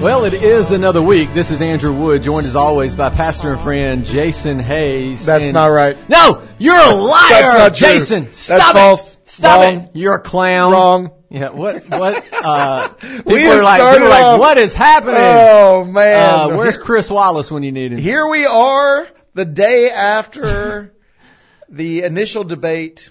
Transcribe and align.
Well, 0.00 0.24
it 0.24 0.32
is 0.32 0.70
another 0.70 1.02
week. 1.02 1.34
This 1.34 1.50
is 1.50 1.60
Andrew 1.60 1.92
Wood, 1.92 2.22
joined 2.22 2.46
as 2.46 2.56
always 2.56 2.94
by 2.94 3.10
pastor 3.10 3.52
and 3.52 3.60
friend 3.60 4.02
Jason 4.06 4.58
Hayes. 4.58 5.26
That's 5.26 5.44
And- 5.44 5.52
not 5.52 5.66
right. 5.66 5.94
No, 6.08 6.40
you're 6.58 6.74
a 6.74 6.94
liar, 6.94 7.28
That's 7.28 7.54
not 7.54 7.74
true. 7.76 7.88
Jason. 7.88 8.24
That's 8.24 8.38
Stop 8.38 8.74
false. 8.74 9.14
it. 9.16 9.30
Stop 9.30 9.60
Wrong. 9.60 9.76
it. 9.76 9.90
You're 9.92 10.14
a 10.14 10.20
clown. 10.20 10.72
Wrong. 10.72 11.10
Yeah. 11.28 11.50
What? 11.50 11.84
What? 11.90 12.24
Uh, 12.32 12.88
people 12.98 13.32
We 13.34 13.46
are 13.46 13.62
like, 13.62 13.92
people 13.98 14.06
are 14.06 14.10
like, 14.32 14.40
what 14.40 14.56
is 14.56 14.74
happening? 14.74 15.16
Oh 15.18 15.84
man, 15.84 16.50
uh, 16.52 16.56
where's 16.56 16.78
Chris 16.78 17.10
Wallace 17.10 17.50
when 17.50 17.62
you 17.62 17.70
need 17.72 17.92
him? 17.92 17.98
Here 17.98 18.26
we 18.26 18.46
are, 18.46 19.06
the 19.34 19.44
day 19.44 19.90
after 19.90 20.94
the 21.68 22.04
initial 22.04 22.44
debate, 22.44 23.10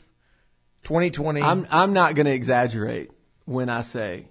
2020. 0.86 1.40
I'm 1.44 1.68
I'm 1.70 1.94
not 1.94 2.16
going 2.16 2.26
to 2.26 2.34
exaggerate 2.34 3.12
when 3.46 3.70
I 3.70 3.82
say 3.82 4.26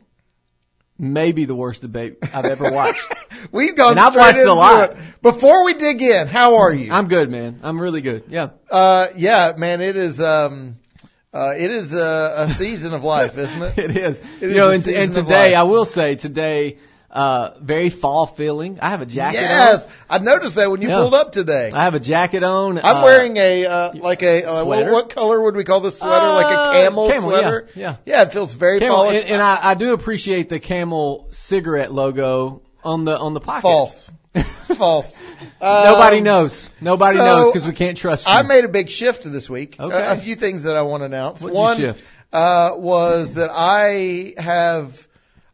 maybe 0.99 1.45
the 1.45 1.55
worst 1.55 1.83
debate 1.83 2.19
I've 2.35 2.45
ever 2.45 2.71
watched. 2.73 3.05
We've 3.53 3.77
gone 3.77 3.93
and 3.93 4.01
I've 4.01 4.17
watched 4.17 4.39
a 4.39 4.53
lot. 4.53 4.91
it. 4.91 4.97
Before 5.23 5.65
we 5.65 5.75
dig 5.75 6.03
in, 6.03 6.27
how 6.27 6.57
are 6.57 6.73
you? 6.73 6.93
I'm 6.93 7.09
good, 7.09 7.31
man. 7.31 7.61
I'm 7.63 7.81
really 7.81 8.01
good. 8.01 8.25
Yeah. 8.29 8.51
Uh, 8.71 9.09
yeah, 9.17 9.53
man, 9.57 9.81
it 9.81 9.97
is. 9.97 10.21
Um, 10.21 10.77
uh, 11.33 11.55
it 11.57 11.71
is 11.71 11.93
a, 11.95 12.35
a 12.37 12.49
season 12.49 12.95
of 12.95 13.05
life, 13.05 13.37
isn't 13.39 13.63
it? 13.63 13.79
It 13.79 13.97
is. 13.97 14.21
It 14.41 14.43
you 14.43 14.49
is 14.51 14.57
know, 14.57 14.71
and, 14.71 14.89
and 14.89 15.15
today. 15.15 15.55
I 15.55 15.63
will 15.65 15.85
say 15.85 16.17
today, 16.17 16.79
uh, 17.11 17.53
very 17.61 17.89
fall 17.91 18.27
feeling. 18.27 18.79
I 18.83 18.91
have 18.91 19.01
a 19.01 19.07
jacket 19.07 19.41
Yes, 19.41 19.87
on. 19.87 19.93
I 20.11 20.19
noticed 20.19 20.57
that 20.57 20.71
when 20.71 20.83
you 20.83 20.89
Yeah. 20.89 20.97
pulled 20.97 21.15
up 21.15 21.33
today. 21.33 21.71
I 21.73 21.85
have 21.85 21.95
a 21.95 22.01
jacket 22.01 22.43
on. 22.43 22.79
I'm 22.79 22.97
uh, 22.99 23.03
wearing 23.03 23.37
a 23.39 23.65
uh, 23.67 23.93
like 23.95 24.23
a 24.23 24.45
uh, 24.45 24.65
what, 24.65 24.91
what 24.91 25.11
color 25.11 25.41
would 25.43 25.57
we 25.57 25.65
call 25.65 25.81
this 25.81 25.99
sweater? 25.99 26.27
like 26.29 26.47
a 26.47 26.59
Uh, 26.59 26.73
camel, 26.75 27.09
camel, 27.09 27.31
sweater. 27.31 27.69
yeah, 27.75 27.83
yeah. 27.83 27.97
yeah. 28.05 28.23
It 28.25 28.33
feels 28.33 28.55
very 28.55 28.79
camel, 28.79 28.97
fall. 28.97 29.11
and, 29.11 29.25
and 29.25 29.43
I, 29.43 29.71
I 29.71 29.75
do 29.75 29.95
appreciate 29.95 30.49
the 30.51 30.61
camel 30.61 31.29
cigarette 31.31 31.93
logo 31.93 32.61
on 32.85 33.05
the 33.05 33.19
on 33.19 33.33
the 33.33 33.41
pocket. 33.41 33.63
false, 33.63 34.11
false. 34.77 35.19
Nobody 35.61 36.19
Um, 36.19 36.25
knows. 36.25 36.69
Nobody 36.81 37.17
so, 37.19 37.25
knows 37.25 37.51
because 37.51 37.67
we 37.67 37.73
can't 37.75 37.97
trust 37.97 38.27
you. 38.27 38.33
I 38.33 38.43
made 38.43 38.65
a 38.65 38.69
big 38.69 38.91
shift 38.91 39.23
this 39.25 39.49
week. 39.49 39.77
Okay. 39.81 39.97
A, 39.97 40.13
a 40.13 40.17
few 40.17 40.35
things 40.35 40.65
that 40.65 40.77
I 40.77 40.83
want 40.83 41.01
to 41.01 41.07
announce. 41.07 41.41
What'd 41.41 41.57
you 41.57 41.63
One 41.63 41.77
shift? 41.79 42.13
Uh, 42.33 42.73
was 42.77 43.33
that 43.35 43.49
I 43.51 44.35
have 44.37 45.08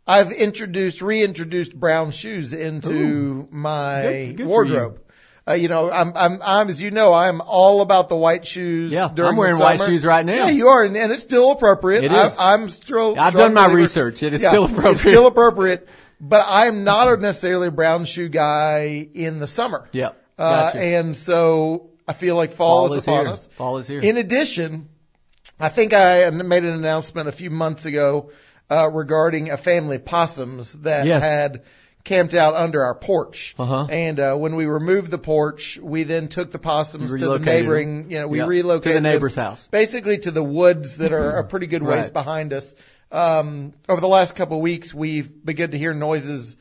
I've 0.06 0.32
introduced 0.32 1.00
reintroduced 1.02 1.74
brown 1.74 2.10
shoes 2.10 2.52
into 2.52 3.48
my 3.50 4.02
Good- 4.02 4.36
good 4.38 4.46
wardrobe. 4.46 5.00
Uh, 5.46 5.52
you 5.52 5.68
know, 5.68 5.90
I'm, 5.90 6.12
I'm, 6.16 6.38
I'm, 6.42 6.68
as 6.70 6.80
you 6.80 6.90
know, 6.90 7.12
I'm 7.12 7.42
all 7.42 7.82
about 7.82 8.08
the 8.08 8.16
white 8.16 8.46
shoes. 8.46 8.90
Yeah, 8.92 9.08
I'm 9.14 9.36
wearing 9.36 9.58
white 9.58 9.78
shoes 9.80 10.02
right 10.02 10.24
now. 10.24 10.46
Yeah, 10.46 10.48
you 10.48 10.68
are, 10.68 10.84
and, 10.84 10.96
and 10.96 11.12
it's 11.12 11.20
still 11.22 11.50
appropriate. 11.50 12.02
It 12.04 12.12
I, 12.12 12.26
is. 12.28 12.36
I'm 12.38 12.70
still. 12.70 13.14
I've 13.18 13.34
done 13.34 13.52
my 13.52 13.64
believer- 13.66 13.82
research. 13.82 14.22
It 14.22 14.32
is 14.32 14.42
Yeah, 14.42 14.48
still 14.50 14.64
It's 14.64 14.72
appropriate. 14.72 14.98
still 15.10 15.26
appropriate, 15.26 15.86
but 16.18 16.46
I'm 16.48 16.84
not 16.84 17.20
necessarily 17.20 17.68
a 17.68 17.70
brown 17.70 18.06
shoe 18.06 18.30
guy 18.30 19.06
in 19.12 19.38
the 19.38 19.46
summer. 19.46 19.86
Yep. 19.92 20.18
Uh, 20.38 20.66
Gotcha. 20.66 20.78
and 20.82 21.14
so 21.14 21.90
I 22.08 22.14
feel 22.14 22.36
like 22.36 22.52
fall, 22.52 22.86
Fall 22.88 22.94
is 22.94 23.02
is 23.02 23.08
upon 23.08 23.20
here. 23.26 23.32
us. 23.34 23.46
Fall 23.48 23.76
is 23.76 23.86
here. 23.86 24.00
In 24.00 24.16
addition, 24.16 24.88
I 25.60 25.68
think 25.68 25.92
I 25.92 26.28
made 26.30 26.64
an 26.64 26.72
announcement 26.72 27.28
a 27.28 27.32
few 27.32 27.50
months 27.50 27.84
ago 27.84 28.30
uh, 28.70 28.90
regarding 28.90 29.50
a 29.50 29.56
family 29.56 29.96
of 29.96 30.04
possums 30.04 30.72
that 30.72 31.06
Yes. 31.06 31.22
had 31.22 31.62
camped 32.04 32.34
out 32.34 32.54
under 32.54 32.82
our 32.84 32.94
porch. 32.94 33.54
Uh-huh. 33.58 33.86
And 33.88 34.20
uh, 34.20 34.36
when 34.36 34.56
we 34.56 34.66
removed 34.66 35.10
the 35.10 35.18
porch, 35.18 35.78
we 35.82 36.02
then 36.02 36.28
took 36.28 36.50
the 36.50 36.58
possums 36.58 37.10
to 37.12 37.18
the 37.18 37.38
neighboring. 37.38 38.02
them. 38.02 38.10
You 38.10 38.18
know, 38.18 38.28
we 38.28 38.38
Yep. 38.38 38.48
relocated 38.48 38.82
To 38.82 38.88
the 38.90 38.94
them 38.96 39.02
neighbor's 39.04 39.34
house. 39.34 39.66
basically 39.68 40.18
to 40.18 40.30
the 40.30 40.42
woods 40.44 40.98
that 40.98 41.12
are 41.12 41.36
a 41.38 41.44
pretty 41.52 41.66
good 41.66 41.82
ways 41.82 42.04
Right. 42.04 42.12
behind 42.12 42.52
us. 42.52 42.74
Um, 43.10 43.72
over 43.88 44.00
the 44.00 44.08
last 44.08 44.34
couple 44.36 44.56
of 44.58 44.62
weeks, 44.62 44.92
we've 44.92 45.30
begun 45.44 45.70
to 45.70 45.78
hear 45.78 45.94
noises 45.94 46.56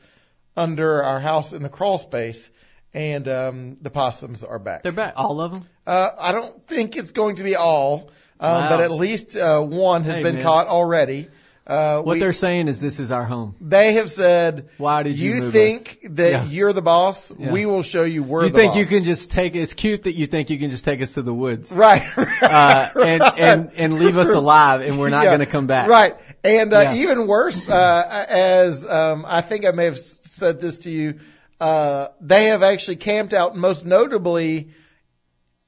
under 0.56 1.02
our 1.02 1.20
house 1.20 1.52
in 1.52 1.62
the 1.62 1.68
crawl 1.68 1.98
space, 1.98 2.50
and 2.92 3.26
um, 3.28 3.76
the 3.82 3.90
possums 3.90 4.44
are 4.44 4.58
back. 4.58 4.82
They're 4.82 4.92
back. 4.92 5.14
All 5.16 5.40
of 5.40 5.52
them. 5.52 5.64
Uh, 5.86 6.10
I 6.18 6.32
don't 6.32 6.64
think 6.64 6.96
it's 6.96 7.10
going 7.10 7.36
to 7.36 7.42
be 7.42 7.56
all, 7.56 8.10
um, 8.40 8.52
Wow. 8.52 8.68
but 8.70 8.80
at 8.80 8.90
least 8.92 9.36
uh, 9.36 9.60
one 9.62 10.04
has 10.04 10.14
Hey, 10.14 10.22
been 10.22 10.36
man. 10.36 10.44
caught 10.44 10.68
already. 10.68 11.28
Uh, 11.66 12.02
What 12.02 12.14
we- 12.14 12.20
they're 12.20 12.34
saying 12.34 12.68
is 12.68 12.78
this 12.78 13.00
is 13.00 13.10
our 13.10 13.24
home. 13.24 13.54
they 13.58 13.94
have 13.94 14.10
said, 14.10 14.68
Why 14.76 15.02
did 15.02 15.18
you 15.18 15.36
move 15.40 15.52
think 15.52 15.98
that 16.10 16.30
Yeah. 16.30 16.44
you're 16.44 16.74
the 16.74 16.82
boss? 16.82 17.32
Yeah. 17.38 17.50
We 17.52 17.64
will 17.64 17.82
show 17.82 18.04
you 18.04 18.22
we're 18.22 18.44
you 18.44 18.50
the 18.50 18.54
think 18.58 18.72
boss. 18.72 18.78
you 18.80 18.84
can 18.86 19.04
just 19.04 19.30
take 19.30 19.56
it's 19.56 19.72
cute 19.72 20.02
that 20.02 20.14
you 20.14 20.26
think 20.26 20.50
you 20.50 20.58
can 20.58 20.68
just 20.70 20.84
take 20.84 21.00
us 21.00 21.14
to 21.14 21.22
the 21.22 21.32
woods 21.32 21.72
right, 21.76 22.02
uh, 22.42 22.88
and 23.02 23.22
and 23.38 23.70
and 23.78 23.94
leave 23.98 24.18
us 24.18 24.30
alive 24.32 24.82
and 24.82 24.98
we're 24.98 25.08
not 25.08 25.24
Yeah. 25.24 25.30
going 25.30 25.40
to 25.40 25.46
come 25.46 25.66
back 25.66 25.88
Right. 25.88 26.16
And 26.44 26.74
uh, 26.74 26.92
even 26.96 27.26
worse, 27.26 27.66
uh, 27.70 28.26
as 28.28 28.86
um, 28.86 29.24
I 29.26 29.40
think 29.40 29.64
I 29.64 29.70
may 29.70 29.86
have 29.86 29.96
said 29.98 30.60
this 30.60 30.76
to 30.78 30.90
you, 30.90 31.14
uh, 31.58 32.08
they 32.20 32.46
have 32.48 32.62
actually 32.62 32.96
camped 32.96 33.32
out, 33.32 33.56
most 33.56 33.86
notably 33.86 34.68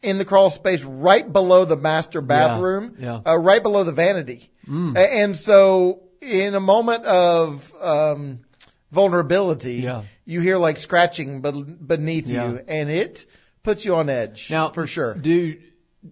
in 0.06 0.18
the 0.18 0.24
crawl 0.24 0.50
space 0.50 0.82
right 0.82 1.30
below 1.30 1.64
the 1.64 1.76
master 1.76 2.20
bathroom, 2.20 2.94
yeah. 2.98 3.20
Uh, 3.26 3.36
right 3.38 3.62
below 3.62 3.82
the 3.84 3.92
vanity. 3.92 4.50
Mm. 4.68 4.96
And 4.96 5.36
so, 5.36 6.00
in 6.20 6.54
a 6.54 6.60
moment 6.60 7.04
of 7.04 7.72
um, 7.80 8.40
vulnerability, 8.92 9.74
Yeah. 9.74 10.02
you 10.24 10.40
hear 10.40 10.56
like 10.56 10.78
scratching 10.78 11.40
beneath 11.40 12.26
Yeah. 12.28 12.48
you, 12.50 12.60
and 12.66 12.88
it 12.90 13.26
puts 13.62 13.84
you 13.84 13.96
on 13.96 14.08
edge. 14.08 14.50
now 14.50 14.68
for 14.70 14.86
sure. 14.86 15.14
do 15.14 15.56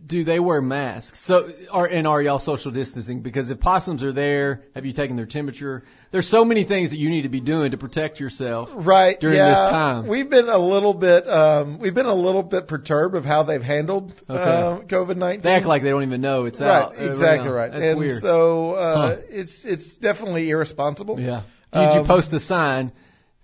do 0.06 0.24
they 0.24 0.38
wear 0.40 0.60
masks 0.60 1.18
so 1.20 1.48
are 1.70 1.86
and 1.86 2.06
are 2.06 2.20
y'all 2.22 2.38
social 2.38 2.70
distancing 2.70 3.20
because 3.22 3.50
if 3.50 3.60
possums 3.60 4.02
are 4.02 4.12
there 4.12 4.62
have 4.74 4.84
you 4.86 4.92
taken 4.92 5.16
their 5.16 5.26
temperature 5.26 5.84
there's 6.10 6.28
so 6.28 6.44
many 6.44 6.64
things 6.64 6.90
that 6.90 6.96
you 6.98 7.10
need 7.10 7.22
to 7.22 7.28
be 7.28 7.40
doing 7.40 7.70
to 7.72 7.76
protect 7.76 8.20
yourself 8.20 8.70
right 8.74 9.18
during 9.18 9.36
yeah. 9.36 9.48
this 9.50 9.58
time. 9.70 10.06
We've 10.06 10.28
been 10.30 10.48
a 10.48 10.58
little 10.58 10.94
bit 10.94 11.28
um 11.28 11.78
we've 11.78 11.94
been 11.94 12.06
a 12.06 12.14
little 12.14 12.42
bit 12.42 12.68
perturbed 12.68 13.14
of 13.16 13.24
how 13.24 13.42
they've 13.42 13.62
handled 13.62 14.12
Okay. 14.28 14.40
uh, 14.40 14.78
COVID 14.80 15.16
nineteen. 15.16 15.42
they 15.42 15.54
act 15.54 15.66
like 15.66 15.82
they 15.82 15.90
don't 15.90 16.02
even 16.04 16.20
know 16.20 16.44
it's 16.44 16.60
right, 16.60 16.68
out 16.70 16.94
exactly 16.98 17.50
right. 17.50 17.72
that's 17.72 17.86
and 17.86 17.98
weird 17.98 18.20
so 18.20 18.74
uh 18.74 18.96
Huh. 18.96 19.16
it's 19.30 19.64
it's 19.64 19.96
definitely 19.96 20.50
irresponsible. 20.50 21.18
yeah 21.20 21.42
did 21.72 21.94
you 21.94 22.00
um, 22.00 22.06
post 22.06 22.32
a 22.32 22.40
sign 22.40 22.92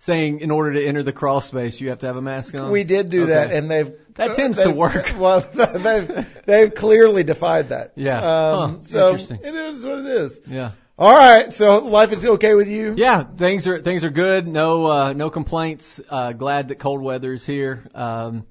saying 0.00 0.40
in 0.40 0.50
order 0.50 0.72
to 0.72 0.84
enter 0.84 1.02
the 1.02 1.12
crawl 1.12 1.40
space 1.40 1.80
you 1.80 1.90
have 1.90 2.00
to 2.00 2.06
have 2.06 2.16
a 2.16 2.22
mask 2.22 2.54
on 2.54 2.70
We 2.70 2.84
did 2.84 3.08
do 3.10 3.26
that, 3.26 3.52
and 3.52 3.70
they've 3.70 3.92
That 4.14 4.34
tends 4.34 4.58
to 4.58 4.70
work. 4.70 5.14
Well, 5.18 5.40
they've 5.54 6.26
they've 6.46 6.74
clearly 6.74 7.22
defied 7.22 7.68
that. 7.68 7.92
Yeah. 7.96 8.18
Um, 8.18 8.76
Huh. 8.76 8.76
So 8.82 9.06
Interesting. 9.10 9.40
it 9.44 9.54
is 9.54 9.84
what 9.86 9.98
it 10.00 10.06
is. 10.06 10.40
yeah 10.46 10.72
All 10.98 11.14
right. 11.14 11.52
So 11.52 11.78
life 11.78 12.12
is 12.12 12.24
okay 12.26 12.54
with 12.54 12.68
you. 12.68 12.94
Yeah, 12.96 13.22
things 13.22 13.66
are 13.68 13.78
things 13.80 14.02
are 14.04 14.10
good. 14.10 14.48
No 14.48 14.86
uh, 14.86 15.12
no 15.12 15.30
complaints. 15.30 16.00
Uh, 16.10 16.32
glad 16.32 16.68
that 16.68 16.76
cold 16.78 17.00
weather 17.02 17.32
is 17.32 17.46
here. 17.46 17.86
Um, 17.94 18.44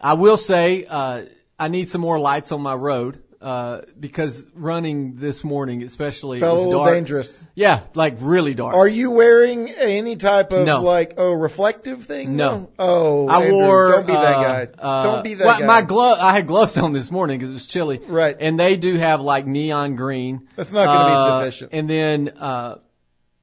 I 0.00 0.14
will 0.14 0.36
say 0.36 0.84
uh, 0.84 1.22
I 1.58 1.68
need 1.68 1.88
some 1.88 2.00
more 2.00 2.18
lights 2.18 2.50
on 2.52 2.60
my 2.60 2.74
road 2.74 3.22
uh, 3.42 3.80
because 3.98 4.46
running 4.54 5.16
this 5.16 5.42
morning, 5.44 5.82
especially, 5.82 6.38
Felt 6.40 6.50
it 6.50 6.52
a 6.52 6.54
was 6.60 6.66
little 6.68 6.84
dark. 6.84 6.94
dangerous. 6.96 7.44
Yeah, 7.54 7.80
like 7.94 8.16
really 8.20 8.54
dark. 8.54 8.74
Are 8.74 8.86
you 8.88 9.10
wearing 9.10 9.68
any 9.70 10.16
type 10.16 10.52
of 10.52 10.64
No. 10.64 10.80
like 10.82 11.14
oh 11.18 11.32
reflective 11.32 12.04
thing? 12.06 12.36
No. 12.36 12.70
Oh, 12.78 13.26
I 13.28 13.42
Andrew, 13.42 13.54
wore. 13.54 13.90
Don't 13.92 14.06
be 14.06 14.12
that 14.12 14.36
uh, 14.36 14.42
guy. 14.42 14.68
uh, 14.78 15.02
don't 15.12 15.24
be 15.24 15.34
that 15.34 15.44
well, 15.44 15.58
guy. 15.58 15.66
My 15.66 15.82
glove. 15.82 16.18
I 16.20 16.32
had 16.32 16.46
gloves 16.46 16.78
on 16.78 16.92
this 16.92 17.10
morning 17.10 17.38
because 17.38 17.50
it 17.50 17.54
was 17.54 17.66
chilly. 17.66 17.98
Right. 18.06 18.36
And 18.38 18.58
they 18.58 18.76
do 18.76 18.96
have 18.96 19.20
like 19.20 19.46
neon 19.46 19.96
green. 19.96 20.48
That's 20.56 20.72
not 20.72 20.86
going 20.86 20.98
to 20.98 21.04
Uh, 21.04 21.40
be 21.40 21.44
sufficient. 21.50 21.70
And 21.74 21.90
then 21.90 22.28
uh, 22.38 22.78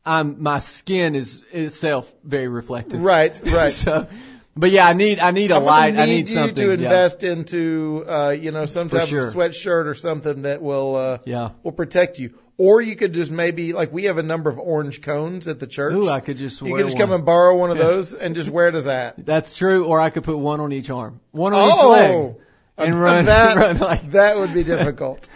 I'm 0.05 0.41
my 0.41 0.59
skin 0.59 1.15
is 1.15 1.43
itself 1.51 2.11
very 2.23 2.47
reflective. 2.47 3.01
Right. 3.03 3.39
Right. 3.51 3.71
so, 3.71 4.07
but 4.59 4.71
yeah, 4.71 4.87
I 4.87 4.93
need 4.93 5.19
I 5.19 5.31
need 5.31 5.51
a 5.51 5.59
light. 5.59 5.93
need 5.95 5.99
I 6.01 6.05
need 6.05 6.29
you 6.29 6.35
something. 6.35 6.55
to 6.55 6.67
yeah. 6.67 6.73
invest 6.73 7.23
into, 7.23 8.03
uh, 8.07 8.29
you 8.31 8.51
know, 8.51 8.65
some 8.65 8.89
type 8.89 9.07
sure. 9.07 9.27
of 9.27 9.33
sweatshirt 9.33 9.85
or 9.85 9.95
something 9.95 10.41
that 10.43 10.61
will, 10.61 10.95
uh, 10.95 11.17
Yeah. 11.25 11.49
will 11.63 11.71
protect 11.71 12.19
you. 12.19 12.33
Or 12.57 12.81
you 12.81 12.97
could 12.97 13.13
just 13.13 13.31
maybe, 13.31 13.71
like, 13.71 13.93
we 13.93 14.03
have 14.03 14.17
a 14.17 14.23
number 14.23 14.49
of 14.49 14.59
orange 14.59 15.01
cones 15.01 15.47
at 15.47 15.61
the 15.61 15.67
church. 15.67 15.93
Ooh, 15.93 16.09
I 16.09 16.19
could 16.19 16.35
just 16.35 16.61
you 16.61 16.75
could 16.75 16.83
just 16.87 16.97
one. 16.97 17.07
come 17.07 17.11
and 17.13 17.25
borrow 17.25 17.55
one 17.55 17.71
of 17.71 17.77
those 17.77 18.13
and 18.13 18.35
just 18.35 18.49
wear 18.49 18.67
it 18.67 18.75
as 18.75 18.83
that. 18.83 19.15
That's 19.25 19.55
true. 19.55 19.85
Or 19.85 20.01
I 20.01 20.09
could 20.09 20.25
put 20.25 20.37
one 20.37 20.59
on 20.59 20.73
each 20.73 20.89
arm, 20.89 21.21
one 21.31 21.53
on 21.53 21.65
each 21.69 21.73
Oh, 21.77 21.89
leg, 21.91 22.35
and 22.77 22.99
run, 23.01 23.25
that, 23.33 23.55
run 23.55 23.77
like 23.77 24.11
that 24.11 24.35
would 24.37 24.53
be 24.53 24.65
difficult. 24.65 25.29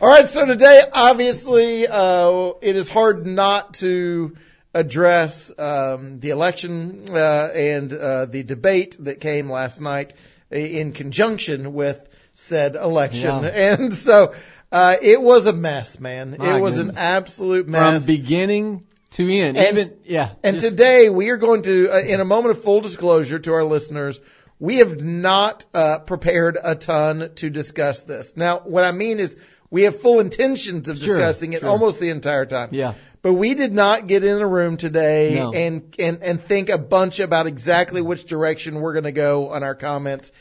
All 0.00 0.08
right. 0.08 0.28
So 0.28 0.46
today, 0.46 0.80
obviously, 0.92 1.88
uh, 1.88 2.52
it 2.62 2.76
is 2.76 2.88
hard 2.88 3.26
not 3.26 3.74
to 3.74 4.36
address, 4.74 5.50
um, 5.58 6.20
the 6.20 6.30
election, 6.30 7.04
uh, 7.12 7.48
and, 7.54 7.92
uh, 7.92 8.26
the 8.26 8.42
debate 8.42 8.96
that 9.00 9.20
came 9.20 9.50
last 9.50 9.80
night 9.80 10.14
in 10.50 10.92
conjunction 10.92 11.72
with 11.74 11.98
said 12.34 12.76
election. 12.76 13.42
Yeah. 13.42 13.50
And 13.80 13.92
so, 13.94 14.34
uh, 14.72 14.96
it 15.02 15.20
was 15.20 15.46
a 15.46 15.52
mess, 15.52 15.98
man. 15.98 16.36
My 16.38 16.56
it 16.56 16.60
was 16.60 16.78
an 16.78 16.86
goodness. 16.86 17.02
absolute 17.02 17.64
from 17.64 17.72
mess. 17.72 18.06
beginning 18.06 18.84
to 19.12 19.28
end. 19.32 19.56
And- 19.56 19.78
Even 19.78 19.96
yeah. 20.04 20.30
And 20.42 20.58
just- 20.60 20.70
today 20.72 21.10
we 21.10 21.30
are 21.30 21.36
going 21.36 21.62
to, 21.62 21.90
uh, 21.92 21.98
in 22.00 22.20
a 22.20 22.24
moment 22.24 22.56
of 22.56 22.62
full 22.62 22.80
disclosure 22.80 23.38
to 23.40 23.52
our 23.52 23.64
listeners, 23.64 24.20
we 24.60 24.76
have 24.76 25.02
not 25.02 25.64
uh, 25.74 25.98
prepared 26.00 26.56
a 26.62 26.74
ton 26.74 27.30
to 27.36 27.50
discuss 27.50 28.02
this. 28.04 28.36
Now, 28.36 28.58
what 28.60 28.84
I 28.84 28.92
mean 28.92 29.18
is 29.18 29.36
we 29.70 29.82
have 29.82 30.00
full 30.00 30.20
intentions 30.20 30.88
of 30.88 30.98
Sure, 30.98 31.16
discussing 31.16 31.54
it 31.54 31.60
sure. 31.60 31.68
almost 31.70 31.98
the 31.98 32.10
entire 32.10 32.44
time. 32.46 32.68
Yeah. 32.72 32.94
But 33.22 33.34
we 33.34 33.54
did 33.54 33.72
not 33.72 34.06
get 34.06 34.24
in 34.24 34.40
a 34.40 34.46
room 34.46 34.76
today 34.78 35.34
No. 35.34 35.52
and, 35.52 35.94
and, 35.98 36.22
and 36.22 36.40
think 36.40 36.70
a 36.70 36.78
bunch 36.78 37.20
about 37.20 37.46
exactly 37.46 38.00
which 38.00 38.24
direction 38.24 38.80
we're 38.80 38.94
going 38.94 39.04
to 39.04 39.12
go 39.12 39.50
on 39.50 39.62
our 39.62 39.74
comments. 39.74 40.32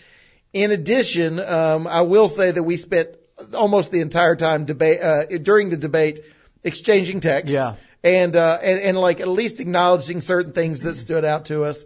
In 0.53 0.71
addition, 0.71 1.39
um, 1.39 1.87
I 1.87 2.01
will 2.01 2.29
say 2.29 2.51
that 2.51 2.63
we 2.63 2.77
spent 2.77 3.09
almost 3.53 3.91
the 3.91 3.99
entire 3.99 4.35
time 4.35 4.65
debate, 4.65 5.01
uh, 5.01 5.25
during 5.25 5.69
the 5.69 5.77
debate 5.77 6.21
exchanging 6.63 7.19
text. 7.19 7.53
Yeah. 7.53 7.75
And, 8.01 8.35
uh, 8.35 8.57
and, 8.61 8.79
and 8.79 8.97
like 8.97 9.19
at 9.19 9.27
least 9.27 9.59
acknowledging 9.59 10.21
certain 10.21 10.53
things 10.53 10.81
that 10.81 10.95
stood 10.95 11.25
out 11.25 11.45
to 11.45 11.65
us. 11.65 11.83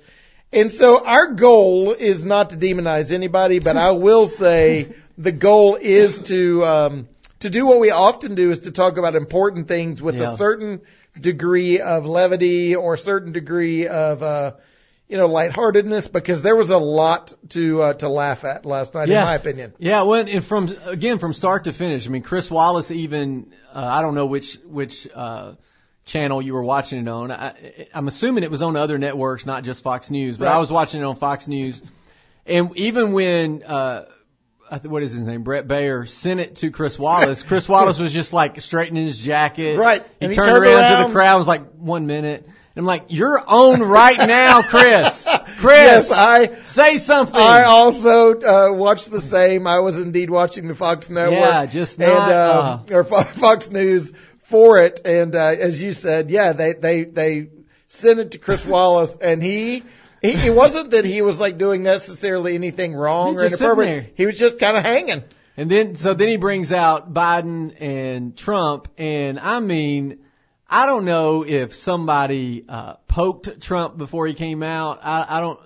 And 0.52 0.72
so 0.72 1.04
our 1.04 1.34
goal 1.34 1.94
is 1.94 2.24
not 2.24 2.52
to 2.52 2.58
demonize 2.58 3.12
anybody, 3.12 3.58
but 3.58 3.78
I 3.78 3.92
will 3.92 4.28
say 4.28 4.94
the 5.18 5.32
goal 5.32 5.76
is 5.76 6.20
to, 6.20 6.64
um, 6.64 7.08
to 7.44 7.50
do 7.50 7.66
what 7.66 7.80
we 7.80 7.92
often 7.92 8.36
do 8.36 8.52
is 8.52 8.62
to 8.62 8.72
talk 8.72 8.98
about 8.98 9.16
important 9.16 9.68
things 9.68 10.02
with 10.02 10.16
Yeah. 10.18 10.34
a 10.34 10.36
certain 10.36 10.82
degree 11.20 11.80
of 11.80 12.06
levity 12.06 12.76
or 12.76 12.96
a 12.96 12.98
certain 12.98 13.32
degree 13.32 13.88
of, 13.88 14.22
uh, 14.24 14.52
you 15.08 15.18
know, 15.18 15.28
lightheartedness 15.28 16.08
because 16.08 16.42
there 16.42 16.56
was 16.56 16.70
a 16.72 16.78
lot 16.78 17.34
to, 17.50 17.82
uh, 17.82 17.94
to 17.94 18.10
laugh 18.10 18.44
at 18.46 18.66
last 18.66 18.96
night, 18.96 19.10
in 19.10 19.16
my 19.16 19.36
opinion. 19.36 19.74
Yeah, 19.78 20.02
well, 20.04 20.26
and 20.28 20.44
from 20.44 20.74
again 20.88 21.20
from 21.20 21.34
start 21.34 21.66
to 21.66 21.74
finish. 21.74 22.08
I 22.08 22.10
mean, 22.10 22.24
Chris 22.24 22.50
Wallace 22.50 22.90
even 22.92 23.52
uh, 23.74 23.86
I 23.86 24.02
don't 24.02 24.16
know 24.16 24.26
which 24.26 24.56
which 24.66 25.08
uh, 25.14 25.52
channel 26.06 26.42
you 26.42 26.54
were 26.54 26.64
watching 26.64 27.00
it 27.00 27.08
on. 27.08 27.32
I, 27.32 27.54
I'm 27.94 28.08
assuming 28.08 28.44
it 28.44 28.52
was 28.52 28.62
on 28.62 28.76
other 28.76 28.98
networks, 28.98 29.46
not 29.46 29.64
just 29.64 29.84
Fox 29.84 30.10
News. 30.10 30.38
But 30.38 30.46
Right. 30.46 30.56
I 30.56 30.60
was 30.60 30.72
watching 30.72 31.02
it 31.02 31.06
on 31.06 31.16
Fox 31.16 31.48
News, 31.48 31.84
and 32.48 32.76
even 32.78 33.12
when 33.14 33.62
uh, 33.64 34.06
what 34.84 35.04
is 35.04 35.12
his 35.12 35.24
name, 35.24 35.44
Bret 35.44 35.68
Baier, 35.68 36.08
sent 36.08 36.40
it 36.40 36.56
to 36.58 36.72
Chris 36.72 36.98
Wallace. 36.98 37.44
Chris 37.48 37.68
Wallace 37.70 38.00
was 38.00 38.14
just 38.14 38.34
like 38.34 38.60
straightening 38.62 39.06
his 39.06 39.20
jacket. 39.20 39.78
Right. 39.78 40.02
He, 40.02 40.10
And 40.22 40.32
he 40.32 40.36
turned, 40.36 40.50
turned 40.50 40.66
around, 40.66 41.04
to 41.04 41.08
the 41.08 41.14
crowd. 41.14 41.38
Was 41.38 41.48
like 41.48 41.72
one 41.74 42.08
minute. 42.08 42.46
And 42.46 42.82
I'm 42.82 42.86
like, 42.88 43.06
you're 43.10 43.40
on 43.40 43.84
right 43.84 44.18
now, 44.18 44.64
Chris. 44.64 45.28
Chris, 45.60 46.10
Yes, 46.10 46.12
I, 46.12 46.56
say 46.64 46.98
something. 46.98 47.36
I 47.36 47.64
also 47.66 48.34
uh, 48.34 48.74
watched 48.74 49.12
the 49.12 49.22
same. 49.22 49.68
I 49.68 49.80
was 49.80 50.00
indeed 50.00 50.32
watching 50.32 50.68
the 50.68 50.74
Fox 50.74 51.12
Network. 51.12 51.40
Yeah, 51.40 51.66
just 51.68 52.00
and 52.00 52.12
not, 52.12 52.32
uh, 52.32 52.80
or 52.92 53.04
Fox 53.04 53.70
News 53.70 54.12
for 54.42 54.82
it. 54.82 55.02
And 55.06 55.36
uh, 55.36 55.56
as 55.60 55.84
you 55.84 55.94
said, 55.94 56.32
yeah, 56.32 56.54
they 56.54 56.74
they 56.74 57.04
they 57.04 57.50
sent 57.90 58.20
it 58.20 58.32
to 58.32 58.40
Chris 58.40 58.66
Wallace, 58.66 59.18
and 59.18 59.42
he. 59.44 59.84
He, 60.24 60.48
it 60.48 60.56
wasn't 60.56 60.92
that 60.92 61.04
he 61.06 61.22
was 61.22 61.38
like 61.38 61.58
doing 61.58 61.84
necessarily 61.84 62.56
anything 62.56 62.96
wrong 62.96 63.36
or 63.36 63.44
inappropriate. 63.44 64.14
He 64.16 64.26
was 64.26 64.40
just 64.40 64.58
kind 64.58 64.78
of 64.78 64.84
hanging. 64.84 65.24
And 65.58 65.70
then, 65.70 65.96
so 65.96 66.14
then 66.14 66.30
he 66.30 66.38
brings 66.38 66.72
out 66.72 67.14
Biden 67.14 67.76
and 67.80 68.36
Trump, 68.36 68.88
and 68.98 69.40
I 69.40 69.60
mean, 69.60 70.24
I 70.68 70.88
don't 70.88 71.06
know 71.06 71.46
if 71.46 71.76
somebody 71.76 72.66
uh, 72.68 72.94
poked 73.08 73.62
Trump 73.62 73.98
before 73.98 74.26
he 74.26 74.34
came 74.34 74.64
out. 74.64 75.02
I, 75.04 75.26
I 75.30 75.42
don't. 75.42 75.60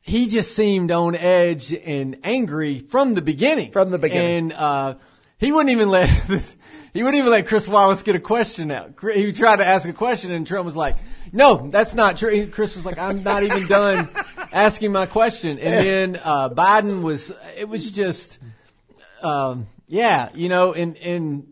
He 0.00 0.26
just 0.26 0.56
seemed 0.56 0.90
on 0.90 1.14
edge 1.14 1.72
and 1.72 2.18
angry 2.24 2.80
from 2.80 3.14
the 3.14 3.22
beginning. 3.22 3.70
From 3.70 3.90
the 3.90 3.98
beginning. 3.98 4.50
and 4.50 4.52
uh, 4.54 4.94
he 5.38 5.52
wouldn't 5.52 5.70
even 5.70 5.90
let 5.90 6.08
this. 6.26 6.56
He 6.92 7.02
wouldn't 7.02 7.20
even 7.20 7.30
let 7.30 7.46
Chris 7.46 7.68
Wallace 7.68 8.02
get 8.02 8.16
a 8.16 8.20
question 8.20 8.70
out. 8.70 8.94
He 9.14 9.32
tried 9.32 9.56
to 9.56 9.66
ask 9.66 9.88
a 9.88 9.92
question, 9.92 10.32
and 10.32 10.46
Trump 10.46 10.64
was 10.64 10.76
like, 10.76 10.96
"No, 11.32 11.68
that's 11.68 11.94
not 11.94 12.16
true." 12.16 12.48
Chris 12.48 12.74
was 12.74 12.84
like, 12.84 12.98
"I'm 12.98 13.22
not 13.22 13.42
even 13.42 13.66
done 13.66 14.08
asking 14.52 14.92
my 14.92 15.06
question." 15.06 15.58
And 15.58 15.86
then 15.86 16.20
uh, 16.22 16.48
Biden 16.50 17.02
was. 17.02 17.32
It 17.58 17.68
was 17.68 17.92
just 17.92 18.38
um, 19.22 19.66
yeah, 19.86 20.28
you 20.34 20.48
know, 20.48 20.72
and 20.72 20.96
and 20.96 21.49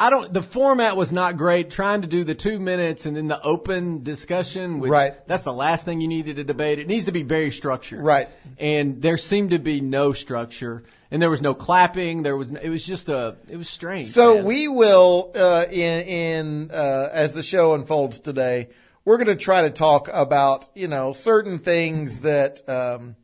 I 0.00 0.08
don't. 0.08 0.32
The 0.32 0.40
format 0.40 0.96
was 0.96 1.12
not 1.12 1.36
great. 1.36 1.70
Trying 1.70 2.00
to 2.00 2.08
do 2.08 2.24
the 2.24 2.34
two 2.34 2.58
minutes 2.58 3.04
and 3.04 3.14
then 3.14 3.28
the 3.28 3.40
open 3.40 4.02
discussion, 4.02 4.80
which 4.80 4.90
Right. 4.90 5.26
that's 5.26 5.44
the 5.44 5.52
last 5.52 5.84
thing 5.84 6.00
you 6.00 6.08
needed 6.08 6.36
to 6.36 6.44
debate. 6.44 6.78
It 6.78 6.86
needs 6.88 7.04
to 7.04 7.12
be 7.12 7.22
very 7.22 7.50
structured, 7.50 8.00
Right. 8.00 8.30
And 8.58 9.02
there 9.02 9.18
seemed 9.18 9.50
to 9.50 9.58
be 9.58 9.82
no 9.82 10.14
structure, 10.14 10.84
and 11.10 11.20
there 11.20 11.28
was 11.28 11.42
no 11.42 11.52
clapping. 11.52 12.22
There 12.22 12.34
was. 12.34 12.50
It 12.50 12.70
was 12.70 12.84
just 12.84 13.10
a. 13.10 13.36
It 13.50 13.58
was 13.58 13.68
strange. 13.68 14.06
So 14.06 14.36
man. 14.36 14.44
we 14.46 14.68
will, 14.68 15.32
uh, 15.34 15.66
in, 15.70 16.06
in, 16.06 16.70
uh, 16.70 17.10
as 17.12 17.34
the 17.34 17.42
show 17.42 17.74
unfolds 17.74 18.20
today, 18.20 18.70
we're 19.04 19.18
going 19.18 19.26
to 19.26 19.36
try 19.36 19.62
to 19.62 19.70
talk 19.70 20.08
about, 20.10 20.66
you 20.74 20.88
know, 20.88 21.12
certain 21.12 21.58
things 21.58 22.20
that, 22.20 22.66
um, 22.68 23.16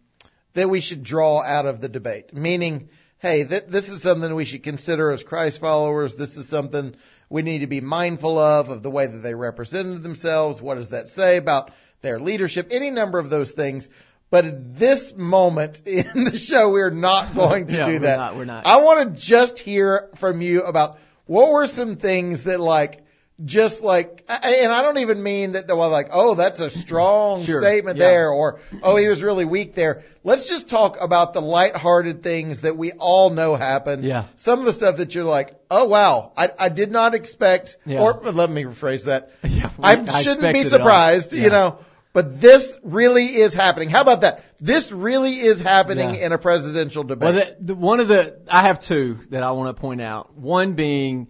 that 0.53 0.69
we 0.69 0.83
should 0.83 1.03
draw 1.03 1.43
out 1.43 1.65
of 1.65 1.81
the 1.81 1.89
debate. 1.89 2.35
Meaning, 2.35 2.91
hey, 3.27 3.45
th- 3.45 3.65
this 3.69 3.89
is 3.91 4.03
something 4.03 4.33
we 4.35 4.45
should 4.45 4.63
consider 4.63 5.11
as 5.11 5.25
Christ 5.25 5.59
followers. 5.59 6.15
This 6.15 6.37
is 6.37 6.49
something 6.49 6.95
we 7.29 7.43
need 7.43 7.59
to 7.61 7.67
be 7.67 7.81
mindful 7.81 8.39
of, 8.39 8.69
of 8.69 8.83
the 8.85 8.91
way 8.91 9.07
that 9.07 9.19
they 9.19 9.35
represented 9.35 10.05
themselves. 10.05 10.63
What 10.63 10.77
does 10.77 10.91
that 10.91 11.09
say 11.09 11.37
about 11.37 11.73
their 12.03 12.21
leadership? 12.21 12.69
Any 12.71 12.91
number 12.91 13.19
of 13.19 13.29
those 13.29 13.51
things. 13.51 13.91
But 14.31 14.45
at 14.45 14.77
this 14.79 15.17
moment 15.17 15.83
in 15.87 16.25
the 16.25 16.39
show, 16.39 16.71
we're 16.71 16.91
not 16.91 17.35
going 17.35 17.67
to 17.69 17.77
do 17.85 17.85
we're 17.87 17.99
that. 18.01 18.17
not- 18.17 18.37
we're 18.37 18.45
not. 18.45 18.65
I 18.67 18.81
want 18.83 19.15
to 19.15 19.21
just 19.21 19.59
hear 19.59 20.09
from 20.15 20.41
you 20.41 20.63
about 20.63 20.99
what 21.27 21.51
were 21.51 21.67
some 21.67 21.97
things 21.97 22.45
that 22.45 22.61
like, 22.61 23.05
just 23.45 23.83
like, 23.83 24.25
and 24.29 24.73
I 24.73 24.81
don't 24.83 24.99
even 24.99 25.23
mean 25.23 25.53
that 25.53 25.69
they 25.69 25.75
were 25.75 25.89
like, 25.89 26.09
oh, 26.11 26.35
that's 26.37 26.61
a 26.61 26.71
strong 26.71 27.45
Sure, 27.45 27.61
statement 27.61 27.99
yeah. 27.99 28.07
there, 28.07 28.31
or 28.31 28.61
oh, 28.83 28.97
he 28.97 29.09
was 29.09 29.23
really 29.23 29.45
weak 29.45 29.75
there. 29.75 30.05
Let's 30.25 30.49
just 30.49 30.69
talk 30.71 30.97
about 31.01 31.35
the 31.35 31.43
lighthearted 31.43 32.23
things 32.23 32.63
that 32.63 32.77
we 32.79 32.93
all 32.93 33.29
know 33.31 33.55
happen. 33.55 34.03
Yeah. 34.03 34.25
Some 34.37 34.61
of 34.61 34.65
the 34.65 34.73
stuff 34.73 34.97
that 34.97 35.15
you're 35.15 35.25
like, 35.25 35.55
oh 35.71 35.85
wow, 35.85 36.33
I, 36.37 36.51
I 36.59 36.69
did 36.71 36.91
not 36.91 37.15
expect, 37.15 37.77
Yeah. 37.85 38.01
or 38.01 38.15
let 38.23 38.49
me 38.49 38.65
rephrase 38.65 39.05
that. 39.05 39.31
Yeah, 39.45 39.71
I 39.83 39.97
I 40.01 40.23
shouldn't 40.23 40.55
be 40.55 40.61
it 40.61 40.65
all. 40.65 40.71
surprised, 40.71 41.33
Yeah. 41.33 41.45
you 41.45 41.51
know. 41.51 41.79
But 42.15 42.41
this 42.41 42.79
really 42.83 43.27
is 43.27 43.53
happening. 43.53 43.91
How 43.91 44.01
about 44.01 44.23
that? 44.23 44.43
This 44.59 44.91
really 44.91 45.35
is 45.39 45.61
happening 45.61 46.15
in 46.15 46.33
a 46.33 46.39
presidential 46.39 47.05
debate. 47.05 47.35
Well, 47.35 47.45
the, 47.45 47.57
the, 47.61 47.75
one 47.75 48.01
of 48.01 48.09
the 48.09 48.41
I 48.51 48.63
have 48.63 48.81
two 48.81 49.19
that 49.29 49.43
I 49.43 49.51
want 49.51 49.77
to 49.77 49.79
point 49.79 50.01
out. 50.01 50.35
One 50.35 50.73
being 50.73 51.29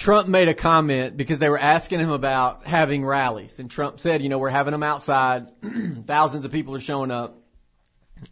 Trump 0.00 0.28
made 0.28 0.48
a 0.48 0.54
comment 0.54 1.14
because 1.14 1.38
they 1.38 1.50
were 1.50 1.58
asking 1.58 2.00
him 2.00 2.08
about 2.08 2.64
having 2.64 3.04
rallies, 3.04 3.58
and 3.58 3.70
Trump 3.70 4.00
said, 4.00 4.22
you 4.22 4.30
know, 4.30 4.38
we're 4.38 4.48
having 4.48 4.72
them 4.72 4.82
outside. 4.82 5.50
Thousands 6.06 6.46
of 6.46 6.52
people 6.52 6.74
are 6.74 6.80
showing 6.80 7.10
up, 7.10 7.36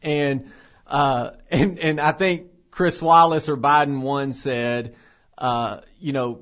and 0.03 0.51
uh, 0.87 1.33
and 1.51 1.79
and 1.79 2.01
I 2.01 2.13
think 2.13 2.47
Chris 2.71 3.03
Wallace 3.03 3.51
or 3.51 3.59
Biden 3.59 4.01
one 4.01 4.33
said, 4.33 4.97
uh, 5.37 5.81
you 6.01 6.13
know. 6.13 6.41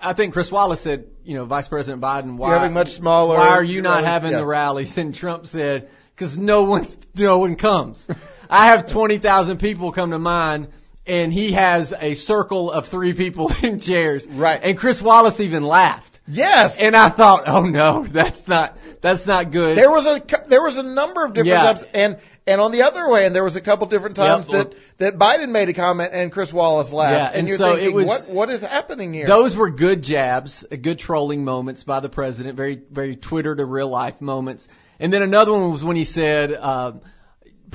I 0.00 0.12
think 0.12 0.32
Chris 0.32 0.52
Wallace 0.52 0.82
said, 0.82 1.06
you 1.24 1.34
know, 1.34 1.44
Vice 1.46 1.66
President 1.66 2.00
Biden, 2.00 2.36
why, 2.36 2.50
You're 2.50 2.58
having 2.58 2.74
much 2.74 2.90
smaller 2.90 3.36
why 3.36 3.48
are 3.48 3.64
you 3.64 3.82
not 3.82 3.94
rallies, 3.94 4.06
having 4.06 4.30
yeah. 4.30 4.38
the 4.38 4.46
rallies? 4.46 4.96
And 4.96 5.12
Trump 5.12 5.46
said, 5.46 5.88
because 6.14 6.38
no 6.38 6.64
one, 6.64 6.86
no 7.16 7.38
one 7.38 7.56
comes. 7.56 8.08
I 8.48 8.68
have 8.68 8.86
20,000 8.86 9.58
people 9.58 9.90
come 9.90 10.12
to 10.12 10.18
mine 10.20 10.68
and 11.08 11.32
he 11.32 11.52
has 11.52 11.94
a 11.98 12.14
circle 12.14 12.70
of 12.70 12.86
three 12.86 13.14
people 13.14 13.50
in 13.62 13.78
chairs. 13.80 14.28
Right. 14.28 14.60
And 14.62 14.76
Chris 14.78 15.00
Wallace 15.02 15.40
even 15.40 15.64
laughed. 15.64 16.20
yes. 16.28 16.80
And 16.80 16.94
I 16.96 17.08
thought, 17.08 17.48
oh 17.48 17.62
no, 17.62 18.04
that's 18.04 18.46
not, 18.46 18.76
that's 19.00 19.26
not 19.26 19.50
good. 19.50 19.76
There 19.76 19.90
was 19.90 20.06
a 20.06 20.22
there 20.48 20.62
was 20.62 20.76
a 20.76 20.82
number 20.82 21.24
of 21.24 21.32
different 21.32 21.48
Yeah. 21.48 21.62
times, 21.64 21.82
and 21.94 22.18
and 22.46 22.62
on 22.62 22.72
the 22.72 22.82
other 22.82 23.08
way, 23.10 23.26
and 23.26 23.36
there 23.36 23.44
was 23.44 23.56
a 23.56 23.60
couple 23.60 23.86
different 23.88 24.16
times 24.16 24.48
Yep, 24.48 24.70
that 24.98 25.18
that 25.18 25.18
Biden 25.18 25.50
made 25.50 25.68
a 25.68 25.74
comment 25.74 26.10
and 26.14 26.32
Chris 26.32 26.50
Wallace 26.52 26.92
laughed, 26.92 27.12
Yeah, 27.14 27.26
and, 27.28 27.36
and 27.40 27.48
you're 27.48 27.58
so 27.58 27.72
it 27.74 27.80
thinking, 27.80 27.94
was- 27.94 28.06
what 28.08 28.28
what 28.28 28.50
is 28.50 28.62
happening 28.62 29.12
here? 29.14 29.26
Those 29.26 29.54
were 29.56 29.68
good 29.70 30.02
jabs, 30.02 30.64
uh, 30.70 30.76
good 30.76 30.98
trolling 30.98 31.44
moments 31.44 31.84
by 31.84 32.00
the 32.00 32.08
president, 32.08 32.56
very, 32.56 32.80
very 32.90 33.16
Twitter 33.16 33.54
to 33.54 33.64
real 33.64 33.88
life 33.88 34.20
moments. 34.20 34.66
And 35.00 35.12
then 35.12 35.22
another 35.22 35.52
one 35.52 35.70
was 35.72 35.84
when 35.84 35.96
he 35.96 36.04
said, 36.04 36.52
um, 36.54 37.00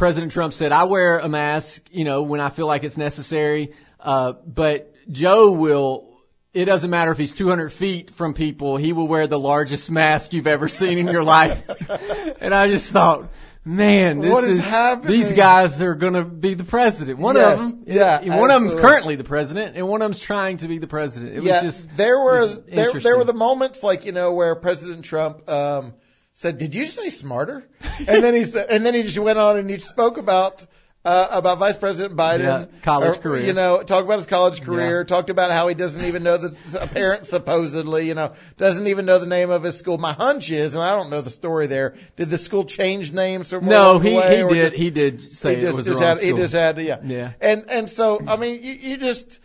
President 0.03 0.33
Trump 0.33 0.51
said, 0.51 0.74
I 0.74 0.83
wear 0.83 1.19
a 1.19 1.29
mask, 1.29 1.88
you 1.89 2.03
know, 2.03 2.24
when 2.24 2.41
I 2.41 2.50
feel 2.50 2.67
like 2.67 2.83
it's 2.83 2.98
necessary, 2.98 3.72
uh, 4.01 4.33
but 4.33 4.93
Joe 5.10 5.53
will, 5.53 6.19
it 6.53 6.65
doesn't 6.65 6.89
matter 6.89 7.13
if 7.13 7.17
he's 7.17 7.33
200 7.33 7.72
feet 7.72 8.12
from 8.12 8.33
people, 8.33 8.75
he 8.75 8.91
will 8.91 9.07
wear 9.07 9.27
the 9.27 9.39
largest 9.39 9.89
mask 9.89 10.33
you've 10.33 10.45
ever 10.45 10.67
seen 10.67 10.98
in 10.98 11.07
your 11.07 11.24
life. 11.24 11.63
and 12.41 12.53
I 12.53 12.67
just 12.67 12.91
thought, 12.91 13.29
man, 13.63 14.19
this 14.19 14.29
What 14.29 14.43
is 14.43 14.60
happening? 14.60 15.10
these 15.10 15.31
guys 15.31 15.81
are 15.81 15.95
going 15.95 16.15
to 16.15 16.25
be 16.25 16.53
the 16.55 16.65
president. 16.65 17.19
One 17.19 17.38
Yes, 17.38 17.62
of 17.62 17.69
them, 17.69 17.83
yeah, 17.88 18.38
one 18.38 18.51
of 18.51 18.60
them's 18.60 18.74
absolutely. 18.74 18.81
currently 18.81 19.15
the 19.15 19.24
president, 19.24 19.77
and 19.77 19.88
one 19.88 20.01
of 20.01 20.05
them's 20.05 20.19
trying 20.19 20.57
to 20.57 20.67
be 20.67 20.79
the 20.79 20.88
president. 20.88 21.38
It 21.38 21.43
yeah, 21.43 21.63
was 21.63 21.77
just 21.77 21.95
there 21.95 22.19
were 22.19 22.48
there 22.48 22.91
there 22.91 23.17
were 23.17 23.24
the 23.24 23.31
moments 23.33 23.83
like 23.83 24.03
you 24.03 24.12
know 24.12 24.33
where 24.33 24.53
President 24.55 25.05
Trump 25.05 25.50
um, 25.50 25.93
said, 26.34 26.58
"Did 26.58 26.75
you 26.75 26.86
say 26.86 27.10
smarter?" 27.10 27.68
And 28.00 28.24
then 28.24 28.34
he 28.34 28.46
said, 28.54 28.70
and 28.70 28.86
then 28.86 28.94
he 28.94 29.04
just 29.04 29.18
went 29.18 29.40
on 29.40 29.58
and 29.58 29.70
he 29.70 29.78
spoke 29.78 30.18
about. 30.18 30.66
Uh, 31.06 31.28
about 31.32 31.58
Vice 31.58 31.75
President 31.75 32.16
Biden, 32.18 32.44
Yeah, 32.44 32.66
college 32.82 33.18
or, 33.18 33.20
career. 33.20 33.46
You 33.46 33.52
know, 33.52 33.84
talked 33.84 34.06
about 34.06 34.20
his 34.20 34.25
college 34.25 34.62
career. 34.62 35.00
Yeah. 35.00 35.04
Talked 35.04 35.30
about 35.30 35.52
how 35.52 35.68
he 35.68 35.75
doesn't 35.75 36.06
even 36.06 36.24
know 36.24 36.38
the 36.38 36.90
parent 36.94 37.25
supposedly, 37.28 38.08
you 38.08 38.13
know, 38.13 38.32
doesn't 38.56 38.88
even 38.88 39.06
know 39.06 39.20
the 39.20 39.28
name 39.28 39.50
of 39.50 39.63
his 39.63 39.78
school. 39.78 39.98
My 39.98 40.13
hunch 40.13 40.50
is, 40.50 40.75
and 40.75 40.82
I 40.82 40.96
don't 40.96 41.10
know 41.10 41.20
the 41.20 41.30
story 41.30 41.68
there. 41.68 41.96
Did 42.16 42.30
the 42.30 42.38
school 42.38 42.63
change 42.63 43.12
names 43.12 43.52
or 43.52 43.60
no, 43.60 44.00
he 44.00 44.12
he 44.12 44.44
did 44.48 44.72
he 44.72 44.90
did 44.92 45.34
say 45.34 45.58
he 45.58 45.63
it 45.63 45.66
was 45.66 45.75
just 45.75 45.90
the 45.90 45.94
wrong 45.96 46.02
had, 46.02 46.20
he 46.20 46.32
just 46.32 46.54
had, 46.54 46.78
yeah. 46.78 47.00
Yeah. 47.04 47.34
And, 47.42 47.66
and 47.68 47.90
so, 47.90 48.22
I 48.25 48.38
mean, 48.38 48.63
you, 48.63 48.72
you 48.72 48.96
just, 48.96 49.42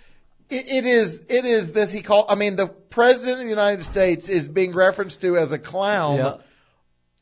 it, 0.49 0.71
it 0.71 0.87
is 0.87 1.25
it 1.29 1.45
is 1.45 1.73
this 1.73 1.93
he 1.93 2.03
called. 2.03 2.27
I 2.29 2.37
mean, 2.37 2.55
the 2.55 2.69
president 2.69 3.39
of 3.41 3.45
the 3.47 3.51
United 3.51 3.83
States 3.83 4.29
is 4.29 4.47
being 4.47 4.75
referenced 4.75 5.23
to 5.23 5.37
as 5.37 5.51
a 5.51 5.59
clown 5.59 6.19
Yeah. 6.19 6.35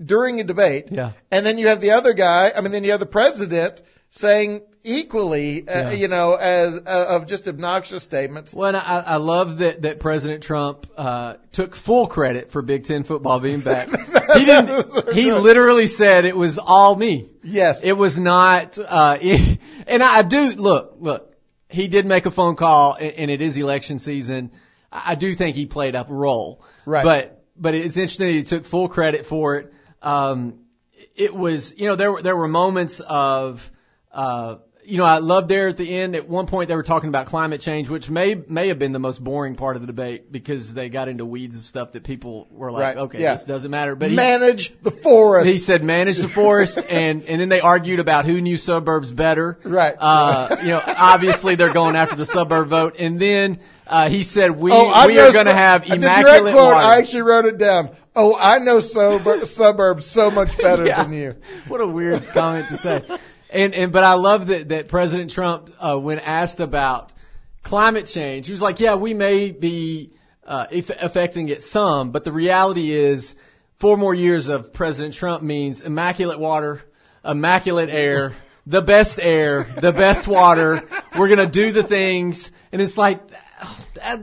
During 0.04 0.40
a 0.40 0.44
debate. 0.44 0.88
Yeah. 0.90 1.12
And 1.30 1.44
then 1.44 1.58
you 1.58 1.68
have 1.68 1.80
the 1.80 1.92
other 1.92 2.12
guy. 2.12 2.52
I 2.54 2.60
mean, 2.60 2.72
then 2.72 2.84
you 2.84 2.90
have 2.92 3.00
the 3.00 3.06
president 3.06 3.82
saying 4.10 4.62
equally, 4.84 5.68
uh, 5.68 5.90
Yeah. 5.90 5.92
you 5.92 6.08
know, 6.08 6.34
as 6.34 6.78
uh, 6.78 7.06
of 7.10 7.26
just 7.26 7.48
obnoxious 7.48 8.02
statements. 8.02 8.54
Well, 8.54 8.68
and 8.68 8.76
I, 8.76 9.00
I 9.00 9.16
love 9.16 9.58
that, 9.58 9.82
that 9.82 10.00
President 10.00 10.42
Trump 10.42 10.86
uh, 10.96 11.34
took 11.52 11.74
full 11.74 12.06
credit 12.06 12.50
for 12.50 12.62
Big 12.62 12.84
Ten 12.84 13.02
football 13.02 13.40
being 13.40 13.60
back. 13.60 13.88
he 14.34 14.44
didn't. 14.44 15.12
He 15.14 15.32
literally 15.32 15.86
said 15.88 16.24
it 16.24 16.36
was 16.36 16.58
all 16.58 16.94
me. 16.94 17.28
Yes. 17.42 17.82
It 17.82 17.96
was 17.96 18.18
not. 18.18 18.78
Uh, 18.78 19.18
and 19.86 20.02
I 20.02 20.22
do 20.22 20.52
look. 20.52 20.96
Look, 21.00 21.34
he 21.68 21.88
did 21.88 22.06
make 22.06 22.26
a 22.26 22.30
phone 22.30 22.56
call, 22.56 22.94
and, 22.94 23.12
and 23.14 23.30
it 23.30 23.40
is 23.40 23.56
election 23.56 23.98
season. 23.98 24.52
I 24.92 25.12
I 25.12 25.14
do 25.16 25.34
think 25.34 25.56
he 25.56 25.66
played 25.66 25.96
up 25.96 26.10
a 26.10 26.14
role. 26.14 26.64
Right. 26.84 27.04
But 27.04 27.44
but 27.56 27.74
it's 27.74 27.96
interesting. 27.96 28.28
He 28.28 28.42
took 28.44 28.64
full 28.64 28.88
credit 28.88 29.26
for 29.26 29.56
it. 29.56 29.72
Um, 30.02 30.60
it 31.14 31.34
was 31.34 31.74
you 31.76 31.86
know 31.86 31.96
there 31.96 32.12
were 32.12 32.22
there 32.22 32.36
were 32.36 32.48
moments 32.48 33.00
of 33.00 33.70
uh, 34.12 34.56
you 34.86 34.98
know 34.98 35.04
I 35.04 35.18
loved 35.18 35.48
there 35.48 35.68
at 35.68 35.76
the 35.76 35.96
end. 35.96 36.14
At 36.16 36.28
one 36.28 36.46
point 36.46 36.68
they 36.68 36.76
were 36.76 36.82
talking 36.82 37.08
about 37.08 37.26
climate 37.26 37.60
change, 37.60 37.88
which 37.88 38.08
may 38.08 38.34
may 38.34 38.68
have 38.68 38.78
been 38.78 38.92
the 38.92 38.98
most 38.98 39.22
boring 39.22 39.54
part 39.56 39.76
of 39.76 39.82
the 39.82 39.86
debate 39.86 40.30
because 40.32 40.72
they 40.74 40.88
got 40.88 41.08
into 41.08 41.24
weeds 41.24 41.58
of 41.58 41.66
stuff 41.66 41.92
that 41.92 42.04
people 42.04 42.46
were 42.50 42.70
like, 42.72 42.82
Right, 42.82 42.96
okay, 42.96 43.20
yeah. 43.22 43.32
this 43.34 43.44
doesn't 43.44 43.70
matter. 43.70 43.96
But 43.96 44.10
he, 44.10 44.16
Manage 44.16 44.78
the 44.82 44.90
forest. 44.90 45.50
he 45.50 45.58
said 45.58 45.82
manage 45.84 46.18
the 46.18 46.28
forest, 46.28 46.78
and 46.88 47.24
and 47.24 47.40
then 47.40 47.48
they 47.48 47.60
argued 47.60 48.00
about 48.00 48.24
who 48.24 48.40
knew 48.40 48.56
suburbs 48.56 49.12
better. 49.12 49.58
Right. 49.64 49.94
Uh, 49.98 50.56
you 50.62 50.68
know, 50.68 50.82
obviously 50.86 51.54
they're 51.56 51.72
going 51.72 51.96
after 51.96 52.16
the 52.16 52.26
suburb 52.26 52.68
vote, 52.68 52.96
and 52.98 53.18
then 53.20 53.60
uh, 53.86 54.08
he 54.08 54.22
said 54.22 54.50
we 54.52 54.70
Oh, 54.72 55.06
we 55.06 55.18
are 55.18 55.32
going 55.32 55.46
to 55.46 55.50
su- 55.52 55.56
have 55.56 55.82
the 55.82 55.96
direct 55.98 56.02
immaculate 56.20 56.52
quote, 56.54 56.64
water. 56.72 56.74
I 56.86 56.98
actually 56.98 57.22
wrote 57.22 57.44
it 57.46 57.58
down. 57.58 57.90
Oh, 58.18 58.34
I 58.38 58.58
know 58.60 58.80
sub- 58.80 59.46
suburbs 59.46 60.06
so 60.06 60.30
much 60.30 60.56
better 60.56 60.86
Yeah. 60.86 61.02
than 61.02 61.12
you. 61.12 61.36
What 61.68 61.80
a 61.82 61.86
weird 61.86 62.26
comment 62.28 62.68
to 62.70 62.76
say. 62.78 63.04
And 63.56 63.74
and 63.74 63.90
but 63.90 64.04
I 64.04 64.12
love 64.14 64.48
that 64.48 64.68
that 64.68 64.88
President 64.88 65.30
Trump, 65.30 65.70
uh, 65.80 65.98
when 65.98 66.18
asked 66.18 66.60
about 66.60 67.14
climate 67.62 68.06
change, 68.06 68.44
he 68.44 68.52
was 68.52 68.60
like, 68.60 68.80
"Yeah, 68.80 68.96
we 68.96 69.14
may 69.14 69.50
be 69.50 70.12
uh, 70.46 70.66
affecting 70.70 71.48
it 71.48 71.62
some, 71.62 72.10
but 72.10 72.22
the 72.24 72.32
reality 72.32 72.90
is, 72.90 73.34
four 73.78 73.96
more 73.96 74.14
years 74.14 74.48
of 74.48 74.74
President 74.74 75.14
Trump 75.14 75.42
means 75.42 75.80
immaculate 75.80 76.38
water, 76.38 76.82
immaculate 77.24 77.88
air." 77.88 78.34
The 78.68 78.82
best 78.82 79.20
air, 79.22 79.62
the 79.80 79.92
best 79.92 80.26
water. 80.26 80.82
We're 81.16 81.28
gonna 81.28 81.46
do 81.46 81.70
the 81.70 81.84
things, 81.84 82.50
and 82.72 82.82
it's 82.82 82.98
like, 82.98 83.20
that, 83.94 84.20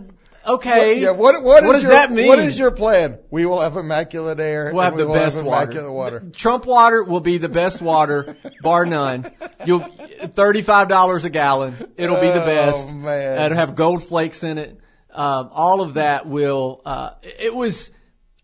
okay. 0.47 0.99
Yeah, 1.01 1.11
what 1.11 1.43
what, 1.43 1.61
does 1.61 1.83
your, 1.83 1.91
that 1.91 2.11
mean? 2.11 2.27
What 2.27 2.39
is 2.39 2.57
your 2.57 2.71
plan? 2.71 3.19
We 3.29 3.45
will 3.45 3.59
have 3.59 3.75
immaculate 3.77 4.39
air. 4.39 4.71
We'll 4.73 4.83
have 4.83 4.93
we 4.93 5.01
the 5.01 5.07
will 5.07 5.15
best 5.15 5.37
have 5.37 5.45
water. 5.45 5.91
water. 5.91 6.23
Trump 6.33 6.65
water 6.65 7.03
will 7.03 7.19
be 7.19 7.37
the 7.37 7.49
best 7.49 7.81
water, 7.81 8.37
bar 8.61 8.85
none. 8.85 9.31
You'll 9.65 9.79
thirty-five 9.81 10.87
dollars 10.87 11.25
a 11.25 11.29
gallon. 11.29 11.75
It'll 11.97 12.19
be 12.19 12.27
the 12.27 12.39
best. 12.39 12.89
Oh, 12.89 12.93
best. 12.93 12.95
man. 12.95 13.41
It'll 13.41 13.57
have 13.57 13.75
gold 13.75 14.03
flakes 14.03 14.43
in 14.43 14.57
it. 14.57 14.79
Um, 15.11 15.49
all 15.51 15.81
of 15.81 15.95
that 15.95 16.25
will. 16.25 16.81
Uh, 16.85 17.11
it 17.39 17.53
was. 17.53 17.91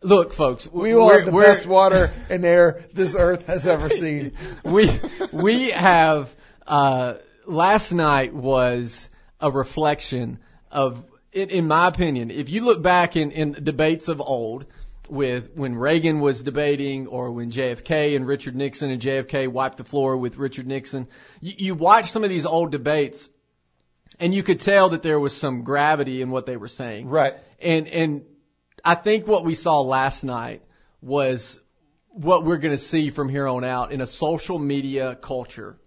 Look, 0.01 0.33
folks. 0.33 0.69
We 0.71 0.93
will 0.93 1.09
have 1.09 1.25
the 1.25 1.31
best 1.33 1.65
water 1.65 2.11
and 2.29 2.45
air 2.45 2.85
this 2.93 3.15
earth 3.15 3.47
has 3.47 3.67
ever 3.67 3.89
seen. 3.89 4.31
we 4.63 4.89
we 5.33 5.71
have 5.71 6.33
uh, 6.65 7.15
last 7.45 7.91
night 7.91 8.33
was 8.33 9.09
a 9.41 9.51
reflection 9.51 10.39
of 10.71 11.03
in, 11.31 11.49
in 11.49 11.67
my 11.67 11.87
opinion 11.87 12.31
if 12.31 12.49
you 12.49 12.63
look 12.63 12.81
back 12.81 13.15
in, 13.15 13.31
in 13.31 13.51
debates 13.51 14.07
of 14.07 14.21
old 14.21 14.65
with 15.09 15.55
when 15.55 15.75
Reagan 15.75 16.19
was 16.19 16.43
debating 16.43 17.07
or 17.07 17.31
when 17.31 17.49
JFK 17.49 18.15
and 18.15 18.27
Richard 18.27 18.55
Nixon 18.55 18.91
and 18.91 19.01
JFK 19.01 19.47
wiped 19.47 19.77
the 19.77 19.83
floor 19.83 20.17
with 20.17 20.37
Richard 20.37 20.67
Nixon 20.67 21.07
you, 21.41 21.53
you 21.57 21.75
watch 21.75 22.11
some 22.11 22.23
of 22.23 22.29
these 22.29 22.45
old 22.45 22.71
debates 22.71 23.29
and 24.19 24.33
you 24.33 24.43
could 24.43 24.59
tell 24.59 24.89
that 24.89 25.03
there 25.03 25.19
was 25.19 25.35
some 25.35 25.63
gravity 25.63 26.21
in 26.21 26.29
what 26.29 26.45
they 26.45 26.57
were 26.57 26.67
saying 26.67 27.07
Right. 27.09 27.33
and 27.61 27.87
and 27.87 28.25
I 28.83 28.95
think 28.95 29.27
what 29.27 29.43
we 29.43 29.55
saw 29.55 29.81
last 29.81 30.23
night 30.23 30.61
was 31.01 31.59
what 32.09 32.43
we're 32.43 32.57
going 32.57 32.73
to 32.73 32.77
see 32.77 33.09
from 33.09 33.29
here 33.29 33.47
on 33.47 33.63
out 33.63 33.91
in 33.91 34.01
a 34.01 34.07
social 34.07 34.59
media 34.59 35.15
culture. 35.15 35.77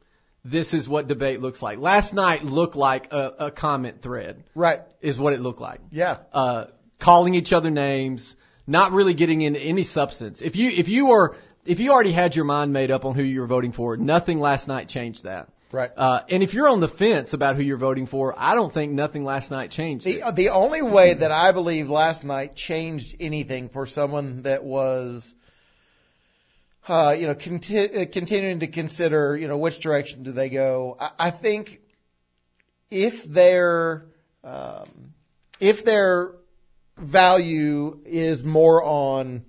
This 0.45 0.75
is 0.75 0.89
what 0.89 1.07
debate 1.07 1.41
looks 1.41 1.63
like. 1.63 1.79
Last 1.79 2.15
night 2.15 2.45
looked 2.45 2.75
like 2.75 3.13
a, 3.13 3.35
a 3.47 3.51
comment 3.51 4.03
thread, 4.03 4.43
Right. 4.55 4.81
is 5.01 5.19
what 5.19 5.33
it 5.35 5.41
looked 5.41 5.61
like. 5.61 5.81
Yeah. 5.93 6.19
Uh, 6.33 6.65
calling 6.99 7.35
each 7.35 7.53
other 7.53 7.71
names, 7.71 8.37
not 8.67 8.93
really 8.93 9.15
getting 9.15 9.41
into 9.41 9.61
any 9.61 9.85
substance. 9.85 10.43
If 10.43 10.57
you 10.57 10.71
if 10.71 10.89
you 10.89 11.07
were 11.07 11.37
if 11.65 11.79
you 11.79 11.93
already 11.93 12.11
had 12.13 12.35
your 12.35 12.45
mind 12.45 12.73
made 12.73 12.91
up 12.91 13.05
on 13.05 13.15
who 13.15 13.23
you 13.23 13.41
were 13.41 13.47
voting 13.47 13.71
for, 13.73 13.97
nothing 13.97 14.41
last 14.41 14.67
night 14.67 14.89
changed 14.89 15.25
that. 15.25 15.49
Right. 15.71 15.91
Uh, 15.97 16.21
and 16.29 16.43
if 16.43 16.53
you're 16.55 16.69
on 16.69 16.81
the 16.81 16.89
fence 16.89 17.33
about 17.35 17.57
who 17.57 17.63
you're 17.63 17.79
voting 17.79 18.07
for, 18.07 18.35
I 18.37 18.55
don't 18.57 18.71
think 18.73 18.93
nothing 18.93 19.25
last 19.25 19.51
night 19.51 19.71
changed. 19.71 20.07
it. 20.07 20.21
The 20.25 20.33
the 20.33 20.49
only 20.51 20.83
way 20.83 21.15
that 21.15 21.31
I 21.31 21.53
believe 21.53 21.89
last 21.89 22.25
night 22.25 22.57
changed 22.57 23.17
anything 23.21 23.69
for 23.69 23.87
someone 23.87 24.43
that 24.43 24.65
was, 24.65 25.35
uh, 26.89 27.17
you 27.19 27.27
know, 27.27 27.35
conti- 27.35 28.03
uh, 28.03 28.07
continuing 28.07 28.61
to 28.61 28.67
consider, 28.67 29.37
you 29.37 29.49
know, 29.49 29.57
which 29.57 29.79
direction 29.79 30.23
do 30.25 30.33
they 30.33 30.49
go? 30.49 30.97
I, 30.99 31.11
I 31.19 31.31
think 31.31 31.81
if 32.91 33.25
their 33.25 34.07
um, 34.45 35.15
if 35.61 35.85
their 35.85 36.33
value 36.99 38.01
is 38.05 38.43
more 38.43 38.83
on 38.83 39.45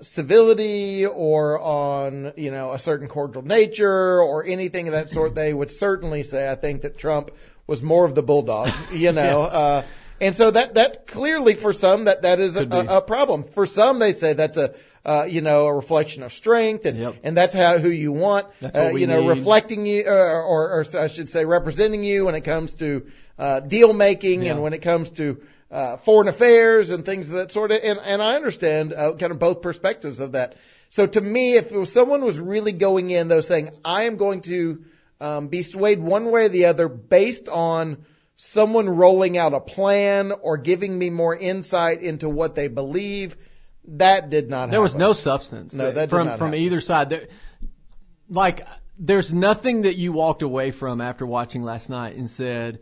civility 0.00 1.06
or 1.06 1.60
on 1.60 2.32
you 2.36 2.50
know 2.50 2.72
a 2.72 2.78
certain 2.78 3.08
cordial 3.08 3.42
nature 3.42 4.22
or 4.22 4.44
anything 4.44 4.88
of 4.88 4.92
that 4.92 5.10
sort, 5.10 5.34
they 5.34 5.52
would 5.52 5.70
certainly 5.70 6.22
say 6.22 6.50
I 6.50 6.54
think 6.54 6.82
that 6.82 6.98
Trump 6.98 7.30
was 7.66 7.82
more 7.82 8.04
of 8.04 8.14
the 8.14 8.22
bulldog, 8.22 8.70
you 8.92 9.12
know. 9.12 9.42
uh, 9.42 9.82
and 10.20 10.34
so 10.34 10.50
that 10.50 10.74
that 10.74 11.06
clearly 11.06 11.54
for 11.54 11.72
some 11.72 12.04
that 12.04 12.22
that 12.22 12.40
is 12.40 12.56
a, 12.56 12.60
Could 12.60 12.70
be. 12.70 12.76
a, 12.76 12.98
a 12.98 13.02
problem. 13.02 13.44
For 13.44 13.66
some, 13.66 13.98
they 13.98 14.14
say 14.14 14.32
that's 14.32 14.56
a 14.56 14.74
uh, 15.08 15.24
you 15.34 15.40
know 15.40 15.66
a 15.66 15.74
reflection 15.74 16.22
of 16.22 16.32
strength, 16.32 16.84
and 16.86 16.98
Yep. 16.98 17.14
and 17.24 17.36
that's 17.36 17.54
how 17.54 17.78
who 17.78 17.88
you 18.04 18.12
want. 18.12 18.46
Uh, 18.62 18.90
you 18.94 19.06
know, 19.06 19.20
need. 19.22 19.28
reflecting 19.36 19.86
you, 19.86 20.04
uh, 20.06 20.10
or, 20.54 20.62
or 20.74 20.84
I 20.98 21.08
should 21.08 21.30
say, 21.30 21.44
representing 21.44 22.04
you 22.04 22.26
when 22.26 22.34
it 22.34 22.44
comes 22.52 22.74
to 22.74 23.06
uh, 23.38 23.60
deal 23.60 23.92
making 23.92 24.42
Yeah. 24.42 24.52
and 24.52 24.62
when 24.62 24.72
it 24.74 24.82
comes 24.82 25.10
to 25.12 25.26
uh, 25.70 25.96
foreign 25.98 26.28
affairs 26.28 26.90
and 26.90 27.04
things 27.04 27.30
of 27.30 27.36
that 27.36 27.50
sort 27.50 27.70
of. 27.72 27.80
And 27.82 27.98
and 28.12 28.22
I 28.22 28.36
understand 28.36 28.92
uh, 28.92 29.12
kind 29.20 29.32
of 29.32 29.38
both 29.38 29.62
perspectives 29.62 30.20
of 30.20 30.32
that. 30.32 30.56
So 30.90 31.06
to 31.06 31.20
me, 31.20 31.56
if 31.56 31.72
was 31.72 31.92
someone 31.92 32.24
was 32.24 32.38
really 32.40 32.72
going 32.72 33.10
in 33.10 33.28
though 33.28 33.42
saying, 33.42 33.70
I 33.84 34.04
am 34.04 34.16
going 34.16 34.40
to 34.42 34.84
um, 35.20 35.48
be 35.48 35.62
swayed 35.62 36.00
one 36.00 36.30
way 36.30 36.44
or 36.46 36.48
the 36.48 36.66
other 36.66 36.88
based 36.88 37.48
on 37.48 37.98
someone 38.36 38.88
rolling 38.88 39.36
out 39.36 39.52
a 39.52 39.60
plan 39.60 40.32
or 40.32 40.56
giving 40.58 40.96
me 40.98 41.10
more 41.10 41.36
insight 41.36 42.02
into 42.02 42.28
what 42.28 42.54
they 42.54 42.68
believe, 42.68 43.36
that 43.96 44.30
did 44.30 44.48
not 44.50 44.58
happen. 44.60 44.70
There 44.72 44.82
was 44.82 44.94
no 44.94 45.12
substance 45.12 45.74
No, 45.74 45.86
that 45.90 45.94
did 45.94 46.10
from 46.10 46.26
from 46.28 46.48
happen. 46.48 46.54
either 46.54 46.80
side. 46.80 47.10
There, 47.10 47.26
like, 48.28 48.66
there's 48.98 49.32
nothing 49.32 49.82
that 49.82 49.96
you 49.96 50.12
walked 50.12 50.42
away 50.42 50.70
from 50.70 51.00
after 51.00 51.24
watching 51.26 51.62
last 51.62 51.88
night 51.88 52.16
and 52.16 52.28
said, 52.28 52.80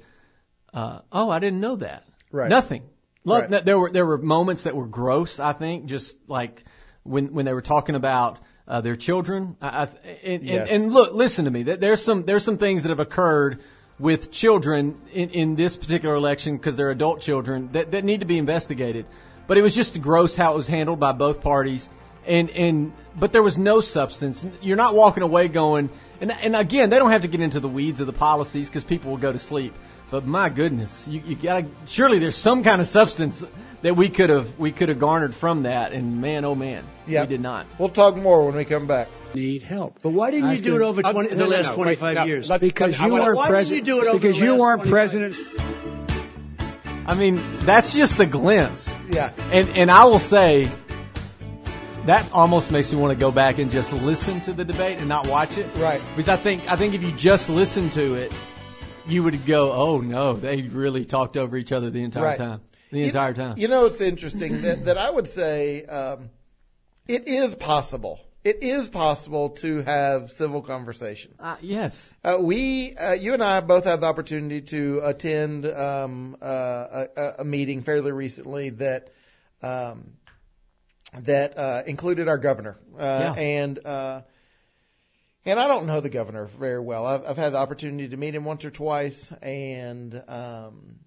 uh, 0.75 1.01
"Oh, 1.13 1.31
I 1.31 1.39
didn't 1.39 1.61
know 1.61 1.77
that." 1.77 2.05
Right. 2.33 2.49
Nothing. 2.49 2.83
Look, 3.25 3.51
Right. 3.51 3.65
there 3.65 3.79
were 3.79 3.91
there 3.91 4.07
were 4.07 4.19
moments 4.19 4.65
that 4.65 4.75
were 4.77 4.87
gross. 4.87 5.39
I 5.41 5.53
think 5.53 5.87
just 5.87 6.19
like 6.29 6.65
when 7.03 7.33
when 7.33 7.45
they 7.45 7.53
were 7.53 7.63
talking 7.63 7.95
about 7.95 8.39
uh, 8.69 8.81
their 8.81 8.97
children. 8.97 9.57
I, 9.63 9.69
I, 9.69 9.89
and, 10.25 10.43
Yes. 10.43 10.69
and, 10.71 10.83
and 10.85 10.93
look, 10.93 11.13
listen 11.15 11.45
to 11.45 11.51
me. 11.51 11.63
There- 11.63 11.77
There's 11.77 12.03
some 12.03 12.25
there's 12.25 12.45
some 12.45 12.59
things 12.59 12.83
that 12.83 12.89
have 12.89 13.01
occurred 13.01 13.61
with 13.99 14.31
children 14.31 15.01
in, 15.13 15.31
in 15.31 15.57
this 15.57 15.77
particular 15.77 16.15
election 16.17 16.57
because 16.57 16.77
they're 16.77 16.91
adult 16.91 17.21
children 17.21 17.71
that, 17.73 17.93
that 17.93 18.05
need 18.05 18.21
to 18.21 18.27
be 18.27 18.37
investigated. 18.39 19.07
But 19.47 19.59
it 19.59 19.63
was 19.63 19.75
just 19.75 20.01
gross 20.01 20.35
how 20.37 20.53
it 20.55 20.57
was 20.57 20.67
handled 20.67 20.99
by 21.01 21.13
both 21.13 21.41
parties. 21.41 21.89
And, 22.27 22.51
and, 22.51 22.93
but 23.19 23.33
there 23.33 23.43
was 23.43 23.57
no 23.57 23.81
substance. 23.81 24.45
You're 24.61 24.77
not 24.77 24.95
walking 24.95 25.23
away 25.23 25.47
going, 25.47 25.91
and, 26.21 26.33
and 26.33 26.57
again, 26.57 26.91
they 26.91 26.99
don't 26.99 27.13
have 27.13 27.23
to 27.23 27.29
get 27.29 27.41
into 27.41 27.61
the 27.61 27.69
weeds 27.69 28.01
of 28.01 28.09
the 28.09 28.13
policies 28.13 28.69
because 28.69 28.83
people 28.83 29.13
will 29.13 29.19
go 29.19 29.31
to 29.31 29.39
sleep. 29.39 29.75
But 30.11 30.27
my 30.27 30.49
goodness, 30.49 31.07
you, 31.09 31.21
you 31.25 31.37
gotta, 31.37 31.67
surely 31.87 32.19
there's 32.19 32.37
some 32.37 32.65
kind 32.65 32.81
of 32.81 32.89
substance 32.89 33.45
that 33.83 33.95
we 33.97 34.09
could 34.09 34.31
have, 34.31 34.59
we 34.59 34.73
could 34.73 34.89
have 34.89 34.99
garnered 34.99 35.35
from 35.37 35.65
that. 35.65 35.93
And 35.93 36.21
man, 36.21 36.45
oh 36.45 36.55
man, 36.57 36.85
Yeah. 37.07 37.23
we 37.23 37.29
did 37.29 37.41
not. 37.41 37.67
We'll 37.79 37.89
talk 37.91 38.17
more 38.17 38.45
when 38.47 38.57
we 38.57 38.65
come 38.65 38.87
back. 38.89 39.07
need 39.35 39.63
help. 39.63 39.99
But 40.03 40.11
why 40.11 40.31
didn't 40.33 40.49
I 40.49 40.55
you 40.55 40.63
do 40.63 40.77
it 40.77 40.83
over 40.83 41.03
Uh, 41.05 41.13
20, 41.13 41.29
no, 41.31 41.35
the 41.37 41.45
no, 41.45 41.49
last 41.51 41.69
no, 41.71 41.75
25 41.77 42.15
no, 42.17 42.25
years? 42.25 42.51
let- 42.51 42.61
because 42.61 43.01
you 43.01 43.09
wanna- 43.09 43.37
weren't 43.37 43.49
president. 43.49 43.85
didn't 43.85 43.97
you 43.97 44.03
do 44.03 44.07
it 44.07 44.11
over 44.11 44.19
because 44.19 44.41
you 44.41 44.51
last 44.53 44.61
weren't 44.61 44.83
president. 44.89 45.37
I 47.07 47.15
mean, 47.15 47.41
that's 47.67 47.95
just 47.95 48.17
the 48.17 48.27
glimpse. 48.27 48.93
Yeah. 49.17 49.33
And 49.51 49.69
and 49.71 49.91
I 49.91 50.05
will 50.05 50.19
say 50.19 50.71
that 52.05 52.31
almost 52.33 52.71
makes 52.71 52.93
me 52.93 52.99
want 52.99 53.13
to 53.13 53.19
go 53.19 53.33
back 53.33 53.59
and 53.59 53.71
just 53.71 53.93
listen 53.93 54.41
to 54.43 54.53
the 54.53 54.65
debate 54.65 54.99
and 54.99 55.09
not 55.09 55.27
watch 55.27 55.59
it. 55.59 55.67
Right. 55.77 56.01
Because 56.11 56.29
I 56.29 56.37
think 56.37 56.71
I 56.71 56.77
think 56.77 56.95
if 56.95 57.03
you 57.03 57.13
just 57.13 57.49
listen 57.51 57.91
to 57.91 58.15
it, 58.15 58.33
you 59.07 59.23
would 59.23 59.47
go, 59.47 59.73
oh 59.73 60.01
no, 60.01 60.35
they 60.35 60.63
really 60.63 61.05
talked 61.05 61.37
over 61.37 61.57
each 61.57 61.73
other 61.73 61.91
the 61.91 62.03
entire 62.05 62.23
Right. 62.25 62.39
time. 62.39 62.61
The 62.93 63.01
You- 63.01 63.07
entire 63.07 63.33
time. 63.35 63.55
You 63.59 63.69
know, 63.69 63.87
it's 63.87 64.01
interesting 64.01 64.63
that, 64.63 64.85
that 64.85 64.99
I 64.99 65.11
would 65.11 65.27
say 65.27 65.85
um, 65.87 66.31
it 67.09 67.27
is 67.27 67.55
possible. 67.55 68.21
It 68.47 68.63
is 68.63 68.89
possible 68.89 69.49
to 69.65 69.83
have 69.83 70.31
civil 70.31 70.63
conversation. 70.63 71.35
Uh, 71.41 71.57
yes. 71.61 72.15
Uh, 72.23 72.37
we, 72.41 72.95
uh, 72.95 73.15
you 73.15 73.35
and 73.35 73.43
I 73.43 73.61
both 73.61 73.83
had 73.87 74.01
the 74.03 74.07
opportunity 74.07 74.61
to 74.61 75.01
attend 75.03 75.67
um, 75.67 76.37
uh, 76.41 77.07
a, 77.17 77.33
a 77.41 77.45
meeting 77.45 77.83
fairly 77.83 78.13
recently 78.13 78.71
that 78.71 79.11
um, 79.63 80.13
that 81.23 81.59
uh, 81.59 81.83
included 81.89 82.29
our 82.29 82.39
governor, 82.39 82.79
uh, 82.97 83.35
Yeah. 83.35 83.43
and 83.43 83.85
uh, 83.85 84.21
and 85.45 85.59
I 85.59 85.67
don't 85.67 85.87
know 85.87 86.01
the 86.01 86.09
governor 86.09 86.45
very 86.47 86.79
well. 86.81 87.05
I've, 87.05 87.27
I've 87.27 87.37
had 87.37 87.53
the 87.53 87.59
opportunity 87.59 88.11
to 88.11 88.17
meet 88.17 88.33
him 88.37 88.45
once 88.45 88.65
or 88.65 88.71
twice, 88.71 89.33
and 89.43 90.23
um, 90.29 91.01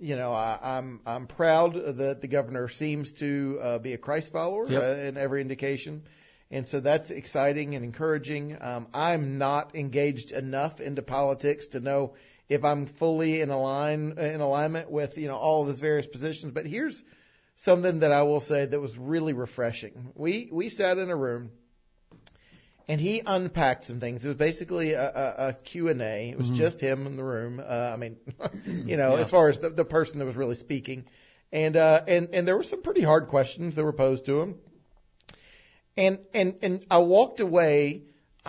you 0.00 0.16
know, 0.16 0.32
I, 0.32 0.58
I'm 0.62 1.00
I'm 1.04 1.26
proud 1.26 1.74
that 1.74 2.22
the 2.22 2.28
governor 2.28 2.68
seems 2.68 3.12
to 3.14 3.58
uh, 3.60 3.78
be 3.80 3.92
a 3.92 3.98
Christ 3.98 4.32
follower 4.32 4.64
Yep. 4.66 4.82
uh, 4.82 5.00
in 5.08 5.16
every 5.18 5.42
indication, 5.42 6.04
and 6.50 6.68
so 6.68 6.80
that's 6.80 7.10
exciting 7.10 7.74
and 7.74 7.84
encouraging. 7.84 8.56
Um, 8.60 8.88
I'm 8.94 9.38
not 9.38 9.74
engaged 9.74 10.32
enough 10.32 10.80
into 10.80 11.02
politics 11.02 11.68
to 11.68 11.80
know 11.80 12.14
if 12.48 12.64
I'm 12.64 12.86
fully 12.86 13.40
in 13.42 13.50
align 13.50 14.14
in 14.18 14.40
alignment 14.40 14.90
with 14.90 15.18
you 15.18 15.28
know 15.28 15.36
all 15.36 15.62
of 15.62 15.68
his 15.68 15.80
various 15.80 16.06
positions. 16.06 16.52
But 16.52 16.66
here's 16.66 17.04
something 17.56 17.98
that 18.00 18.12
I 18.12 18.22
will 18.22 18.40
say 18.40 18.64
that 18.66 18.80
was 18.80 18.96
really 18.96 19.32
refreshing. 19.34 20.12
We 20.14 20.48
we 20.50 20.68
sat 20.68 20.98
in 20.98 21.10
a 21.10 21.16
room. 21.16 21.50
And 22.90 22.98
he 22.98 23.20
unpacked 23.26 23.84
some 23.84 24.00
things. 24.00 24.24
It 24.24 24.28
was 24.28 24.38
basically 24.38 24.92
a, 24.94 25.02
a, 25.04 25.48
a 25.48 25.52
Q&A. 25.52 26.30
It 26.30 26.38
was 26.38 26.48
just 26.48 26.80
him 26.80 27.06
in 27.06 27.18
the 27.18 27.22
room. 27.22 27.60
Uh, 27.62 27.90
I 27.92 27.96
mean, 27.98 28.16
you 28.64 28.96
know, 28.96 29.14
Yeah. 29.14 29.20
as 29.20 29.30
far 29.30 29.50
as 29.50 29.58
the, 29.58 29.68
the 29.68 29.84
person 29.84 30.18
that 30.20 30.24
was 30.24 30.36
really 30.36 30.54
speaking. 30.54 31.04
And, 31.52 31.76
uh, 31.76 32.00
and, 32.08 32.30
and 32.32 32.48
there 32.48 32.56
were 32.56 32.62
some 32.62 32.80
pretty 32.80 33.02
hard 33.02 33.28
questions 33.28 33.74
that 33.74 33.84
were 33.84 33.92
posed 33.92 34.24
to 34.24 34.40
him. 34.40 34.54
And, 35.98 36.18
and, 36.32 36.54
and 36.62 36.86
I 36.90 36.98
walked 36.98 37.40
away. 37.40 38.04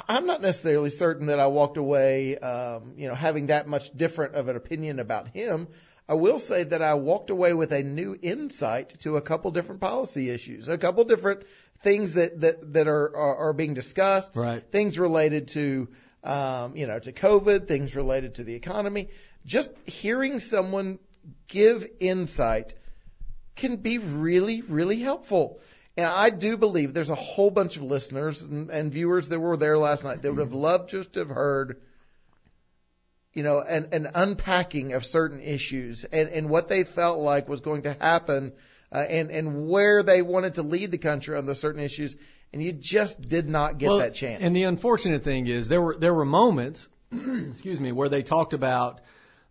I'm 0.07 0.27
not 0.27 0.41
necessarily 0.41 0.91
certain 0.91 1.27
that 1.27 1.39
I 1.39 1.47
walked 1.47 1.77
away, 1.77 2.37
um, 2.37 2.93
you 2.95 3.07
know, 3.07 3.15
having 3.15 3.47
that 3.47 3.67
much 3.67 3.91
different 3.97 4.35
of 4.35 4.47
an 4.47 4.55
opinion 4.55 4.99
about 4.99 5.27
him. 5.29 5.67
I 6.07 6.13
will 6.13 6.39
say 6.39 6.63
that 6.63 6.81
I 6.81 6.93
walked 6.93 7.31
away 7.31 7.53
with 7.53 7.71
a 7.71 7.83
new 7.83 8.17
insight 8.21 8.99
to 9.01 9.17
a 9.17 9.21
couple 9.21 9.51
different 9.51 9.81
policy 9.81 10.29
issues, 10.29 10.67
a 10.67 10.77
couple 10.77 11.03
different 11.03 11.43
things 11.81 12.13
that, 12.13 12.39
that, 12.41 12.73
that 12.73 12.87
are, 12.87 13.15
are, 13.15 13.35
are 13.37 13.53
being 13.53 13.73
discussed 13.73 14.35
Right. 14.35 14.63
things 14.71 14.99
related 14.99 15.49
to 15.49 15.87
um, 16.23 16.75
you 16.75 16.85
know 16.85 16.99
to 16.99 17.13
COVID, 17.13 17.67
things 17.67 17.95
related 17.95 18.35
to 18.35 18.43
the 18.43 18.53
economy. 18.53 19.09
Just 19.45 19.71
hearing 19.87 20.39
someone 20.39 20.99
give 21.47 21.87
insight 21.99 22.73
can 23.55 23.77
be 23.77 23.97
really, 23.97 24.61
really 24.61 24.99
helpful. 24.99 25.59
And 25.99 26.07
I 26.07 26.29
do 26.29 26.55
believe 26.55 26.93
there's 26.93 27.09
a 27.09 27.15
whole 27.15 27.51
bunch 27.51 27.75
of 27.75 27.83
listeners 27.83 28.41
and, 28.41 28.69
and 28.69 28.89
viewers 28.89 29.27
that 29.27 29.39
were 29.41 29.57
there 29.57 29.77
last 29.77 30.05
night 30.05 30.21
that 30.21 30.31
would 30.31 30.39
have 30.39 30.53
loved 30.53 30.91
just 30.91 31.11
to 31.13 31.19
have 31.19 31.29
heard, 31.29 31.81
you 33.33 33.43
know, 33.43 33.59
an, 33.59 33.89
an 33.91 34.07
unpacking 34.15 34.93
of 34.93 35.05
certain 35.05 35.41
issues 35.41 36.05
and, 36.05 36.29
and 36.29 36.49
what 36.49 36.69
they 36.69 36.85
felt 36.85 37.19
like 37.19 37.49
was 37.49 37.59
going 37.59 37.81
to 37.81 37.97
happen 37.99 38.53
uh, 38.93 38.99
and, 39.09 39.29
and 39.29 39.67
where 39.67 40.01
they 40.01 40.21
wanted 40.21 40.53
to 40.53 40.61
lead 40.63 40.91
the 40.91 40.97
country 40.97 41.35
on 41.35 41.45
those 41.45 41.59
certain 41.59 41.81
issues. 41.81 42.15
And 42.53 42.63
you 42.63 42.71
just 42.71 43.21
did 43.21 43.49
not 43.49 43.77
get 43.77 43.89
Well, 43.89 43.97
that 43.97 44.13
chance. 44.13 44.41
And 44.41 44.55
the 44.55 44.63
unfortunate 44.63 45.23
thing 45.23 45.47
is 45.47 45.67
there 45.67 45.81
were 45.81 45.97
there 45.97 46.13
were 46.13 46.23
moments, 46.23 46.87
excuse 47.11 47.81
me, 47.81 47.91
where 47.91 48.07
they 48.07 48.23
talked 48.23 48.53
about. 48.53 49.01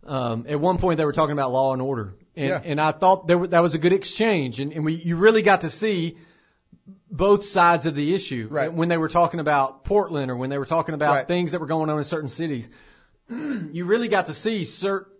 Um, 0.03 0.45
at 0.49 0.59
one 0.59 0.79
point, 0.79 0.97
they 0.97 1.05
were 1.05 1.13
talking 1.13 1.33
about 1.33 1.51
law 1.51 1.73
and 1.73 1.81
order, 1.81 2.15
and, 2.35 2.47
Yeah. 2.47 2.61
and 2.63 2.81
I 2.81 2.91
thought 2.93 3.27
there 3.27 3.37
were, 3.37 3.47
that 3.47 3.59
was 3.59 3.75
a 3.75 3.77
good 3.77 3.91
exchange, 3.93 4.61
and, 4.61 4.71
and 4.71 4.83
we 4.83 4.93
you 4.93 5.17
really 5.17 5.41
got 5.43 5.61
to 5.61 5.69
see 5.69 6.17
both 7.11 7.45
sides 7.45 7.85
of 7.85 7.95
the 7.95 8.13
issue 8.13 8.47
Right. 8.49 8.71
when 8.71 8.87
they 8.89 8.97
were 8.97 9.09
talking 9.09 9.39
about 9.39 9.83
Portland 9.83 10.29
or 10.29 10.35
when 10.35 10.49
they 10.49 10.57
were 10.57 10.65
talking 10.65 10.93
about 10.95 11.13
Right. 11.15 11.27
things 11.27 11.51
that 11.51 11.59
were 11.59 11.67
going 11.67 11.89
on 11.89 11.97
in 11.97 12.03
certain 12.03 12.29
cities. 12.29 12.69
you 13.29 13.85
really 13.85 14.07
got 14.07 14.27
to 14.27 14.33
see 14.33 14.63
certain, 14.63 15.11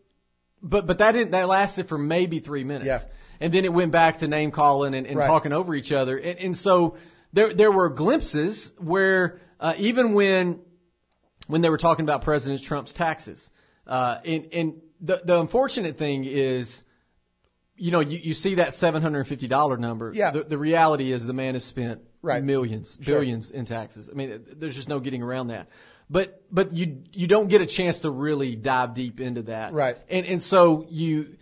but 0.61 0.85
but 0.87 0.97
that 0.99 1.13
didn't 1.13 1.31
that 1.31 1.47
lasted 1.47 1.87
for 1.87 1.97
maybe 1.97 2.39
three 2.39 2.63
minutes, 2.63 2.87
Yeah. 2.87 2.99
and 3.39 3.53
then 3.53 3.65
it 3.65 3.73
went 3.73 3.91
back 3.91 4.17
to 4.19 4.27
name 4.27 4.51
calling 4.51 4.93
and, 4.93 5.07
and 5.07 5.17
Right. 5.17 5.27
talking 5.27 5.51
over 5.53 5.73
each 5.75 5.91
other, 5.91 6.17
and, 6.17 6.39
and 6.39 6.57
so 6.57 6.97
there 7.33 7.53
there 7.53 7.71
were 7.71 7.89
glimpses 7.89 8.71
where 8.77 9.39
uh, 9.59 9.73
even 9.77 10.13
when 10.13 10.59
when 11.47 11.61
they 11.61 11.69
were 11.69 11.77
talking 11.77 12.03
about 12.03 12.21
President 12.23 12.61
Trump's 12.61 12.93
taxes, 12.93 13.49
uh, 13.87 14.17
and 14.25 14.47
and 14.53 14.73
the 15.01 15.21
the 15.23 15.39
unfortunate 15.39 15.97
thing 15.97 16.23
is. 16.25 16.83
You 17.79 17.91
know, 17.91 17.99
you, 18.01 18.17
you 18.19 18.33
see 18.33 18.55
that 18.55 18.73
seven 18.73 19.01
hundred 19.01 19.19
and 19.19 19.27
fifty 19.27 19.47
dollar 19.47 19.77
number. 19.77 20.11
Yeah. 20.13 20.31
The, 20.31 20.43
the 20.43 20.57
reality 20.57 21.11
is 21.11 21.25
the 21.25 21.33
man 21.33 21.53
has 21.55 21.63
spent 21.63 22.01
Right. 22.21 22.43
millions, 22.43 22.97
Sure. 23.01 23.15
billions 23.15 23.49
in 23.49 23.63
taxes. 23.65 24.09
I 24.11 24.13
mean, 24.13 24.43
there's 24.57 24.75
just 24.75 24.89
no 24.89 24.99
getting 24.99 25.23
around 25.23 25.47
that. 25.47 25.69
But 26.09 26.41
but 26.51 26.73
you 26.73 27.03
you 27.13 27.27
don't 27.27 27.47
get 27.47 27.61
a 27.61 27.65
chance 27.65 27.99
to 27.99 28.09
really 28.11 28.55
dive 28.55 28.93
deep 28.93 29.19
into 29.21 29.43
that. 29.43 29.73
Right. 29.73 29.97
And 30.09 30.25
and 30.25 30.41
so 30.41 30.85
you 30.89 31.37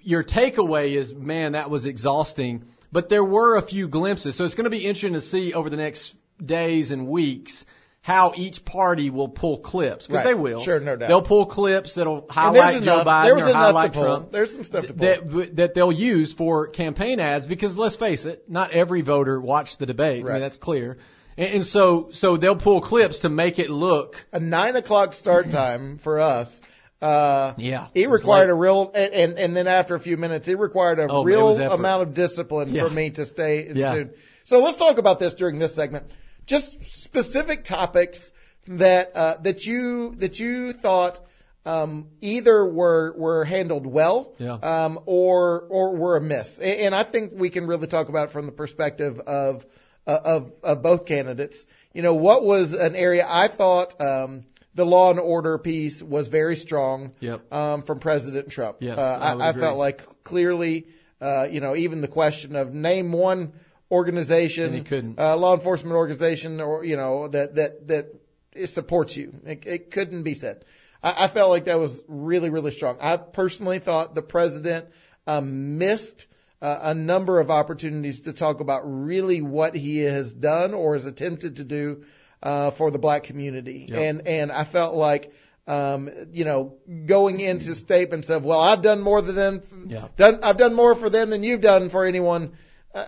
your 0.00 0.22
takeaway 0.22 0.90
is, 0.90 1.12
man, 1.14 1.52
that 1.52 1.70
was 1.70 1.86
exhausting. 1.86 2.64
But 2.92 3.08
there 3.08 3.24
were 3.24 3.56
a 3.56 3.62
few 3.62 3.88
glimpses. 3.88 4.36
So 4.36 4.44
it's 4.44 4.54
going 4.54 4.64
to 4.64 4.70
be 4.70 4.84
interesting 4.84 5.14
to 5.14 5.20
see 5.20 5.54
over 5.54 5.70
the 5.70 5.76
next 5.76 6.14
days 6.44 6.90
and 6.90 7.06
weeks 7.08 7.64
how 8.02 8.32
each 8.34 8.64
party 8.64 9.10
will 9.10 9.28
pull 9.28 9.58
clips 9.58 10.08
because 10.08 10.24
Right. 10.24 10.30
they 10.30 10.34
will. 10.34 10.60
Sure, 10.60 10.80
no 10.80 10.96
doubt. 10.96 11.08
They'll 11.08 11.22
pull 11.22 11.46
clips 11.46 11.94
that'll 11.94 12.26
highlight 12.28 12.72
there's 12.72 12.84
Joe 12.84 12.94
enough, 13.00 13.06
Biden 13.06 13.24
there 13.24 13.34
was 13.36 13.44
or 13.44 13.50
enough 13.50 13.60
to 13.60 13.66
highlight 13.66 13.92
pull. 13.92 14.02
Trump 14.04 14.30
There's 14.32 14.52
some 14.52 14.64
stuff 14.64 14.86
to 14.88 14.92
pull. 14.92 15.06
that 15.06 15.56
that 15.56 15.74
they'll 15.74 15.92
use 15.92 16.32
for 16.32 16.66
campaign 16.66 17.20
ads 17.20 17.46
because 17.46 17.78
let's 17.78 17.94
face 17.96 18.24
it, 18.24 18.42
not 18.48 18.72
every 18.72 19.02
voter 19.02 19.40
watched 19.40 19.78
the 19.78 19.86
debate. 19.86 20.22
I 20.24 20.26
Right. 20.26 20.32
mean, 20.34 20.42
that's 20.42 20.56
clear. 20.56 20.98
And, 21.38 21.54
and 21.54 21.66
so 21.66 22.08
so 22.10 22.36
they'll 22.36 22.56
pull 22.56 22.80
clips 22.80 23.20
to 23.20 23.28
make 23.28 23.60
it 23.60 23.70
look 23.70 24.26
a 24.32 24.40
nine 24.40 24.74
o'clock 24.74 25.12
start 25.12 25.50
time 25.52 25.96
for 25.98 26.18
us. 26.18 26.60
Uh, 27.00 27.54
Yeah, 27.56 27.86
it 27.94 28.10
required 28.10 28.48
a 28.50 28.54
real, 28.54 28.90
and, 28.94 29.12
and 29.14 29.38
and 29.38 29.56
then 29.56 29.66
after 29.68 29.94
a 29.94 30.00
few 30.00 30.16
minutes, 30.16 30.48
it 30.48 30.58
required 30.58 30.98
a 30.98 31.06
Oh, 31.08 31.22
real 31.24 31.56
amount 31.56 32.02
of 32.02 32.14
discipline 32.14 32.74
Yeah. 32.74 32.84
for 32.84 32.90
me 32.90 33.10
to 33.10 33.24
stay 33.26 33.66
in 33.66 33.76
Yeah. 33.76 33.94
tune. 33.94 34.10
So 34.44 34.58
let's 34.58 34.76
talk 34.76 34.98
about 34.98 35.18
this 35.20 35.34
during 35.34 35.58
this 35.60 35.74
segment. 35.74 36.04
Just 36.46 36.82
specific 37.02 37.64
topics 37.64 38.32
that 38.68 39.12
uh, 39.14 39.36
that 39.42 39.66
you 39.66 40.14
that 40.16 40.38
you 40.40 40.72
thought 40.72 41.20
um, 41.64 42.08
either 42.20 42.64
were 42.66 43.14
were 43.16 43.44
handled 43.44 43.86
well, 43.86 44.34
Yeah. 44.38 44.54
um, 44.54 44.98
or 45.06 45.60
or 45.68 45.94
were 45.96 46.16
amiss. 46.16 46.58
And, 46.58 46.80
and 46.80 46.94
I 46.94 47.02
think 47.04 47.32
we 47.34 47.50
can 47.50 47.66
really 47.66 47.86
talk 47.86 48.08
about 48.08 48.28
it 48.28 48.32
from 48.32 48.46
the 48.46 48.52
perspective 48.52 49.20
of 49.20 49.64
uh, 50.06 50.18
of 50.24 50.52
of 50.62 50.82
both 50.82 51.06
candidates. 51.06 51.64
You 51.94 52.02
know, 52.02 52.14
what 52.14 52.44
was 52.44 52.72
an 52.72 52.96
area 52.96 53.24
I 53.28 53.48
thought 53.48 54.00
um, 54.00 54.44
the 54.74 54.86
law 54.86 55.10
and 55.10 55.20
order 55.20 55.58
piece 55.58 56.02
was 56.02 56.28
very 56.28 56.56
strong 56.56 57.12
Yep. 57.20 57.52
um, 57.52 57.82
from 57.82 58.00
President 58.00 58.50
Trump. 58.50 58.78
Yes, 58.80 58.98
uh, 58.98 59.18
I 59.20 59.34
I, 59.34 59.48
I 59.50 59.52
felt 59.52 59.78
like 59.78 60.02
clearly, 60.24 60.86
uh, 61.20 61.46
you 61.50 61.60
know, 61.60 61.76
even 61.76 62.00
the 62.00 62.08
question 62.08 62.56
of 62.56 62.72
name 62.74 63.12
one 63.12 63.52
organization, 63.92 64.64
And 64.66 64.74
he 64.74 64.80
couldn't. 64.82 65.18
uh, 65.20 65.36
law 65.36 65.54
enforcement 65.54 65.94
organization, 65.94 66.60
or 66.60 66.84
you 66.84 66.96
know 66.96 67.28
that 67.28 67.54
that 67.56 67.88
that 67.88 68.06
it 68.52 68.66
supports 68.68 69.16
you. 69.16 69.32
It, 69.46 69.66
it 69.66 69.90
couldn't 69.90 70.22
be 70.24 70.34
said. 70.34 70.64
I, 71.02 71.24
I 71.24 71.28
felt 71.28 71.50
like 71.50 71.66
that 71.66 71.78
was 71.78 72.02
really 72.08 72.50
really 72.50 72.72
strong. 72.72 72.96
I 73.00 73.16
personally 73.18 73.78
thought 73.78 74.14
the 74.14 74.22
president 74.22 74.86
um, 75.26 75.78
missed. 75.78 76.26
Uh, 76.62 76.78
a 76.92 76.94
number 76.94 77.40
of 77.40 77.50
opportunities 77.50 78.20
to 78.20 78.32
talk 78.32 78.60
about 78.60 78.82
really 78.84 79.42
what 79.42 79.74
he 79.74 79.98
has 79.98 80.32
done 80.32 80.74
or 80.74 80.92
has 80.94 81.06
attempted 81.06 81.56
to 81.56 81.64
do 81.64 82.04
uh, 82.40 82.70
for 82.70 82.92
the 82.92 83.00
black 83.00 83.24
community, 83.24 83.86
Yep. 83.88 83.98
and 83.98 84.28
and 84.28 84.52
I 84.52 84.62
felt 84.62 84.94
like 84.94 85.32
um, 85.66 86.08
you 86.30 86.44
know 86.44 86.74
going 87.06 87.40
into 87.40 87.74
statements 87.74 88.30
of 88.30 88.44
well 88.44 88.60
I've 88.60 88.80
done 88.80 89.00
more 89.00 89.20
than 89.20 89.34
them, 89.34 89.60
Yeah. 89.88 90.06
done 90.16 90.38
I've 90.44 90.56
done 90.56 90.74
more 90.74 90.94
for 90.94 91.10
them 91.10 91.30
than 91.30 91.42
you've 91.42 91.62
done 91.62 91.88
for 91.88 92.04
anyone. 92.06 92.52
Uh, 92.94 93.06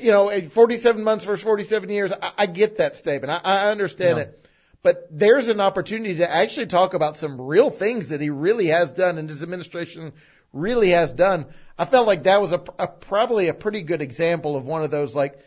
you 0.00 0.10
know, 0.10 0.30
at 0.30 0.52
47 0.52 1.02
months 1.02 1.24
versus 1.24 1.44
47 1.44 1.88
years, 1.88 2.12
I, 2.12 2.32
I 2.38 2.46
get 2.46 2.78
that 2.78 2.96
statement. 2.96 3.30
I, 3.32 3.40
I 3.44 3.70
understand 3.70 4.18
Yeah. 4.18 4.22
it. 4.24 4.40
But 4.82 5.08
there's 5.10 5.48
an 5.48 5.60
opportunity 5.62 6.16
to 6.16 6.30
actually 6.30 6.66
talk 6.66 6.92
about 6.92 7.16
some 7.16 7.40
real 7.40 7.70
things 7.70 8.08
that 8.08 8.20
he 8.20 8.28
really 8.28 8.66
has 8.66 8.92
done 8.92 9.16
and 9.16 9.30
his 9.30 9.42
administration 9.42 10.12
really 10.52 10.90
has 10.90 11.12
done. 11.12 11.46
I 11.78 11.86
felt 11.86 12.06
like 12.06 12.24
that 12.24 12.40
was 12.42 12.52
a, 12.52 12.62
a 12.78 12.86
probably 12.86 13.48
a 13.48 13.54
pretty 13.54 13.82
good 13.82 14.02
example 14.02 14.56
of 14.56 14.66
one 14.66 14.84
of 14.84 14.90
those 14.90 15.16
like 15.16 15.38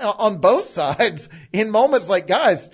on 0.00 0.38
both 0.38 0.66
sides 0.80 1.28
in 1.52 1.70
moments 1.70 2.08
like 2.08 2.28
guys, 2.28 2.70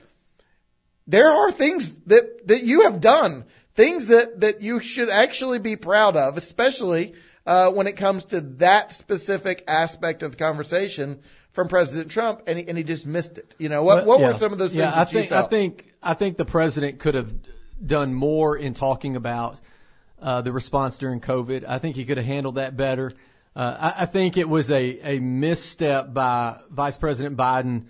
there 1.06 1.30
are 1.30 1.50
things 1.50 1.98
that, 2.00 2.46
that 2.48 2.62
you 2.62 2.82
have 2.82 3.00
done, 3.00 3.46
things 3.74 4.06
that, 4.06 4.40
that 4.40 4.60
you 4.60 4.80
should 4.80 5.08
actually 5.08 5.58
be 5.58 5.76
proud 5.76 6.16
of, 6.16 6.36
especially 6.36 7.14
uh, 7.46 7.70
when 7.70 7.86
it 7.86 7.96
comes 7.96 8.26
to 8.26 8.40
that 8.58 8.92
specific 8.92 9.64
aspect 9.68 10.22
of 10.22 10.32
the 10.32 10.36
conversation 10.36 11.20
from 11.52 11.68
President 11.68 12.10
Trump, 12.10 12.42
and 12.46 12.58
he, 12.58 12.68
and 12.68 12.78
he 12.78 12.84
just 12.84 13.06
missed 13.06 13.38
it. 13.38 13.56
You 13.58 13.68
know, 13.68 13.82
what, 13.82 14.06
what 14.06 14.20
yeah. 14.20 14.28
were 14.28 14.34
some 14.34 14.52
of 14.52 14.58
those 14.58 14.72
things 14.72 14.82
yeah, 14.82 15.00
I 15.00 15.04
think? 15.04 15.32
I 15.32 15.42
think 15.42 15.94
I 16.02 16.14
think 16.14 16.36
the 16.36 16.44
president 16.44 17.00
could 17.00 17.14
have 17.14 17.32
done 17.84 18.14
more 18.14 18.56
in 18.56 18.74
talking 18.74 19.16
about 19.16 19.58
uh, 20.20 20.42
the 20.42 20.52
response 20.52 20.98
during 20.98 21.20
COVID. 21.20 21.64
I 21.66 21.78
think 21.78 21.96
he 21.96 22.04
could 22.04 22.18
have 22.18 22.26
handled 22.26 22.56
that 22.56 22.76
better. 22.76 23.12
Uh, 23.56 23.92
I, 23.96 24.02
I 24.02 24.06
think 24.06 24.36
it 24.36 24.48
was 24.48 24.70
a, 24.70 25.16
a 25.16 25.18
misstep 25.18 26.14
by 26.14 26.60
Vice 26.70 26.98
President 26.98 27.36
Biden 27.36 27.86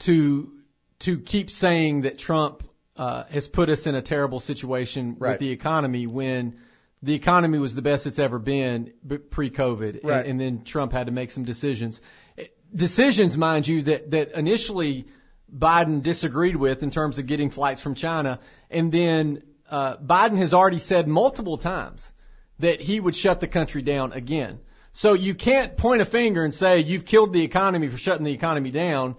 to 0.00 0.52
to 1.00 1.18
keep 1.20 1.50
saying 1.50 2.00
that 2.00 2.18
Trump 2.18 2.64
uh, 2.96 3.24
has 3.30 3.46
put 3.46 3.68
us 3.68 3.86
in 3.86 3.94
a 3.94 4.02
terrible 4.02 4.40
situation 4.40 5.16
Right. 5.18 5.32
with 5.32 5.40
the 5.40 5.50
economy 5.50 6.08
when 6.08 6.58
the 7.02 7.14
economy 7.14 7.58
was 7.58 7.74
the 7.74 7.82
best 7.82 8.06
it's 8.06 8.18
ever 8.18 8.38
been 8.38 8.92
pre-COVID, 9.30 10.00
Right. 10.02 10.20
and, 10.20 10.30
and 10.30 10.40
then 10.40 10.64
Trump 10.64 10.92
had 10.92 11.06
to 11.06 11.12
make 11.12 11.30
some 11.30 11.44
decisions. 11.44 12.00
Decisions, 12.74 13.38
mind 13.38 13.66
you, 13.66 13.82
that 13.82 14.10
that 14.10 14.32
initially 14.32 15.06
Biden 15.54 16.02
disagreed 16.02 16.56
with 16.56 16.82
in 16.82 16.90
terms 16.90 17.18
of 17.18 17.26
getting 17.26 17.50
flights 17.50 17.80
from 17.80 17.94
China, 17.94 18.40
and 18.70 18.92
then 18.92 19.42
uh, 19.70 19.96
Biden 19.96 20.36
has 20.38 20.52
already 20.52 20.78
said 20.78 21.08
multiple 21.08 21.56
times 21.56 22.12
that 22.58 22.80
he 22.80 23.00
would 23.00 23.14
shut 23.16 23.40
the 23.40 23.46
country 23.46 23.82
down 23.82 24.12
again. 24.12 24.58
So 24.92 25.14
you 25.14 25.34
can't 25.34 25.76
point 25.76 26.02
a 26.02 26.04
finger 26.04 26.42
and 26.44 26.52
say 26.52 26.80
you've 26.80 27.04
killed 27.04 27.32
the 27.32 27.42
economy 27.42 27.88
for 27.88 27.96
shutting 27.96 28.24
the 28.24 28.32
economy 28.32 28.70
down 28.70 29.16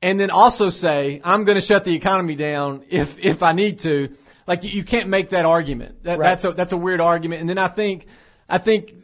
and 0.00 0.18
then 0.18 0.30
also 0.30 0.70
say 0.70 1.20
I'm 1.22 1.44
going 1.44 1.56
to 1.56 1.60
shut 1.60 1.84
the 1.84 1.94
economy 1.94 2.34
down 2.34 2.82
if 2.88 3.24
if 3.24 3.42
I 3.42 3.52
need 3.52 3.80
to. 3.80 4.08
Like 4.46 4.64
you, 4.64 4.70
you 4.70 4.84
can't 4.84 5.08
make 5.08 5.30
that 5.30 5.44
argument. 5.44 6.04
That, 6.04 6.18
Right. 6.18 6.26
That's 6.26 6.44
a 6.44 6.52
that's 6.52 6.72
a 6.72 6.76
weird 6.76 7.00
argument. 7.00 7.40
And 7.40 7.50
then 7.50 7.58
I 7.58 7.68
think 7.68 8.06
I 8.48 8.58
think 8.58 8.94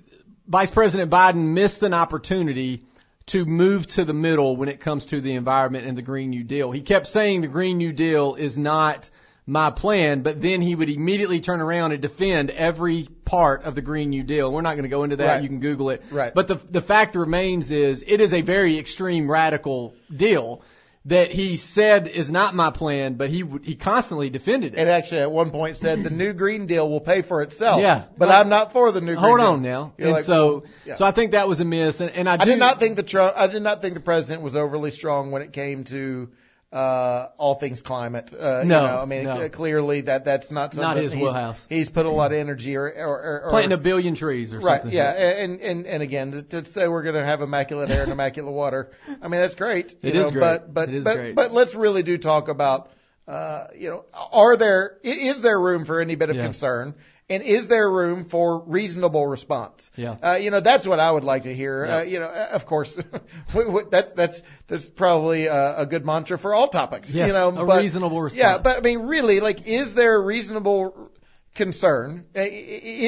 Vice 0.46 0.70
President 0.70 1.10
Biden 1.10 1.52
missed 1.54 1.82
an 1.82 1.94
opportunity 1.94 2.84
to 3.26 3.44
move 3.44 3.86
to 3.86 4.04
the 4.04 4.14
middle 4.14 4.56
when 4.56 4.68
it 4.68 4.80
comes 4.80 5.06
to 5.06 5.20
the 5.20 5.34
environment 5.34 5.86
and 5.86 5.96
the 5.96 6.02
Green 6.02 6.30
New 6.30 6.42
Deal. 6.44 6.70
He 6.72 6.80
kept 6.80 7.06
saying 7.06 7.40
the 7.40 7.48
Green 7.48 7.78
New 7.78 7.92
Deal 7.92 8.34
is 8.34 8.58
not 8.58 9.10
my 9.46 9.70
plan, 9.70 10.22
but 10.22 10.40
then 10.40 10.60
he 10.60 10.74
would 10.74 10.88
immediately 10.88 11.40
turn 11.40 11.60
around 11.60 11.92
and 11.92 12.00
defend 12.00 12.50
every 12.50 13.08
part 13.24 13.64
of 13.64 13.74
the 13.74 13.82
Green 13.82 14.10
New 14.10 14.22
Deal. 14.22 14.52
We're 14.52 14.60
not 14.60 14.74
going 14.74 14.84
to 14.84 14.88
go 14.88 15.02
into 15.02 15.16
that. 15.16 15.26
Right. 15.26 15.42
You 15.42 15.48
can 15.48 15.60
Google 15.60 15.90
it. 15.90 16.02
Right. 16.10 16.32
But 16.34 16.48
the 16.48 16.56
the 16.56 16.80
fact 16.80 17.14
remains 17.14 17.70
is 17.70 18.04
it 18.06 18.20
is 18.20 18.34
a 18.34 18.42
very 18.42 18.78
extreme 18.78 19.30
radical 19.30 19.94
deal 20.14 20.62
that 21.06 21.32
he 21.32 21.56
said 21.56 22.06
is 22.06 22.30
not 22.30 22.54
my 22.54 22.70
plan, 22.70 23.14
but 23.14 23.28
he 23.28 23.42
would- 23.42 23.64
he 23.64 23.74
constantly 23.74 24.30
defended 24.30 24.74
it. 24.74 24.78
And 24.78 24.88
actually, 24.88 25.22
at 25.22 25.32
one 25.32 25.50
point 25.50 25.76
said 25.76 26.04
the 26.04 26.10
new 26.10 26.32
Green 26.32 26.66
Deal 26.66 26.88
will 26.88 27.00
pay 27.00 27.22
for 27.22 27.42
itself. 27.42 27.80
Yeah. 27.80 28.04
But. 28.16 28.28
I'm 28.28 28.48
not 28.48 28.72
for 28.72 28.92
the 28.92 29.00
new 29.00 29.14
Green 29.14 29.18
Hold 29.18 29.38
Deal. 29.38 29.46
on 29.48 29.62
now. 29.62 29.92
You're 29.98 30.08
and 30.08 30.16
like, 30.16 30.24
so 30.24 30.46
well, 30.46 30.64
yeah. 30.86 30.96
so 30.96 31.04
I 31.04 31.10
think 31.10 31.32
that 31.32 31.48
was 31.48 31.60
a 31.60 31.64
miss. 31.64 32.00
And, 32.00 32.10
and 32.10 32.28
I, 32.28 32.34
I 32.34 32.36
do 32.44 32.52
did 32.52 32.58
not 32.60 32.78
think 32.78 32.96
the 32.96 33.02
Trump. 33.02 33.34
I 33.36 33.48
did 33.48 33.62
not 33.62 33.82
think 33.82 33.94
the 33.94 34.00
president 34.00 34.42
was 34.42 34.54
overly 34.54 34.92
strong 34.92 35.32
when 35.32 35.42
it 35.42 35.52
came 35.52 35.84
to 35.84 36.30
uh, 36.72 37.28
all 37.36 37.54
things 37.54 37.82
climate. 37.82 38.32
Uh, 38.32 38.62
No, 38.64 38.80
you 38.82 38.88
know, 38.88 39.02
I 39.02 39.04
mean, 39.04 39.24
no. 39.24 39.48
clearly 39.50 40.02
that 40.02 40.24
that's 40.24 40.50
not 40.50 40.72
something 40.72 40.88
Not 40.88 40.96
his 40.96 41.12
he's, 41.12 41.22
wheelhouse. 41.22 41.66
He's 41.68 41.90
put 41.90 42.06
a 42.06 42.10
lot 42.10 42.32
of 42.32 42.38
energy 42.38 42.76
or 42.76 42.84
or, 42.86 43.06
or, 43.06 43.42
or 43.44 43.50
planting 43.50 43.72
a 43.72 43.76
billion 43.78 44.14
trees 44.14 44.54
or 44.54 44.58
Right, 44.60 44.80
something. 44.80 44.96
yeah, 44.96 45.10
and 45.12 45.60
and 45.60 45.86
and 45.86 46.02
again, 46.02 46.46
to, 46.48 46.64
say 46.64 46.88
we're 46.88 47.02
going 47.02 47.14
to 47.16 47.24
have 47.24 47.42
immaculate 47.42 47.90
air 47.90 48.04
and 48.04 48.12
immaculate 48.12 48.54
water, 48.54 48.90
I 49.20 49.28
mean 49.28 49.40
that's 49.42 49.54
great. 49.54 49.94
You 50.02 50.10
It 50.10 50.14
know, 50.14 50.20
is 50.22 50.30
great. 50.30 50.40
But 50.40 50.72
but 50.72 51.04
but, 51.04 51.16
great. 51.16 51.34
but 51.34 51.52
let's 51.52 51.74
really 51.74 52.02
do 52.02 52.16
talk 52.16 52.48
about, 52.48 52.90
uh, 53.28 53.66
you 53.76 53.90
know, 53.90 54.04
are 54.32 54.56
there 54.56 54.96
is 55.02 55.42
there 55.42 55.60
room 55.60 55.84
for 55.84 56.00
any 56.00 56.14
bit 56.14 56.30
of 56.30 56.36
Yeah. 56.36 56.44
concern, 56.44 56.94
and 57.28 57.42
is 57.42 57.68
there 57.68 57.90
room 57.90 58.24
for 58.24 58.62
reasonable 58.64 59.26
response? 59.26 59.90
Yeah. 59.96 60.16
Uh, 60.22 60.34
you 60.40 60.50
know, 60.50 60.60
that's 60.60 60.86
what 60.86 61.00
I 61.00 61.10
would 61.10 61.24
like 61.24 61.44
to 61.44 61.54
hear. 61.54 61.86
Yeah. 61.86 61.96
Uh, 61.98 62.02
you 62.02 62.18
know, 62.18 62.26
uh, 62.26 62.48
of 62.52 62.66
course, 62.66 62.98
we- 63.54 63.64
we- 63.64 63.84
that's 63.90 64.12
that's 64.12 64.42
that's 64.66 64.88
probably 64.90 65.46
a, 65.46 65.78
a 65.80 65.86
good 65.86 66.04
mantra 66.04 66.38
for 66.38 66.52
all 66.54 66.68
topics. 66.68 67.14
Yes, 67.14 67.28
you 67.28 67.32
know, 67.32 67.48
a 67.48 67.66
but- 67.66 67.80
reasonable 67.80 68.20
response. 68.20 68.38
Yeah, 68.38 68.58
but 68.58 68.76
I 68.78 68.80
mean, 68.80 69.00
really, 69.06 69.40
like, 69.40 69.66
is 69.66 69.94
there 69.94 70.16
a 70.16 70.20
reasonable 70.20 71.10
concern? 71.54 72.24
I- 72.34 72.40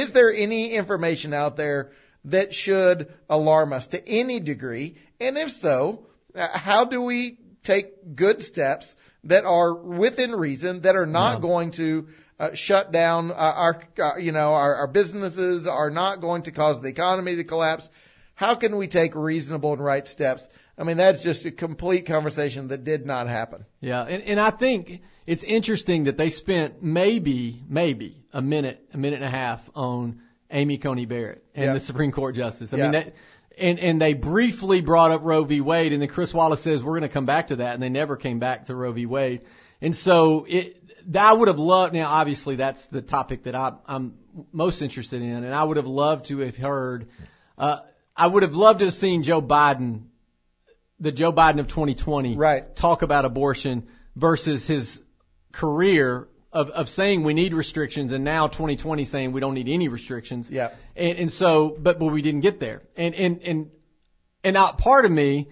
Is 0.03 0.13
there 0.13 0.33
any 0.33 0.71
information 0.73 1.33
out 1.35 1.57
there 1.57 1.93
that 2.27 2.55
should 2.55 3.13
alarm 3.29 3.73
us 3.73 3.89
to 3.89 4.09
any 4.09 4.41
degree? 4.41 4.97
And 5.21 5.37
if 5.39 5.51
so, 5.51 6.07
uh, 6.35 6.49
how 6.59 6.85
do 6.85 7.03
we 7.03 7.39
take 7.63 8.15
good 8.17 8.43
steps 8.43 8.97
that 9.25 9.45
are 9.45 9.75
within 9.75 10.33
reason, 10.33 10.81
that 10.83 10.97
are 10.97 11.07
not 11.07 11.35
Yeah. 11.37 11.41
going 11.41 11.71
to 11.73 12.09
uh, 12.39 12.55
shut 12.55 12.93
down 12.93 13.31
our, 13.33 13.83
our, 13.99 14.19
you 14.21 14.33
know, 14.33 14.55
our, 14.55 14.77
our 14.77 14.87
businesses, 14.87 15.67
are 15.67 15.91
not 15.91 16.21
going 16.21 16.43
to 16.43 16.51
cause 16.51 16.81
the 16.81 16.89
economy 16.89 17.37
to 17.37 17.45
collapse? 17.45 17.91
How 18.35 18.57
can 18.57 18.77
we 18.77 18.89
take 18.89 19.15
reasonable 19.15 19.73
and 19.75 19.85
right 19.85 20.07
steps? 20.09 20.49
I 20.77 20.83
mean, 20.83 20.97
that's 20.97 21.23
just 21.23 21.45
a 21.45 21.53
complete 21.53 22.07
conversation 22.07 22.69
that 22.69 22.83
did 22.83 23.07
not 23.07 23.29
happen. 23.29 23.65
Yeah, 23.81 24.03
and, 24.03 24.23
and 24.25 24.41
I 24.41 24.51
think 24.51 25.03
it's 25.27 25.45
interesting 25.45 26.05
that 26.05 26.17
they 26.17 26.31
spent 26.31 26.83
maybe, 26.83 27.63
maybe 27.69 28.25
a 28.33 28.43
minute, 28.43 28.85
a 28.93 28.99
minute 28.99 29.17
and 29.17 29.25
a 29.25 29.31
half 29.31 29.71
on 29.77 30.21
Amy 30.51 30.79
Coney 30.79 31.07
Barrett 31.07 31.45
and 31.55 31.67
Yeah. 31.67 31.73
the 31.75 31.81
Supreme 31.81 32.11
Court 32.11 32.35
justice. 32.35 32.75
I 32.75 32.77
Yeah. 32.79 32.83
mean, 32.83 32.93
that, 32.93 33.15
and, 33.57 33.79
and 33.79 34.01
they 34.01 34.15
briefly 34.15 34.81
brought 34.81 35.13
up 35.13 35.21
Roe 35.23 35.45
v. 35.45 35.61
Wade, 35.61 35.93
and 35.93 36.03
then 36.03 36.09
Chris 36.09 36.35
Wallace 36.35 36.61
says, 36.61 36.83
we're 36.83 36.99
going 36.99 37.09
to 37.09 37.15
come 37.15 37.27
back 37.27 37.47
to 37.49 37.57
that, 37.57 37.75
and 37.75 37.83
they 37.83 37.89
never 37.89 38.17
came 38.17 38.41
back 38.41 38.65
to 38.65 38.75
Roe 38.75 38.91
v. 38.91 39.07
Wade. 39.07 39.45
And 39.81 39.95
so 39.95 40.45
it, 40.49 40.83
I 41.15 41.33
would 41.33 41.49
have 41.49 41.59
loved, 41.59 41.95
now 41.95 42.09
obviously 42.11 42.57
that's 42.57 42.87
the 42.87 43.03
topic 43.03 43.45
that 43.45 43.55
I, 43.55 43.73
I'm 43.87 44.15
most 44.53 44.83
interested 44.83 45.23
in, 45.23 45.45
and 45.45 45.55
I 45.55 45.63
would 45.63 45.77
have 45.77 45.87
loved 45.87 46.27
to 46.27 46.39
have 46.39 46.57
heard, 46.57 47.09
uh, 47.59 47.79
I 48.17 48.27
would 48.27 48.43
have 48.43 48.55
loved 48.55 48.81
to 48.81 48.87
have 48.87 48.95
seen 48.95 49.23
Joe 49.23 49.43
Biden 49.43 50.05
the 51.01 51.13
Joe 51.13 51.33
Biden 51.33 51.59
of 51.61 51.69
2020 51.69 52.37
Right. 52.37 52.75
talk 52.75 53.03
about 53.03 53.25
abortion 53.25 53.89
versus 54.17 54.67
his 54.67 55.03
career 55.53 56.29
of, 56.53 56.71
of 56.71 56.89
saying 56.89 57.25
we 57.25 57.35
need 57.35 57.53
restrictions 57.53 58.13
and 58.13 58.25
now 58.25 58.47
2020 58.47 59.05
saying 59.05 59.33
we 59.33 59.41
don't 59.41 59.55
need 59.55 59.69
any 59.69 59.89
restrictions. 59.89 60.51
Yeah. 60.51 60.71
And, 60.95 61.19
and 61.19 61.33
so, 61.33 61.77
but, 61.79 61.99
but 61.99 62.07
we 62.07 62.23
didn't 62.23 62.41
get 62.41 62.61
there. 62.61 62.83
And, 62.97 63.15
and, 63.15 63.43
and, 63.43 63.71
and 64.45 64.57
out 64.57 64.79
part 64.79 65.05
of 65.05 65.11
me, 65.11 65.49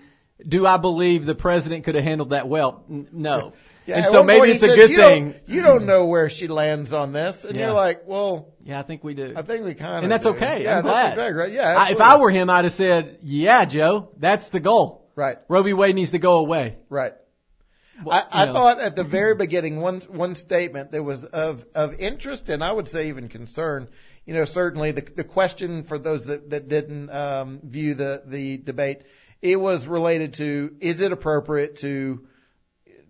do 0.47 0.67
I 0.67 0.77
believe 0.77 1.27
the 1.27 1.35
president 1.35 1.85
could 1.85 1.97
have 1.97 2.05
handled 2.05 2.31
that 2.31 2.49
well? 2.49 2.85
No. 2.89 3.53
Yeah, 3.87 3.97
and 3.99 4.07
so 4.07 4.23
maybe 4.23 4.49
it's 4.51 4.63
a 4.63 4.67
says, 4.69 4.77
good 4.77 4.91
you 4.91 4.97
thing. 4.97 5.31
Don't, 5.33 5.49
you 5.49 5.63
don't 5.63 5.87
know 5.87 6.07
where 6.07 6.29
she 6.29 6.47
lands 6.49 6.93
on 6.93 7.13
this, 7.13 7.45
and 7.45 7.57
Yeah. 7.57 7.67
you're 7.67 7.75
like, 7.75 8.03
well, 8.07 8.55
Yeah, 8.65 8.79
I 8.79 8.83
think 8.83 9.03
we 9.03 9.15
do. 9.15 9.35
I 9.37 9.43
think 9.43 9.65
we 9.65 9.75
kind 9.75 9.97
of. 9.99 10.03
and 10.05 10.13
that's 10.13 10.27
okay. 10.27 10.63
Yeah, 10.65 10.79
I'm 10.79 10.85
that's 10.85 10.95
glad. 10.95 11.09
exactly 11.11 11.35
right. 11.41 11.53
Yeah, 11.53 11.75
I, 11.77 11.91
if. 11.91 12.01
I 12.01 12.17
were 12.19 12.31
him, 12.31 12.49
I'd 12.49 12.65
have 12.65 12.73
said, 12.73 13.19
yeah, 13.23 13.65
Joe, 13.65 14.11
that's 14.19 14.51
the 14.51 14.61
goal. 14.61 15.11
right, 15.17 15.39
Roe 15.49 15.63
v. 15.63 15.73
Wade 15.73 15.95
needs 15.97 16.13
to 16.13 16.19
go 16.19 16.39
away. 16.39 16.77
right. 16.89 17.13
Well, 18.05 18.27
I, 18.33 18.43
I 18.43 18.47
know. 18.47 18.53
thought 18.55 18.81
at 18.81 18.97
the 18.97 19.05
very 19.05 19.37
beginning 19.37 19.81
one 19.81 20.01
one 20.01 20.35
statement 20.35 20.91
that 20.91 21.03
was 21.05 21.25
of 21.25 21.65
of 21.75 21.95
interest 22.01 22.49
and 22.49 22.63
I 22.65 22.73
would 22.73 22.89
say 22.89 23.09
even 23.09 23.29
concern. 23.29 23.87
You 24.27 24.35
know, 24.35 24.45
certainly 24.45 24.91
the 24.93 25.03
the 25.03 25.23
question 25.25 25.85
for 25.85 25.99
those 25.99 26.25
that 26.25 26.51
that 26.51 26.69
didn't 26.69 27.11
um, 27.11 27.61
view 27.63 27.95
the 27.95 28.23
the 28.27 28.57
debate, 28.57 29.03
it 29.41 29.55
was 29.61 29.87
related 29.87 30.35
to 30.35 30.75
is 30.81 31.01
it 31.01 31.13
appropriate 31.13 31.77
to 31.77 32.27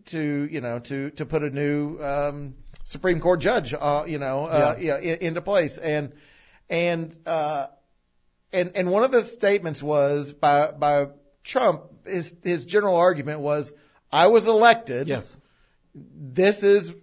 to 0.06 0.48
you 0.50 0.60
know 0.60 0.78
to 0.80 1.10
to 1.10 1.26
put 1.26 1.42
a 1.42 1.50
new 1.50 1.98
um, 2.00 2.54
Supreme 2.84 3.20
Court 3.20 3.40
judge 3.40 3.74
uh, 3.74 4.04
you 4.06 4.18
know 4.18 4.46
uh, 4.46 4.74
Yeah. 4.78 4.80
you 4.82 4.90
know, 4.90 4.96
in, 4.98 5.18
into 5.28 5.40
place 5.42 5.78
and 5.78 6.12
and 6.68 7.16
uh, 7.26 7.66
and 8.52 8.72
and 8.74 8.90
one 8.90 9.04
of 9.04 9.10
the 9.10 9.22
statements 9.22 9.82
was 9.82 10.32
by 10.32 10.70
by 10.72 11.06
Trump 11.44 11.82
his 12.06 12.34
his 12.42 12.64
general 12.64 12.96
argument 12.96 13.40
was 13.40 13.72
I 14.10 14.28
was 14.28 14.46
elected 14.48 15.08
Yes. 15.08 15.38
this 15.94 16.62
is 16.62 16.94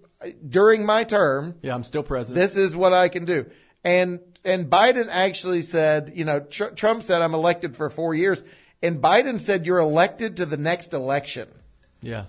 during 0.48 0.86
my 0.86 1.04
term 1.06 1.56
Yeah, 1.62 1.74
I'm 1.76 1.84
still 1.84 2.04
president. 2.04 2.36
this 2.42 2.58
is 2.58 2.76
what 2.76 2.94
I 2.94 3.10
can 3.10 3.26
do 3.26 3.46
and 3.84 4.20
and 4.44 4.70
Biden 4.70 5.08
actually 5.10 5.62
said 5.62 6.12
you 6.16 6.26
know 6.26 6.40
Tr- 6.42 6.74
Trump 6.76 7.04
said 7.04 7.22
I'm 7.22 7.34
elected 7.34 7.76
for 7.78 7.90
4 7.90 8.14
years 8.16 8.44
and 8.82 9.02
Biden 9.02 9.40
said 9.40 9.66
you're 9.66 9.80
elected 9.80 10.38
to 10.38 10.46
the 10.46 10.58
next 10.58 10.94
election 10.94 11.48
yeah. 12.02 12.26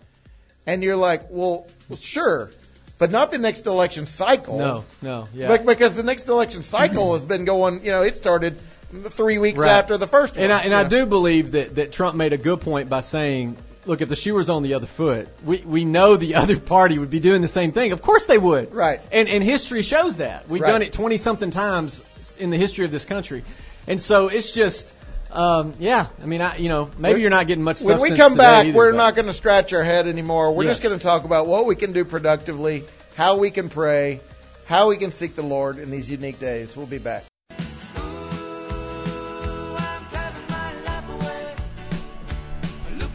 And 0.66 0.82
you're 0.82 0.96
like 0.96 1.30
well, 1.30 1.66
well 1.88 1.96
sure 1.98 2.50
but 2.98 3.10
not 3.10 3.30
the 3.30 3.38
next 3.38 3.66
election 3.66 4.06
cycle 4.06 4.58
No, 4.58 4.84
no, 5.02 5.28
yeah. 5.34 5.48
Bec- 5.48 5.64
because 5.66 5.94
the 5.94 6.02
next 6.02 6.28
election 6.28 6.62
cycle 6.62 7.14
has 7.14 7.24
been 7.24 7.44
going 7.44 7.84
you 7.84 7.90
know 7.90 8.02
it 8.02 8.14
started 8.16 8.58
3 8.92 9.38
weeks 9.38 9.58
Right. 9.58 9.70
after 9.70 9.96
the 9.96 10.06
first 10.08 10.34
one 10.36 10.44
And 10.44 10.52
I, 10.52 10.60
and 10.62 10.74
I 10.74 10.84
do 10.84 11.06
believe 11.06 11.52
that, 11.52 11.76
that 11.76 11.92
Trump 11.92 12.16
made 12.16 12.32
a 12.32 12.36
good 12.38 12.60
point 12.60 12.88
by 12.90 13.00
saying, 13.02 13.56
look, 13.86 14.00
if 14.00 14.08
the 14.08 14.16
shoe 14.16 14.34
was 14.34 14.50
on 14.50 14.64
the 14.64 14.74
other 14.74 14.88
foot, 14.88 15.28
we, 15.44 15.58
we 15.58 15.84
know 15.84 16.16
the 16.16 16.34
other 16.42 16.58
party 16.58 16.98
would 16.98 17.08
be 17.10 17.20
doing 17.20 17.40
the 17.40 17.46
same 17.48 17.70
thing. 17.70 17.92
Of 17.92 18.02
course 18.02 18.26
they 18.26 18.36
would. 18.36 18.74
Right. 18.74 19.00
And, 19.12 19.28
and 19.28 19.44
history 19.44 19.82
shows 19.82 20.16
that. 20.16 20.48
We've 20.48 20.60
Right. 20.60 20.72
done 20.72 20.82
it 20.82 20.92
20 20.92 21.18
something 21.18 21.50
times 21.52 22.02
in 22.40 22.50
the 22.50 22.56
history 22.56 22.84
of 22.84 22.90
this 22.90 23.04
country. 23.04 23.44
And 23.86 24.00
so 24.00 24.26
it's 24.26 24.50
just, 24.50 24.92
um, 25.32 25.74
yeah, 25.78 26.06
I 26.22 26.26
mean, 26.26 26.40
I, 26.40 26.56
you 26.56 26.68
know, 26.68 26.90
maybe 26.98 27.14
When- 27.14 27.20
you're 27.22 27.30
not 27.30 27.46
getting 27.46 27.64
much 27.64 27.82
When 27.82 28.00
we 28.00 28.16
come 28.16 28.36
back, 28.36 28.66
either, 28.66 28.76
we're 28.76 28.92
but- 28.92 28.96
not 28.96 29.14
going 29.14 29.26
to 29.26 29.32
scratch 29.32 29.72
our 29.72 29.84
head 29.84 30.06
anymore. 30.06 30.52
We're 30.54 30.64
just 30.64 30.82
going 30.82 30.98
to 30.98 31.02
talk 31.02 31.24
about 31.24 31.46
what 31.46 31.66
we 31.66 31.76
can 31.76 31.92
do 31.92 32.04
productively, 32.04 32.84
how 33.14 33.38
we 33.38 33.50
can 33.50 33.68
pray, 33.68 34.20
how 34.66 34.88
we 34.88 34.96
can 34.96 35.10
seek 35.12 35.36
the 35.36 35.42
Lord 35.42 35.78
in 35.78 35.90
these 35.90 36.10
unique 36.10 36.40
days. 36.40 36.76
We'll 36.76 36.86
be 36.86 36.98
back. 36.98 37.24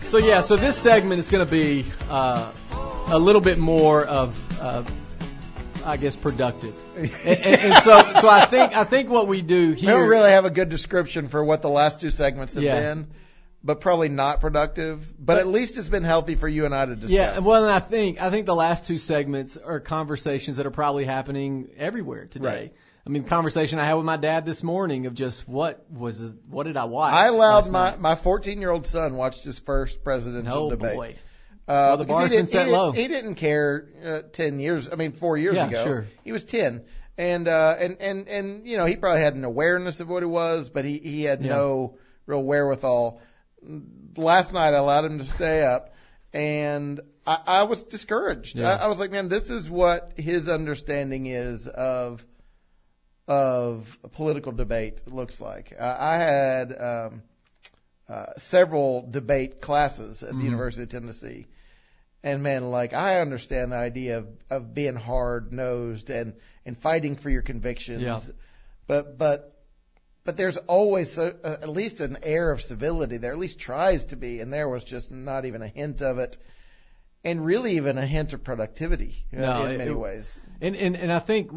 So 0.08 0.20
yeah, 0.20 0.42
so 0.42 0.56
this 0.56 0.78
segment 0.78 1.20
is 1.20 1.30
going 1.30 1.46
to 1.46 1.52
be 1.52 1.86
uh, 2.10 2.52
a 3.08 3.20
little 3.20 3.42
bit 3.42 3.58
more 3.58 4.06
of 4.06 4.62
uh, 4.62 4.84
I 5.86 5.98
guess, 5.98 6.16
productive. 6.16 6.74
and, 6.98 7.12
and, 7.26 7.62
and 7.62 7.74
so, 7.84 8.02
so 8.22 8.30
I 8.30 8.46
think, 8.46 8.76
I 8.76 8.84
think 8.84 9.10
what 9.10 9.28
we 9.28 9.42
do 9.42 9.70
We 9.72 9.76
here. 9.76 9.92
don't 9.92 10.10
really 10.10 10.32
have 10.32 10.46
a 10.46 10.50
good 10.50 10.70
description 10.70 11.28
for 11.28 11.44
what 11.44 11.62
the 11.62 11.70
last 11.70 12.00
two 12.00 12.10
segments 12.10 12.56
have 12.56 12.64
Yeah. 12.64 12.80
been, 12.80 13.08
but 13.64 13.82
probably 13.82 14.10
not 14.10 14.42
productive. 14.42 15.14
But, 15.24 15.38
at 15.38 15.48
least 15.48 15.78
it's 15.78 15.90
been 15.90 16.04
healthy 16.04 16.36
for 16.36 16.48
you 16.48 16.66
and 16.66 16.74
I 16.74 16.86
to 16.86 16.96
discuss. 16.96 17.12
Yeah, 17.12 17.40
well, 17.40 17.64
and 17.64 17.72
I 17.72 17.80
think 17.80 18.22
I 18.22 18.30
think 18.30 18.46
the 18.46 18.56
last 18.56 18.86
two 18.88 18.98
segments 18.98 19.58
are 19.58 19.80
conversations 19.80 20.58
that 20.58 20.66
are 20.66 20.72
probably 20.72 21.06
happening 21.06 21.70
everywhere 21.78 22.26
today. 22.26 22.46
Right. 22.48 22.74
I 23.08 23.12
mean, 23.12 23.22
the 23.22 23.30
conversation 23.30 23.78
I 23.78 23.86
had 23.86 23.94
with 23.94 24.06
my 24.06 24.18
dad 24.18 24.48
this 24.48 24.64
morning 24.64 25.06
of 25.06 25.14
just 25.14 25.48
what 25.48 25.86
was 25.92 26.20
it, 26.20 26.34
what 26.50 26.64
did 26.66 26.76
I 26.76 26.86
watch? 26.86 27.14
I 27.14 27.28
allowed 27.28 27.70
my 27.72 27.92
night? 27.92 28.00
my 28.00 28.16
14 28.16 28.60
year 28.60 28.72
old 28.72 28.88
son 28.88 29.16
watched 29.16 29.44
his 29.44 29.60
first 29.60 30.04
presidential 30.04 30.66
oh 30.66 30.70
debate. 30.72 30.96
boy, 30.96 31.16
Uh, 31.68 31.96
the 31.96 32.04
because 32.04 32.16
bar's 32.18 32.32
he 32.32 32.38
been 32.38 32.46
didn't- 32.46 32.52
set 32.52 32.68
he, 32.68 32.72
low. 32.74 32.92
He 32.92 33.08
didn't 33.08 33.36
care 33.36 33.88
uh, 34.06 34.22
ten 34.32 34.60
years. 34.60 34.88
I 34.92 34.96
mean, 34.96 35.14
four 35.14 35.38
years 35.38 35.56
Yeah, 35.56 35.68
ago. 35.68 35.84
sure. 35.84 36.08
He 36.24 36.32
was 36.32 36.44
ten, 36.44 36.84
and 37.18 37.48
uh, 37.48 37.76
and 37.80 37.98
and 38.00 38.28
and 38.28 38.68
you 38.68 38.78
know 38.78 38.86
he 38.86 38.96
probably 38.96 39.22
had 39.22 39.34
an 39.36 39.44
awareness 39.44 40.00
of 40.00 40.08
what 40.10 40.22
he 40.22 40.28
was, 40.28 40.70
but 40.70 40.86
he 40.86 41.00
he 41.00 41.24
had 41.24 41.42
Yeah. 41.42 41.50
no 41.56 41.98
real 42.28 42.44
wherewithal. 42.44 43.20
Last 44.16 44.54
night 44.54 44.74
I 44.74 44.78
allowed 44.78 45.06
him 45.06 45.18
to 45.18 45.26
stay 45.26 45.64
up, 45.64 45.96
and 46.34 47.02
I, 47.26 47.40
I 47.48 47.64
was 47.64 47.82
discouraged. 47.82 48.60
Yeah. 48.60 48.70
I, 48.76 48.84
I 48.86 48.88
was 48.88 49.00
like, 49.00 49.10
man, 49.12 49.28
this 49.28 49.50
is 49.50 49.68
what 49.68 50.14
his 50.18 50.48
understanding 50.48 51.26
is 51.26 51.68
of 51.68 52.24
of 53.28 53.98
political 54.12 54.52
debate 54.52 55.02
looks 55.12 55.42
like. 55.42 55.74
Uh, 55.78 55.96
I 56.00 56.18
had 56.18 56.76
um, 56.80 57.24
uh, 58.08 58.26
several 58.38 59.08
debate 59.10 59.62
classes 59.62 60.22
at 60.22 60.30
the 60.30 60.36
Mm-hmm. 60.36 60.46
University 60.46 60.84
of 60.84 60.90
Tennessee. 60.90 61.48
And 62.26 62.44
man, 62.44 62.64
like 62.72 62.94
I 62.94 63.22
understand 63.22 63.72
the 63.72 63.76
idea 63.78 64.18
of, 64.18 64.28
of 64.50 64.74
being 64.74 64.96
hard 64.96 65.54
nosed 65.54 66.10
and, 66.10 66.34
and 66.66 66.78
fighting 66.78 67.16
for 67.16 67.30
your 67.30 67.44
convictions. 67.44 68.02
Yeah. 68.02 68.20
But, 68.88 69.18
but, 69.18 69.64
but 70.24 70.36
there's 70.36 70.58
always 70.58 71.18
a, 71.20 71.36
a, 71.44 71.52
at 71.64 71.70
least 71.70 72.02
an 72.02 72.18
air 72.24 72.50
of 72.52 72.62
civility 72.62 73.18
there, 73.18 73.32
at 73.32 73.38
least 73.38 73.60
tries 73.60 74.06
to 74.06 74.16
be. 74.16 74.40
And 74.40 74.52
there 74.52 74.68
was 74.68 74.84
just 74.84 75.12
not 75.12 75.46
even 75.46 75.62
a 75.62 75.68
hint 75.68 76.02
of 76.02 76.18
it. 76.18 76.36
And 77.24 77.46
really 77.46 77.78
even 77.78 77.98
a 77.98 78.06
hint 78.06 78.34
of 78.34 78.44
productivity 78.44 79.26
uh, 79.34 79.40
No, 79.40 79.66
in 79.66 79.78
many 79.78 79.92
it- 79.92 79.98
ways. 79.98 80.40
and 80.62 80.76
and 80.76 80.96
and 80.96 81.12
I 81.12 81.20
think 81.20 81.52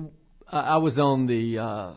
I 0.50 0.78
was 0.78 0.98
on 0.98 1.26
the 1.26 1.58
uh, 1.58 1.92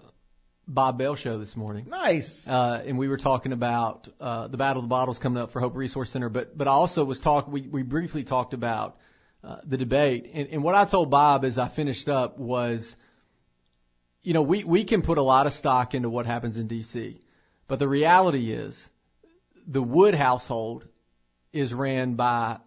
Bob 0.73 0.97
Bell 0.97 1.15
show 1.15 1.37
this 1.37 1.57
morning. 1.57 1.87
Nice. 1.89 2.47
uh, 2.47 2.81
and 2.85 2.97
we 2.97 3.09
were 3.09 3.17
talking 3.17 3.51
about 3.51 4.07
uh, 4.21 4.47
the 4.47 4.57
Battle 4.57 4.79
of 4.79 4.85
the 4.85 4.93
Bottles 4.93 5.19
coming 5.19 5.41
up 5.41 5.51
for 5.51 5.59
Hope 5.59 5.75
Resource 5.75 6.09
Center. 6.09 6.29
But 6.29 6.57
but 6.57 6.67
I 6.67 6.71
also 6.71 7.03
was 7.03 7.19
talk. 7.19 7.47
We 7.47 7.61
we 7.61 7.83
briefly 7.83 8.23
talked 8.23 8.53
about 8.53 8.97
uh, 9.43 9.57
the 9.65 9.77
debate, 9.77 10.31
and, 10.33 10.47
and 10.49 10.63
what 10.63 10.75
I 10.75 10.85
told 10.85 11.09
Bob 11.09 11.43
as 11.43 11.57
I 11.57 11.67
finished 11.67 12.07
up 12.07 12.39
was, 12.39 12.95
you 14.23 14.33
know, 14.33 14.43
we 14.43 14.63
we 14.63 14.85
can 14.85 15.01
put 15.01 15.17
a 15.17 15.21
lot 15.21 15.45
of 15.45 15.53
stock 15.53 15.93
into 15.93 16.09
what 16.09 16.25
happens 16.25 16.57
in 16.57 16.67
D.C., 16.67 17.19
but 17.67 17.79
the 17.79 17.87
reality 17.87 18.51
is, 18.51 18.89
the 19.67 19.83
Wood 19.83 20.15
household 20.15 20.87
is 21.51 21.73
ran 21.73 22.15
by 22.15 22.59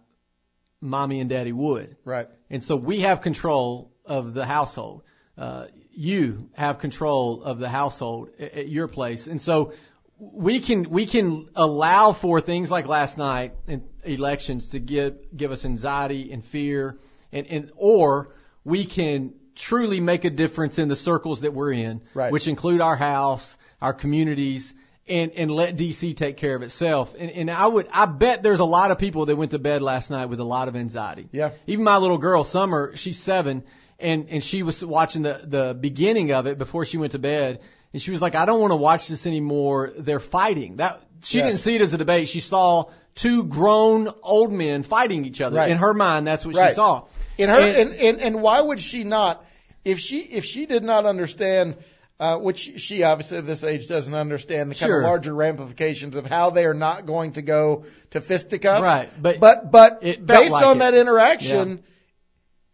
mommy 0.79 1.21
and 1.21 1.29
daddy 1.29 1.53
Wood. 1.53 1.97
Right. 2.05 2.27
And 2.51 2.61
so 2.61 2.75
we 2.75 2.99
have 2.99 3.21
control 3.21 3.91
of 4.05 4.35
the 4.35 4.45
household. 4.45 5.01
Uh, 5.37 5.65
you 5.95 6.49
have 6.53 6.79
control 6.79 7.43
of 7.43 7.59
the 7.59 7.69
household 7.69 8.29
at, 8.39 8.53
at 8.53 8.69
your 8.69 8.87
place. 8.87 9.27
And 9.27 9.41
so 9.41 9.73
we 10.19 10.59
can, 10.59 10.89
we 10.89 11.05
can 11.05 11.49
allow 11.55 12.11
for 12.13 12.39
things 12.41 12.71
like 12.71 12.87
last 12.87 13.17
night 13.17 13.53
in 13.67 13.83
elections 14.03 14.69
to 14.69 14.79
give, 14.79 15.17
give 15.35 15.51
us 15.51 15.65
anxiety 15.65 16.31
and 16.31 16.43
fear 16.43 16.97
and, 17.31 17.47
and, 17.47 17.71
or 17.75 18.33
we 18.63 18.85
can 18.85 19.33
truly 19.55 19.99
make 19.99 20.25
a 20.25 20.29
difference 20.29 20.79
in 20.79 20.87
the 20.87 20.95
circles 20.95 21.41
that 21.41 21.53
we're 21.53 21.73
in, 21.73 22.01
Right. 22.13 22.31
which 22.31 22.47
include 22.47 22.81
our 22.81 22.95
house, 22.95 23.57
our 23.81 23.93
communities, 23.93 24.73
and, 25.07 25.31
and 25.33 25.51
let 25.51 25.77
DC 25.77 26.15
take 26.17 26.37
care 26.37 26.55
of 26.55 26.61
itself. 26.61 27.13
And, 27.17 27.29
and 27.29 27.51
I 27.51 27.67
would, 27.67 27.87
I 27.91 28.05
bet 28.05 28.41
there's 28.41 28.59
a 28.59 28.65
lot 28.65 28.91
of 28.91 28.97
people 28.97 29.27
that 29.27 29.35
went 29.35 29.51
to 29.51 29.59
bed 29.59 29.81
last 29.81 30.09
night 30.11 30.25
with 30.27 30.39
a 30.39 30.43
lot 30.45 30.67
of 30.67 30.75
anxiety. 30.75 31.27
Yeah. 31.31 31.51
Even 31.67 31.83
my 31.85 31.97
little 31.97 32.17
girl, 32.17 32.43
Summer, 32.43 32.95
she's 32.95 33.19
seven, 33.19 33.63
and, 33.99 34.27
and 34.29 34.43
she 34.43 34.63
was 34.63 34.83
watching 34.83 35.21
the, 35.21 35.41
the 35.43 35.73
beginning 35.79 36.31
of 36.31 36.47
it 36.47 36.57
before 36.57 36.85
she 36.85 36.97
went 36.97 37.13
to 37.13 37.19
bed. 37.19 37.61
And 37.93 38.01
she 38.01 38.11
was 38.11 38.21
like, 38.21 38.35
I 38.35 38.45
don't 38.45 38.59
want 38.59 38.71
to 38.71 38.75
watch 38.77 39.07
this 39.07 39.25
anymore. 39.25 39.91
They're 39.97 40.19
fighting. 40.19 40.77
That, 40.77 41.01
she 41.23 41.37
Yeah. 41.37 41.45
didn't 41.45 41.59
see 41.59 41.75
it 41.75 41.81
as 41.81 41.93
a 41.93 41.97
debate. 41.97 42.27
She 42.27 42.41
saw 42.41 42.85
two 43.15 43.45
grown 43.45 44.09
old 44.21 44.51
men 44.51 44.83
fighting 44.83 45.23
each 45.23 45.39
other. 45.39 45.55
Right. 45.57 45.71
In 45.71 45.77
her 45.77 45.93
mind, 45.93 46.27
that's 46.27 46.45
what 46.45 46.55
Right. 46.55 46.69
she 46.69 46.73
saw. 46.75 47.03
In 47.37 47.49
her, 47.49 47.59
And- 47.59 47.77
and, 47.77 47.93
and, 47.93 48.19
and 48.21 48.41
why 48.41 48.59
would 48.59 48.81
she 48.81 49.05
not, 49.05 49.45
if 49.85 49.99
she, 49.99 50.19
if 50.19 50.43
she 50.43 50.65
did 50.65 50.83
not 50.83 51.05
understand, 51.05 51.77
uh, 52.19 52.37
which 52.37 52.79
she 52.81 53.03
obviously 53.03 53.37
at 53.37 53.45
this 53.45 53.63
age 53.63 53.87
doesn't 53.87 54.13
understand 54.13 54.71
the 54.71 54.75
kind 54.75 54.89
Sure. 54.89 54.99
of 54.99 55.05
larger 55.05 55.33
ramifications 55.33 56.15
of 56.17 56.25
how 56.25 56.49
they 56.49 56.65
are 56.65 56.73
not 56.73 57.05
going 57.05 57.33
to 57.33 57.41
go 57.41 57.85
to 58.11 58.19
fisticuffs. 58.21 58.81
Right, 58.81 59.09
but 59.21 59.39
but, 59.39 59.71
but 59.71 60.01
based 60.01 60.51
like 60.51 60.65
on 60.65 60.77
it. 60.77 60.79
that 60.79 60.93
interaction, 60.95 61.69
Yeah. 61.69 61.75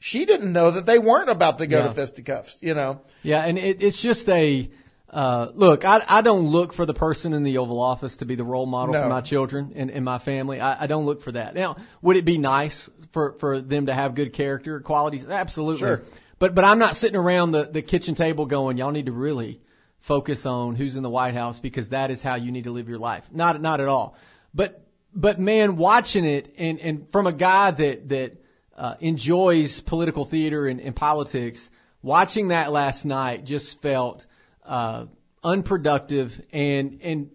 She 0.02 0.26
didn't 0.26 0.52
know 0.52 0.72
that 0.72 0.86
they 0.86 0.98
weren't 0.98 1.30
about 1.30 1.60
to 1.60 1.68
go 1.68 1.78
Yeah. 1.78 1.88
to 1.88 1.94
fisticuffs, 1.94 2.58
you 2.62 2.74
know? 2.74 3.02
Yeah, 3.22 3.46
and 3.46 3.58
it, 3.58 3.84
it's 3.84 4.02
just 4.02 4.28
a 4.30 4.70
uh, 5.10 5.52
look. 5.54 5.86
I, 5.86 6.04
I 6.08 6.22
don't 6.22 6.48
look 6.48 6.74
for 6.74 6.86
the 6.86 6.94
person 6.94 7.34
in 7.34 7.44
the 7.44 7.60
Oval 7.60 7.80
Office 7.80 8.18
to 8.18 8.26
be 8.26 8.36
the 8.36 8.44
role 8.44 8.66
model 8.66 8.94
No. 8.94 9.04
for 9.04 9.10
my 9.10 9.22
children 9.22 9.74
and, 9.76 9.92
and 9.92 10.04
my 10.04 10.18
family. 10.18 10.60
I, 10.60 10.84
I 10.84 10.88
don't 10.88 11.06
look 11.06 11.22
for 11.22 11.32
that. 11.34 11.54
Now, 11.54 11.76
would 12.02 12.18
it 12.18 12.26
be 12.26 12.38
nice 12.38 12.90
for 13.12 13.34
for 13.34 13.62
them 13.62 13.86
to 13.86 13.94
have 13.94 14.16
good 14.16 14.34
character 14.34 14.80
qualities? 14.80 15.26
Absolutely. 15.26 15.80
Sure. 15.80 16.02
But 16.40 16.56
but 16.56 16.64
I'm 16.64 16.80
not 16.80 16.96
sitting 16.96 17.18
around 17.18 17.52
the 17.52 17.64
the 17.66 17.82
kitchen 17.84 18.16
table 18.16 18.46
going, 18.48 18.78
y'all 18.78 18.92
need 18.92 19.06
to 19.08 19.12
really 19.12 19.62
focus 20.00 20.46
on 20.48 20.76
who's 20.76 20.96
in 20.96 21.04
the 21.04 21.10
White 21.10 21.36
House 21.36 21.60
because 21.60 21.90
that 21.90 22.10
is 22.10 22.22
how 22.24 22.36
you 22.36 22.52
need 22.52 22.64
to 22.64 22.72
live 22.72 22.90
your 22.90 22.98
life. 22.98 23.30
Not 23.32 23.62
not 23.62 23.82
at 23.82 23.88
all. 23.88 24.16
But 24.54 24.82
but 25.14 25.40
man, 25.40 25.76
watching 25.76 26.26
it 26.26 26.56
and 26.58 26.80
and 26.80 27.12
from 27.12 27.28
a 27.28 27.34
guy 27.34 27.70
that 27.72 28.10
that 28.10 28.41
uh, 28.82 28.96
enjoys 29.00 29.80
political 29.80 30.26
theater 30.26 30.68
and, 30.68 30.82
and 30.82 30.96
politics, 30.96 31.70
watching 32.02 32.48
that 32.48 32.72
last 32.72 33.06
night 33.06 33.46
just 33.46 33.80
felt 33.80 34.26
uh, 34.66 35.06
unproductive 35.44 36.42
and 36.52 37.00
and 37.04 37.30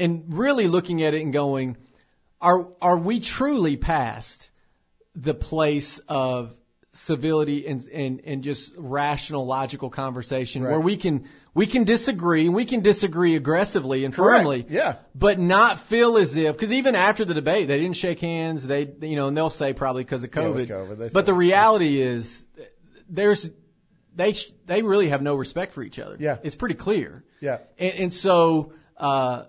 and 0.00 0.24
really 0.34 0.66
looking 0.66 1.04
at 1.04 1.14
it 1.14 1.22
and 1.22 1.32
going, 1.32 1.76
are 2.40 2.66
are 2.82 2.98
we 2.98 3.20
truly 3.20 3.76
past 3.76 4.50
the 5.14 5.32
place 5.32 6.00
of 6.08 6.52
civility 6.92 7.66
and 7.68 7.86
and, 7.86 8.20
and 8.24 8.42
just 8.42 8.74
rational 8.76 9.46
logical 9.46 9.90
conversation 9.90 10.62
Right. 10.62 10.70
where 10.72 10.80
we 10.80 10.96
can 10.96 11.28
we 11.54 11.66
can 11.66 11.84
disagree 11.84 12.46
and 12.46 12.54
we 12.54 12.64
can 12.64 12.80
disagree 12.80 13.36
aggressively 13.36 14.04
and 14.04 14.12
Correct. 14.12 14.38
firmly 14.42 14.66
Yeah. 14.68 14.96
but 15.14 15.38
not 15.38 15.78
feel 15.78 16.16
as 16.16 16.34
if 16.36 16.52
because 16.56 16.72
even 16.72 16.96
after 16.96 17.24
the 17.24 17.34
debate 17.34 17.68
they 17.68 17.78
didn't 17.78 17.96
shake 17.96 18.18
hands 18.18 18.66
they 18.66 18.92
you 19.02 19.14
know 19.14 19.28
and 19.28 19.36
they'll 19.36 19.50
say 19.50 19.72
probably 19.72 20.02
because 20.02 20.24
of 20.24 20.30
COVID, 20.30 20.52
was 20.54 20.66
COVID. 20.66 21.12
But 21.12 21.26
the 21.26 21.34
reality 21.34 22.00
is 22.00 22.44
there's 23.08 23.48
they 24.16 24.34
they 24.66 24.82
really 24.82 25.10
have 25.10 25.22
no 25.22 25.36
respect 25.36 25.72
for 25.72 25.84
each 25.84 26.00
other 26.00 26.16
Yeah. 26.18 26.38
it's 26.42 26.56
pretty 26.56 26.74
clear 26.74 27.22
Yeah. 27.40 27.58
and, 27.78 27.94
and 27.94 28.12
so 28.12 28.72
uh, 28.96 29.44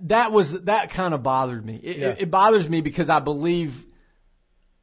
that 0.00 0.32
was 0.32 0.62
that 0.62 0.90
kind 0.90 1.12
of 1.12 1.22
bothered 1.22 1.62
me. 1.64 1.74
It, 1.76 1.96
Yeah. 1.98 2.14
it 2.18 2.30
bothers 2.30 2.66
me 2.66 2.80
because 2.80 3.10
I 3.10 3.20
believe, 3.20 3.84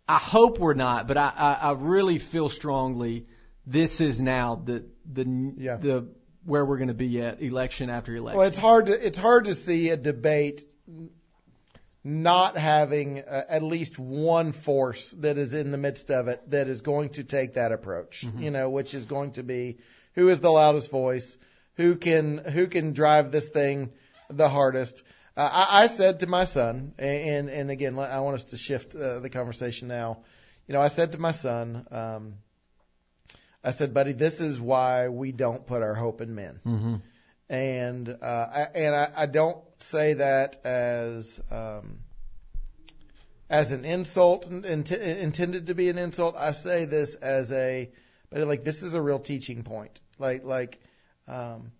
I 0.07 0.17
hope 0.17 0.59
we're 0.59 0.73
not, 0.73 1.07
but 1.07 1.17
I, 1.17 1.31
I, 1.35 1.53
I 1.69 1.71
really 1.73 2.17
feel 2.19 2.49
strongly 2.49 3.25
this 3.65 4.01
is 4.01 4.19
now 4.19 4.55
the 4.55 4.85
the 5.11 5.53
Yeah. 5.57 5.77
the 5.77 6.07
where 6.43 6.65
we're 6.65 6.77
going 6.77 6.87
to 6.87 6.93
be 6.93 7.21
at 7.21 7.41
election 7.41 7.89
after 7.89 8.15
election. 8.15 8.39
Well, 8.39 8.47
it's 8.47 8.57
hard 8.57 8.87
to 8.87 9.05
it's 9.07 9.17
hard 9.17 9.45
to 9.45 9.55
see 9.55 9.89
a 9.89 9.97
debate 9.97 10.65
not 12.03 12.57
having 12.57 13.19
uh, 13.19 13.43
at 13.47 13.61
least 13.61 13.99
one 13.99 14.51
force 14.51 15.11
that 15.19 15.37
is 15.37 15.53
in 15.53 15.71
the 15.71 15.77
midst 15.77 16.09
of 16.09 16.27
it 16.27 16.49
that 16.49 16.67
is 16.67 16.81
going 16.81 17.09
to 17.09 17.23
take 17.23 17.53
that 17.53 17.71
approach. 17.71 18.25
Mm-hmm. 18.25 18.43
You 18.43 18.51
know, 18.51 18.69
which 18.69 18.93
is 18.93 19.05
going 19.05 19.33
to 19.33 19.43
be 19.43 19.77
who 20.15 20.29
is 20.29 20.39
the 20.39 20.51
loudest 20.51 20.89
voice, 20.89 21.37
who 21.75 21.95
can 21.95 22.39
who 22.39 22.67
can 22.67 22.93
drive 22.93 23.31
this 23.31 23.49
thing 23.49 23.91
the 24.29 24.49
hardest. 24.49 25.03
Uh, 25.37 25.49
I, 25.51 25.83
I 25.83 25.87
said 25.87 26.19
to 26.21 26.27
my 26.27 26.43
son, 26.43 26.93
and 26.97 27.49
and 27.49 27.71
again, 27.71 27.97
I 27.97 28.19
want 28.19 28.35
us 28.35 28.43
to 28.45 28.57
shift 28.57 28.95
uh, 28.95 29.19
the 29.19 29.29
conversation 29.29 29.87
now. 29.87 30.19
You 30.67 30.73
know, 30.73 30.81
I 30.81 30.89
said 30.89 31.13
to 31.13 31.17
my 31.17 31.31
son, 31.31 31.87
um, 31.91 32.33
I 33.63 33.71
said, 33.71 33.93
buddy, 33.93 34.13
this 34.13 34.41
is 34.41 34.59
why 34.59 35.07
we 35.09 35.31
don't 35.31 35.65
put 35.65 35.81
our 35.81 35.95
hope 35.95 36.21
in 36.21 36.35
men 36.35 36.59
hmm 36.63 36.95
and 37.51 38.07
uh, 38.21 38.47
I, 38.49 38.67
and 38.75 38.95
I, 38.95 39.09
I 39.17 39.25
don't 39.25 39.57
say 39.79 40.13
that 40.13 40.65
as 40.65 41.39
um, 41.51 41.99
as 43.49 43.73
an 43.73 43.83
insult 43.83 44.47
int- 44.47 44.91
intended 44.91 45.67
to 45.67 45.75
be 45.75 45.89
an 45.89 45.97
insult. 45.97 46.35
I 46.37 46.53
say 46.53 46.85
this 46.85 47.15
as 47.15 47.51
a 47.51 47.91
but 48.29 48.47
like 48.47 48.63
this 48.63 48.83
is 48.83 48.93
a 48.93 49.01
real 49.01 49.19
teaching 49.19 49.63
point. 49.63 49.99
Like 50.17 50.45
like 50.45 50.79
um, 51.27 51.73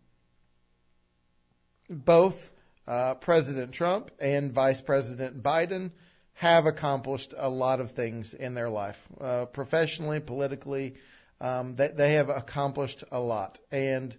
both 1.90 2.51
uh, 2.88 3.16
President 3.16 3.72
Trump 3.74 4.12
and 4.20 4.52
Vice 4.52 4.82
President 4.82 5.42
Biden 5.42 5.92
have 6.34 6.66
accomplished 6.66 7.34
a 7.38 7.50
lot 7.50 7.80
of 7.80 7.92
things 7.92 8.34
in 8.34 8.54
their 8.54 8.70
life, 8.70 9.00
uh, 9.20 9.46
professionally, 9.46 10.20
politically. 10.20 10.96
Um, 11.40 11.76
they, 11.76 11.90
they 11.90 12.14
have 12.14 12.30
accomplished 12.30 13.04
a 13.12 13.20
lot, 13.20 13.60
and 13.72 14.16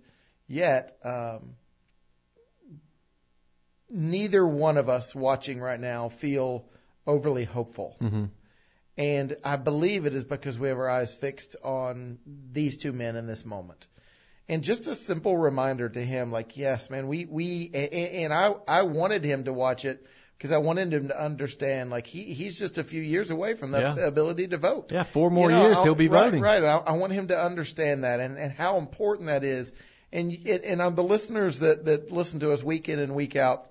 yet 0.47 0.97
um, 1.05 1.55
neither 3.89 4.47
one 4.47 4.77
of 4.77 4.89
us 4.89 5.15
watching 5.15 5.61
right 5.61 5.81
now 5.81 6.09
feel 6.09 6.67
overly 7.07 7.45
hopeful. 7.45 7.97
Mm-hmm. 8.01 8.25
And 8.97 9.37
I 9.45 9.57
believe 9.57 10.07
it 10.07 10.15
is 10.15 10.25
because 10.25 10.59
we 10.59 10.69
have 10.69 10.79
our 10.79 10.89
eyes 10.89 11.15
fixed 11.15 11.57
on 11.65 12.19
these 12.27 12.77
two 12.77 12.93
men 12.93 13.17
in 13.17 13.27
this 13.27 13.45
moment. 13.45 13.87
And 14.53 14.63
just 14.63 14.87
a 14.87 14.95
simple 14.95 15.35
reminder 15.35 15.89
to 15.89 15.99
him, 16.05 16.31
like, 16.31 16.59
yes, 16.59 16.91
man, 16.91 17.09
we, 17.09 17.25
we, 17.25 17.71
and 17.73 18.35
I, 18.35 18.55
I 18.69 18.83
wanted 18.83 19.25
him 19.25 19.45
to 19.45 19.53
watch 19.53 19.87
it 19.87 20.07
because 20.37 20.53
I 20.53 20.59
wanted 20.59 20.93
him 20.93 21.09
to 21.09 21.19
understand, 21.19 21.89
like, 21.89 22.07
he, 22.07 22.25
he's 22.35 22.59
just 22.59 22.77
a 22.77 22.85
few 22.85 23.01
years 23.01 23.31
away 23.31 23.55
from 23.55 23.71
the 23.71 23.81
Yeah. 23.81 24.07
ability 24.07 24.49
to 24.49 24.59
vote. 24.59 24.93
Yeah, 24.93 25.05
four 25.05 25.31
more 25.31 25.51
You 25.51 25.57
know, 25.57 25.63
years 25.63 25.77
I'll- 25.79 25.85
he'll 25.85 25.95
be 25.95 26.09
right, 26.09 26.25
voting. 26.25 26.43
Right. 26.43 26.63
I, 26.63 26.77
I 26.77 26.93
want 26.93 27.15
him 27.15 27.29
to 27.29 27.41
understand 27.43 28.05
that 28.05 28.21
and, 28.21 28.37
and 28.37 28.53
how 28.53 28.77
important 28.77 29.29
that 29.29 29.43
is. 29.43 29.73
And, 30.13 30.31
and, 30.47 30.63
and 30.65 30.83
on 30.83 30.97
the 30.97 31.03
listeners 31.03 31.61
that, 31.61 31.87
that 31.87 32.13
listen 32.13 32.41
to 32.41 32.53
us 32.53 32.63
week 32.63 32.91
in 32.91 32.99
and 32.99 33.15
week 33.15 33.37
out, 33.37 33.71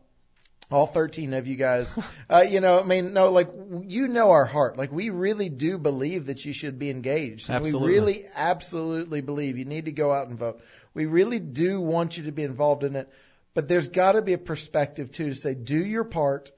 all 0.71 0.87
13 0.87 1.33
of 1.33 1.47
you 1.47 1.55
guys, 1.55 1.93
uh, 2.29 2.45
you 2.47 2.61
know, 2.61 2.79
I 2.79 2.83
mean, 2.83 3.13
no, 3.13 3.31
like, 3.31 3.49
you 3.83 4.07
know 4.07 4.31
our 4.31 4.45
heart. 4.45 4.77
Like, 4.77 4.91
we 4.91 5.09
really 5.09 5.49
do 5.49 5.77
believe 5.77 6.27
that 6.27 6.45
you 6.45 6.53
should 6.53 6.79
be 6.79 6.89
engaged. 6.89 7.49
And 7.49 7.57
Absolutely. 7.57 7.87
We 7.87 7.93
really 7.93 8.25
absolutely 8.35 9.21
believe 9.21 9.57
you 9.57 9.65
need 9.65 9.85
to 9.85 9.91
go 9.91 10.11
out 10.11 10.27
and 10.27 10.37
vote. 10.37 10.61
We 10.93 11.05
really 11.05 11.39
do 11.39 11.79
want 11.79 12.17
you 12.17 12.25
to 12.25 12.31
be 12.31 12.43
involved 12.43 12.83
in 12.83 12.95
it. 12.95 13.09
But 13.53 13.67
there's 13.67 13.89
got 13.89 14.13
to 14.13 14.21
be 14.21 14.33
a 14.33 14.37
perspective, 14.37 15.11
too, 15.11 15.29
to 15.29 15.35
say, 15.35 15.53
do 15.53 15.75
your 15.75 16.05
part, 16.05 16.51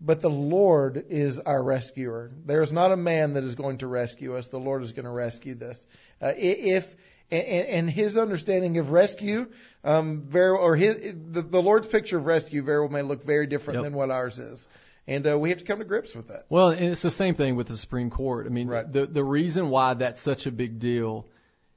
but 0.00 0.20
the 0.20 0.30
Lord 0.30 1.06
is 1.08 1.40
our 1.40 1.62
rescuer. 1.62 2.30
There's 2.44 2.72
not 2.72 2.92
a 2.92 2.96
man 2.96 3.34
that 3.34 3.44
is 3.44 3.54
going 3.54 3.78
to 3.78 3.86
rescue 3.86 4.36
us. 4.36 4.48
The 4.48 4.58
Lord 4.58 4.82
is 4.82 4.92
going 4.92 5.06
to 5.06 5.10
rescue 5.10 5.54
this. 5.54 5.86
Uh, 6.20 6.32
if 6.36 6.94
and, 7.34 7.66
and 7.68 7.90
his 7.90 8.16
understanding 8.16 8.78
of 8.78 8.90
rescue, 8.90 9.48
um, 9.82 10.22
very 10.22 10.50
or 10.56 10.76
his 10.76 11.14
the, 11.30 11.42
the 11.42 11.62
Lord's 11.62 11.86
picture 11.88 12.18
of 12.18 12.26
rescue 12.26 12.62
very 12.62 12.80
well 12.80 12.88
may 12.90 13.02
look 13.02 13.24
very 13.24 13.46
different 13.46 13.78
Yep. 13.78 13.84
than 13.84 13.92
what 13.94 14.10
ours 14.10 14.38
is, 14.38 14.68
and 15.06 15.26
uh, 15.26 15.38
we 15.38 15.50
have 15.50 15.58
to 15.58 15.64
come 15.64 15.78
to 15.80 15.84
grips 15.84 16.14
with 16.14 16.28
that. 16.28 16.44
Well, 16.48 16.70
and 16.70 16.84
it's 16.86 17.02
the 17.02 17.10
same 17.10 17.34
thing 17.34 17.56
with 17.56 17.66
the 17.66 17.76
Supreme 17.76 18.10
Court. 18.10 18.46
I 18.46 18.50
mean, 18.50 18.68
Right. 18.68 18.90
the 18.90 19.06
the 19.06 19.24
reason 19.24 19.68
why 19.70 19.94
that's 19.94 20.20
such 20.20 20.46
a 20.46 20.50
big 20.52 20.78
deal 20.78 21.26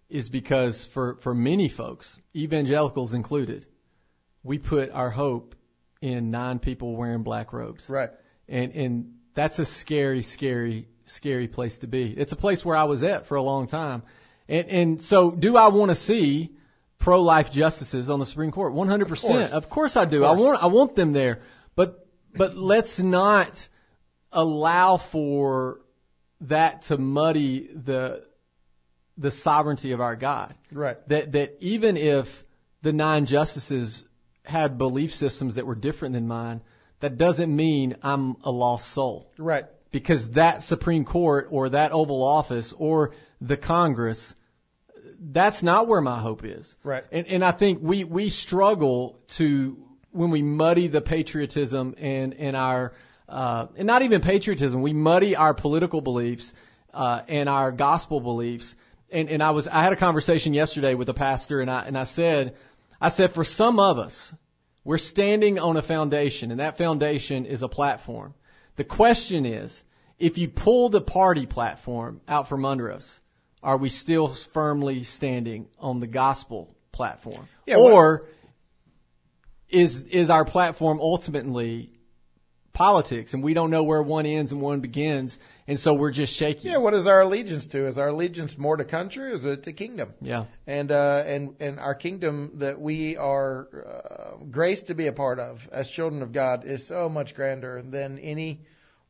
is 0.09 0.29
because 0.29 0.85
for 0.85 1.15
for 1.15 1.33
many 1.33 1.67
folks, 1.69 2.19
evangelicals 2.35 3.13
included, 3.13 3.65
we 4.43 4.57
put 4.57 4.91
our 4.91 5.09
hope 5.09 5.55
in 6.01 6.31
nine 6.31 6.59
people 6.59 6.95
wearing 6.95 7.23
black 7.23 7.51
robes. 7.53 7.89
Right. 7.89 8.09
And 8.47 8.71
and 8.73 9.13
that's 9.33 9.59
a 9.59 9.65
scary, 9.65 10.23
scary, 10.23 10.87
scary 11.03 11.47
place 11.47 11.79
to 11.79 11.87
be. 11.87 12.05
It's 12.11 12.31
a 12.31 12.35
place 12.37 12.63
where 12.65 12.75
I 12.77 12.85
was 12.85 13.03
at 13.03 13.25
for 13.25 13.35
a 13.35 13.41
long 13.41 13.67
time. 13.67 14.03
And 14.49 14.69
and 14.69 15.01
so 15.01 15.31
do 15.31 15.57
I 15.57 15.67
want 15.67 15.89
to 15.89 15.95
see 15.95 16.51
pro 16.99 17.21
life 17.21 17.51
justices 17.51 18.09
on 18.09 18.19
the 18.19 18.25
Supreme 18.25 18.51
Court? 18.51 18.73
100%. 18.73 19.51
Of 19.51 19.69
course 19.69 19.97
I 19.97 20.05
do. 20.05 20.23
I 20.23 20.33
want 20.33 20.63
I 20.63 20.67
want 20.67 20.95
them 20.95 21.13
there. 21.13 21.41
But 21.75 22.07
but 22.33 22.55
let's 22.55 22.99
not 22.99 23.67
allow 24.31 24.97
for 24.97 25.81
that 26.41 26.83
to 26.83 26.97
muddy 26.97 27.69
the 27.73 28.23
the 29.17 29.31
sovereignty 29.31 29.91
of 29.91 30.01
our 30.01 30.15
God. 30.15 30.53
Right. 30.71 30.97
That 31.09 31.31
that 31.33 31.57
even 31.59 31.97
if 31.97 32.45
the 32.81 32.93
nine 32.93 33.25
justices 33.25 34.03
had 34.45 34.77
belief 34.77 35.13
systems 35.13 35.55
that 35.55 35.65
were 35.65 35.75
different 35.75 36.13
than 36.13 36.27
mine, 36.27 36.61
that 36.99 37.17
doesn't 37.17 37.53
mean 37.53 37.95
I'm 38.01 38.37
a 38.43 38.51
lost 38.51 38.89
soul. 38.89 39.31
Right. 39.37 39.65
Because 39.91 40.31
that 40.31 40.63
Supreme 40.63 41.05
Court 41.05 41.47
or 41.51 41.69
that 41.69 41.91
Oval 41.91 42.23
Office 42.23 42.73
or 42.73 43.13
the 43.41 43.57
Congress, 43.57 44.35
that's 45.19 45.63
not 45.63 45.87
where 45.87 46.01
my 46.01 46.19
hope 46.19 46.43
is. 46.43 46.75
Right. 46.83 47.03
And, 47.11 47.27
and 47.27 47.43
I 47.43 47.51
think 47.51 47.79
we, 47.81 48.03
we 48.03 48.29
struggle 48.29 49.19
to, 49.29 49.77
when 50.11 50.29
we 50.29 50.41
muddy 50.41 50.87
the 50.87 51.01
patriotism 51.01 51.95
and, 51.97 52.33
and 52.33 52.55
our, 52.55 52.93
uh, 53.27 53.67
and 53.75 53.87
not 53.87 54.01
even 54.01 54.21
patriotism, 54.21 54.81
we 54.81 54.93
muddy 54.93 55.35
our 55.35 55.53
political 55.53 56.01
beliefs, 56.01 56.53
uh, 56.93 57.21
and 57.27 57.49
our 57.49 57.71
gospel 57.71 58.19
beliefs. 58.19 58.75
And, 59.11 59.29
and 59.29 59.43
I 59.43 59.51
was, 59.51 59.67
I 59.67 59.83
had 59.83 59.93
a 59.93 59.97
conversation 59.97 60.53
yesterday 60.53 60.95
with 60.95 61.09
a 61.09 61.13
pastor 61.13 61.61
and 61.61 61.69
I, 61.69 61.85
and 61.85 61.97
I 61.97 62.05
said, 62.05 62.55
I 62.99 63.09
said, 63.09 63.31
for 63.31 63.43
some 63.43 63.79
of 63.79 63.99
us, 63.99 64.33
we're 64.83 64.97
standing 64.97 65.59
on 65.59 65.77
a 65.77 65.81
foundation 65.81 66.51
and 66.51 66.59
that 66.59 66.77
foundation 66.77 67.45
is 67.45 67.61
a 67.61 67.67
platform. 67.67 68.33
The 68.77 68.83
question 68.83 69.45
is, 69.45 69.83
if 70.17 70.37
you 70.37 70.49
pull 70.49 70.89
the 70.89 71.01
party 71.01 71.45
platform 71.45 72.21
out 72.27 72.47
from 72.47 72.65
under 72.65 72.91
us, 72.91 73.21
are 73.67 73.75
we 73.75 73.89
still 73.89 74.29
firmly 74.29 75.03
standing 75.03 75.67
on 75.77 75.99
the 75.99 76.07
gospel 76.07 76.73
platform? 76.93 77.49
Yeah, 77.65 77.75
well- 77.75 77.93
or 77.93 78.25
is 79.67 80.03
is 80.03 80.29
our 80.29 80.45
platform 80.45 80.99
ultimately 81.01 81.91
politics 82.71 83.33
and 83.33 83.43
we 83.43 83.53
don't 83.53 83.69
know 83.69 83.83
where 83.83 84.01
one 84.01 84.25
ends 84.25 84.53
and 84.53 84.61
one 84.61 84.79
begins 84.79 85.37
and 85.67 85.77
so 85.77 85.93
we're 85.95 86.11
just 86.11 86.33
shaking. 86.33 86.71
Yeah. 86.71 86.77
What 86.77 86.93
is 86.93 87.07
our 87.07 87.19
allegiance 87.19 87.67
to? 87.67 87.87
Is 87.87 87.97
our 87.97 88.07
allegiance 88.07 88.57
more 88.57 88.77
to 88.77 88.85
country 88.85 89.31
or 89.31 89.33
is 89.33 89.43
it 89.43 89.63
to 89.63 89.73
kingdom? 89.73 90.13
Yeah. 90.21 90.45
and 90.65 90.89
uh, 90.89 91.23
and 91.25 91.55
and 91.59 91.77
our 91.77 91.95
kingdom 91.95 92.51
that 92.59 92.79
we 92.79 93.17
are 93.17 93.67
uh, 93.85 94.45
graced 94.49 94.87
to 94.87 94.95
be 94.95 95.07
a 95.07 95.13
part 95.13 95.39
of 95.41 95.67
as 95.73 95.89
children 95.89 96.21
of 96.21 96.31
God 96.31 96.63
is 96.63 96.87
so 96.87 97.09
much 97.09 97.35
grander 97.35 97.81
than 97.81 98.17
any 98.19 98.61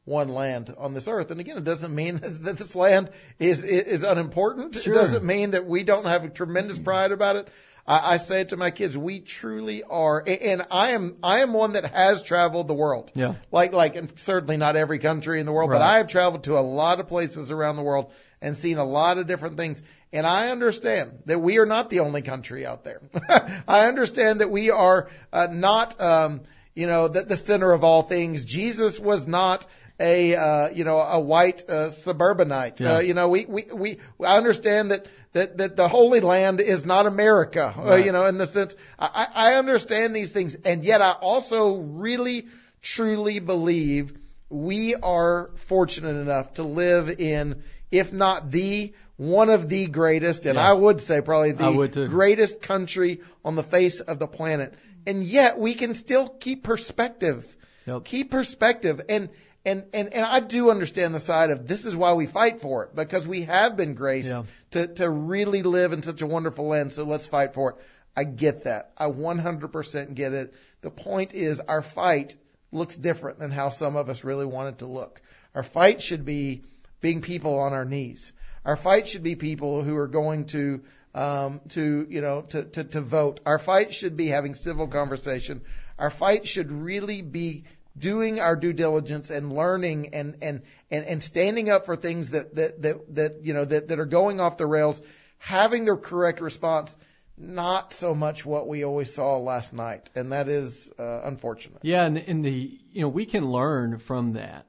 one 0.08 0.30
land 0.30 0.74
on 0.78 0.94
this 0.94 1.08
earth. 1.08 1.32
And 1.32 1.42
again, 1.42 1.58
it 1.58 1.66
doesn't 1.66 1.94
mean 1.94 2.16
that, 2.42 2.58
this 2.58 2.76
land 2.76 3.10
is 3.40 3.64
is 3.64 4.04
unimportant. 4.04 4.76
Sure. 4.76 4.94
It 4.94 4.98
doesn't 4.98 5.26
mean 5.26 5.52
that 5.52 5.66
we 5.66 5.84
don't 5.84 6.06
have 6.06 6.24
a 6.24 6.30
tremendous 6.30 6.80
pride 6.80 7.12
about 7.12 7.36
it. 7.36 7.50
I, 7.86 8.14
I 8.14 8.18
say 8.18 8.42
it 8.42 8.50
to 8.50 8.58
my 8.58 8.72
kids, 8.72 8.98
we 8.98 9.20
truly 9.20 9.84
are, 9.84 10.24
and 10.26 10.66
I 10.72 10.92
am 10.92 11.18
I 11.22 11.42
am 11.42 11.54
one 11.54 11.74
that 11.74 11.86
has 11.94 12.24
traveled 12.24 12.68
the 12.68 12.74
world. 12.74 13.12
Yeah. 13.16 13.36
Like 13.52 13.74
like, 13.74 13.96
and 13.98 14.12
certainly 14.18 14.58
not 14.58 14.78
every 14.78 15.00
country 15.00 15.40
in 15.40 15.46
the 15.46 15.52
world, 15.52 15.70
but 15.70 15.82
I 15.82 15.98
have 15.98 16.08
traveled 16.08 16.46
to 16.46 16.58
a 16.58 16.62
lot 16.62 17.00
of 17.00 17.08
places 17.08 17.52
around 17.52 17.76
the 17.76 17.84
world 17.84 18.12
and 18.42 18.58
seen 18.58 18.78
a 18.78 18.86
lot 18.86 19.18
of 19.18 19.28
different 19.28 19.58
things. 19.58 19.82
And 20.14 20.26
I 20.26 20.50
understand 20.52 21.24
that 21.26 21.40
we 21.40 21.60
are 21.60 21.66
not 21.66 21.90
the 21.90 22.00
only 22.00 22.22
country 22.22 22.66
out 22.66 22.86
there. 22.86 23.02
I 23.68 23.88
understand 23.88 24.40
that 24.40 24.50
we 24.50 24.72
are 24.72 25.10
uh, 25.34 25.48
not, 25.52 26.00
um, 26.00 26.42
you 26.76 26.88
know, 26.88 27.10
the, 27.10 27.24
the 27.24 27.36
center 27.36 27.74
of 27.74 27.84
all 27.84 28.04
things. 28.04 28.46
Jesus 28.46 28.98
was 28.98 29.28
not 29.28 29.66
a, 30.00 30.36
uh, 30.36 30.70
you 30.70 30.84
know, 30.84 31.00
a 31.00 31.20
white 31.20 31.68
uh, 31.70 31.90
suburbanite. 31.90 32.80
Yeah. 32.80 32.96
Uh, 32.96 33.00
you 33.00 33.14
know, 33.14 33.30
we, 33.30 33.46
we, 33.46 33.66
we, 33.74 33.98
I 34.24 34.38
understand 34.38 34.92
that, 34.92 35.08
that, 35.34 35.58
that 35.58 35.76
the 35.76 35.88
Holy 35.88 36.20
Land 36.20 36.62
is 36.62 36.86
not 36.86 37.06
America, 37.06 37.74
uh, 37.78 37.96
you 37.96 38.12
know, 38.12 38.26
in 38.26 38.38
the 38.38 38.48
sense, 38.48 38.76
I, 39.00 39.28
I 39.36 39.52
I 39.52 39.56
understand 39.56 40.16
these 40.16 40.32
things. 40.32 40.56
And 40.56 40.84
yet 40.84 41.02
I 41.02 41.12
also 41.12 41.78
really, 41.78 42.48
truly 42.82 43.40
believe 43.40 44.14
we 44.50 44.96
are 44.96 45.50
fortunate 45.56 46.16
enough 46.16 46.54
to 46.56 46.64
live 46.64 47.20
in, 47.20 47.64
if 47.92 48.14
not 48.14 48.52
the, 48.52 48.94
one 49.18 49.50
of 49.50 49.68
the 49.68 49.88
greatest, 49.88 50.46
and 50.46 50.56
Yeah. 50.56 50.70
I 50.70 50.74
would 50.74 51.02
say 51.02 51.22
probably 51.22 51.54
the 51.54 52.08
greatest 52.08 52.62
country 52.62 53.22
on 53.44 53.56
the 53.56 53.64
face 53.64 54.00
of 54.00 54.20
the 54.20 54.28
planet. 54.28 54.74
And 55.08 55.24
yet 55.24 55.58
we 55.58 55.74
can 55.74 55.96
still 55.96 56.28
keep 56.28 56.64
perspective. 56.64 57.46
Yep. 57.86 58.06
Keep 58.06 58.32
perspective. 58.32 59.02
And, 59.10 59.30
and, 59.68 59.84
and, 59.94 60.14
and 60.14 60.26
I 60.26 60.40
do 60.40 60.72
understand 60.72 61.14
the 61.14 61.20
side 61.20 61.52
of 61.52 61.68
this 61.68 61.86
is 61.86 61.96
why 61.96 62.14
we 62.14 62.26
fight 62.26 62.62
for 62.62 62.86
it, 62.86 62.96
because 62.96 63.28
we 63.28 63.44
have 63.44 63.76
been 63.78 63.94
graced 63.94 64.30
Yeah. 64.30 64.44
to, 64.72 64.88
to 64.96 65.10
really 65.10 65.62
live 65.64 65.94
in 65.94 66.02
such 66.02 66.22
a 66.22 66.28
wonderful 66.28 66.68
land. 66.68 66.94
So 66.94 67.04
let's 67.04 67.28
fight 67.28 67.54
for 67.54 67.72
it. 67.72 67.76
I 68.16 68.24
get 68.24 68.64
that. 68.64 68.92
I 68.98 69.06
100% 69.08 70.16
get 70.16 70.34
it. 70.34 70.54
The 70.82 70.90
point 70.90 71.34
is 71.34 71.60
our 71.60 71.82
fight 71.82 72.36
looks 72.72 72.98
different 72.98 73.40
than 73.40 73.52
how 73.52 73.70
some 73.70 73.96
of 73.96 74.10
us 74.10 74.24
really 74.24 74.46
want 74.46 74.70
it 74.70 74.78
to 74.80 74.88
look. 74.88 75.22
Our 75.54 75.64
fight 75.64 76.02
should 76.02 76.26
be 76.26 76.64
being 77.02 77.22
people 77.22 77.60
on 77.60 77.74
our 77.74 77.86
knees. 77.86 78.34
Our 78.66 78.76
fight 78.76 79.08
should 79.08 79.24
be 79.24 79.36
people 79.36 79.84
who 79.84 79.96
are 79.98 80.08
going 80.08 80.46
to 80.48 80.82
um, 81.16 81.62
to 81.70 82.06
you 82.10 82.22
know 82.22 82.42
to, 82.50 82.64
to 82.64 82.84
to 82.84 83.02
vote. 83.02 83.40
Our 83.46 83.58
fight 83.60 83.94
should 83.94 84.18
be 84.18 84.28
having 84.28 84.54
civil 84.54 84.88
conversation. 84.88 85.62
Our 85.98 86.12
fight 86.12 86.48
should 86.48 86.72
really 86.72 87.22
be 87.22 87.64
doing 87.98 88.40
our 88.40 88.56
due 88.56 88.74
diligence 88.74 89.30
and 89.30 89.54
learning 89.54 90.14
and 90.14 90.38
and 90.42 90.62
and, 90.92 91.06
and 91.06 91.24
standing 91.24 91.70
up 91.70 91.86
for 91.86 91.96
things 91.96 92.32
that 92.32 92.56
that 92.56 92.82
that 92.82 93.16
that 93.16 93.36
you 93.44 93.54
know 93.54 93.66
that 93.66 93.90
that 93.90 94.00
are 94.00 94.06
going 94.06 94.40
off 94.40 94.58
the 94.58 94.66
rails, 94.66 95.02
having 95.38 95.86
the 95.86 95.96
correct 95.96 96.42
response. 96.42 96.96
Not 97.40 97.94
so 97.94 98.16
much 98.16 98.48
what 98.48 98.68
we 98.68 98.84
always 98.84 99.14
saw 99.14 99.38
last 99.38 99.72
night, 99.72 100.10
and 100.16 100.32
that 100.32 100.50
is 100.50 100.92
uh, 100.98 101.22
unfortunate. 101.24 101.78
Yeah, 101.84 102.06
and, 102.06 102.44
the 102.44 102.80
you 102.92 103.02
know 103.02 103.10
we 103.10 103.28
can 103.28 103.52
learn 103.52 104.00
from 104.00 104.34
that. 104.34 104.66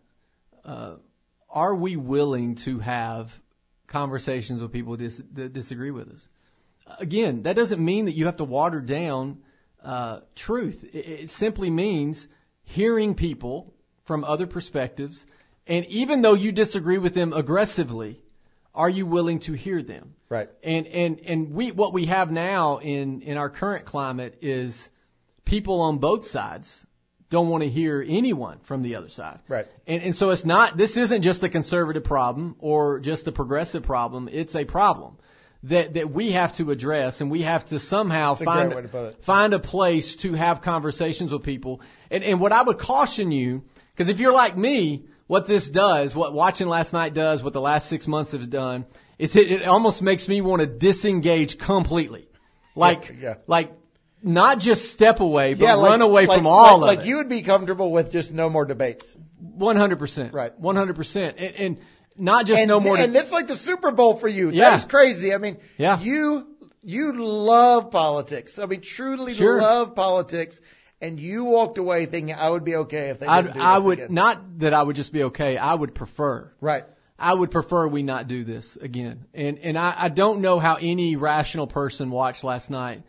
Uh, 0.66 0.96
are 1.48 1.74
we 1.74 1.96
willing 1.96 2.56
to 2.56 2.78
have 2.78 3.40
conversations 3.86 4.60
with 4.60 4.70
people 4.70 4.96
dis- 4.96 5.22
that 5.32 5.54
disagree 5.54 5.90
with 5.90 6.10
us? 6.10 6.28
Again, 7.00 7.44
that 7.44 7.56
doesn't 7.56 7.82
mean 7.82 8.04
that 8.04 8.12
you 8.12 8.26
have 8.26 8.36
to 8.36 8.44
water 8.44 8.82
down 8.82 9.38
uh, 9.82 10.20
truth. 10.34 10.84
It, 10.92 11.08
it 11.08 11.30
simply 11.30 11.70
means 11.70 12.28
hearing 12.68 13.14
people 13.14 13.72
from 14.04 14.24
other 14.24 14.46
perspectives, 14.46 15.26
and 15.66 15.86
even 15.86 16.22
though 16.22 16.34
you 16.34 16.52
disagree 16.52 16.98
with 16.98 17.14
them 17.14 17.32
aggressively, 17.32 18.20
Are 18.74 18.90
you 18.90 19.06
willing 19.06 19.40
to 19.40 19.54
hear 19.54 19.82
them? 19.82 20.14
Right. 20.28 20.48
And 20.62 20.86
and 20.86 21.20
and 21.26 21.52
we 21.52 21.72
what 21.72 21.92
we 21.92 22.04
have 22.06 22.30
now 22.30 22.78
in 22.78 23.22
in 23.22 23.36
our 23.36 23.50
current 23.50 23.86
climate 23.86 24.38
is 24.40 24.90
people 25.44 25.80
on 25.80 25.98
both 25.98 26.26
sides 26.26 26.86
don't 27.30 27.48
want 27.48 27.64
to 27.64 27.68
hear 27.68 28.04
anyone 28.06 28.58
from 28.60 28.82
the 28.82 28.94
other 28.96 29.08
side. 29.08 29.40
Right. 29.48 29.66
And 29.86 30.02
and 30.02 30.14
so 30.14 30.30
it's 30.30 30.44
not 30.44 30.76
this 30.76 30.96
isn't 30.96 31.22
just 31.22 31.42
a 31.42 31.48
conservative 31.48 32.04
problem 32.04 32.54
or 32.58 33.00
just 33.00 33.26
a 33.26 33.32
progressive 33.32 33.82
problem. 33.82 34.28
It's 34.30 34.54
a 34.54 34.64
problem 34.64 35.16
that 35.64 35.94
that 35.94 36.10
we 36.10 36.32
have 36.32 36.52
to 36.54 36.70
address 36.70 37.20
and 37.20 37.30
we 37.30 37.42
have 37.42 37.64
to 37.66 37.78
somehow 37.78 38.34
a 38.34 38.36
find 38.36 38.70
to 38.70 39.12
find 39.20 39.54
a 39.54 39.58
place 39.58 40.16
to 40.16 40.34
have 40.34 40.60
conversations 40.60 41.32
with 41.32 41.42
people. 41.42 41.80
And 42.10 42.22
and 42.24 42.40
what 42.40 42.52
I 42.52 42.62
would 42.62 42.78
caution 42.78 43.32
you 43.32 43.64
because 43.94 44.08
if 44.08 44.20
you're 44.20 44.32
like 44.32 44.56
me, 44.56 45.06
what 45.26 45.46
this 45.46 45.68
does, 45.70 46.14
what 46.14 46.32
watching 46.32 46.68
last 46.68 46.92
night 46.92 47.12
does, 47.14 47.42
what 47.42 47.52
the 47.52 47.60
last 47.60 47.88
six 47.88 48.06
months 48.06 48.32
has 48.32 48.46
done, 48.46 48.86
is 49.18 49.34
it, 49.34 49.50
it 49.50 49.66
almost 49.66 50.00
makes 50.02 50.28
me 50.28 50.40
want 50.40 50.60
to 50.60 50.66
disengage 50.66 51.58
completely. 51.58 52.28
Like, 52.76 53.08
Yeah, 53.08 53.14
yeah. 53.20 53.34
like 53.48 53.72
not 54.22 54.60
just 54.60 54.90
step 54.90 55.18
away, 55.18 55.54
but 55.54 55.64
Yeah, 55.64 55.74
like- 55.74 55.90
run 55.90 56.02
away 56.02 56.26
like- 56.26 56.38
from 56.38 56.46
all 56.46 56.62
like, 56.62 56.72
of 56.74 56.80
like 56.80 56.92
it. 56.92 57.00
Like 57.00 57.08
you 57.08 57.16
would 57.16 57.28
be 57.28 57.42
comfortable 57.42 57.90
with 57.90 58.12
just 58.12 58.32
no 58.32 58.48
more 58.48 58.64
debates. 58.64 59.18
One 59.40 59.74
hundred 59.76 59.98
percent. 59.98 60.32
Right. 60.32 60.56
One 60.58 60.76
hundred 60.76 60.94
percent. 60.94 61.36
And 61.38 61.54
and 61.56 61.78
not 62.18 62.46
just 62.46 62.60
and, 62.60 62.68
no 62.68 62.80
more. 62.80 62.96
And 62.98 63.14
it's 63.14 63.32
like 63.32 63.46
the 63.46 63.56
Super 63.56 63.90
Bowl 63.90 64.14
for 64.16 64.28
you. 64.28 64.50
Yeah. 64.50 64.70
That 64.70 64.76
is 64.78 64.84
crazy. 64.84 65.32
I 65.34 65.38
mean, 65.38 65.58
Yeah. 65.76 65.98
you 66.00 66.46
you 66.82 67.12
love 67.12 67.90
politics. 67.90 68.58
I 68.58 68.66
mean, 68.66 68.80
truly 68.80 69.34
Sure. 69.34 69.60
love 69.60 69.94
politics. 69.94 70.60
And 71.00 71.20
you 71.20 71.44
walked 71.44 71.78
away 71.78 72.06
thinking 72.06 72.34
I 72.34 72.50
would 72.50 72.64
be 72.64 72.74
okay 72.76 73.10
if 73.10 73.20
they 73.20 73.26
didn't 73.26 73.48
I'd, 73.50 73.54
do 73.54 73.60
I 73.60 73.78
would 73.78 73.98
again. 74.00 74.14
not 74.14 74.58
that 74.58 74.74
I 74.74 74.82
would 74.82 74.96
just 74.96 75.12
be 75.12 75.22
okay. 75.24 75.56
I 75.56 75.72
would 75.72 75.94
prefer. 75.94 76.52
Right. 76.60 76.84
I 77.18 77.34
would 77.34 77.50
prefer 77.52 77.86
we 77.86 78.02
not 78.02 78.26
do 78.26 78.42
this 78.44 78.76
again. 78.76 79.26
And 79.32 79.58
and 79.60 79.78
I, 79.78 79.94
I 79.96 80.08
don't 80.08 80.40
know 80.40 80.58
how 80.58 80.76
any 80.80 81.14
rational 81.16 81.66
person 81.68 82.10
watched 82.10 82.42
last 82.42 82.70
night 82.70 83.02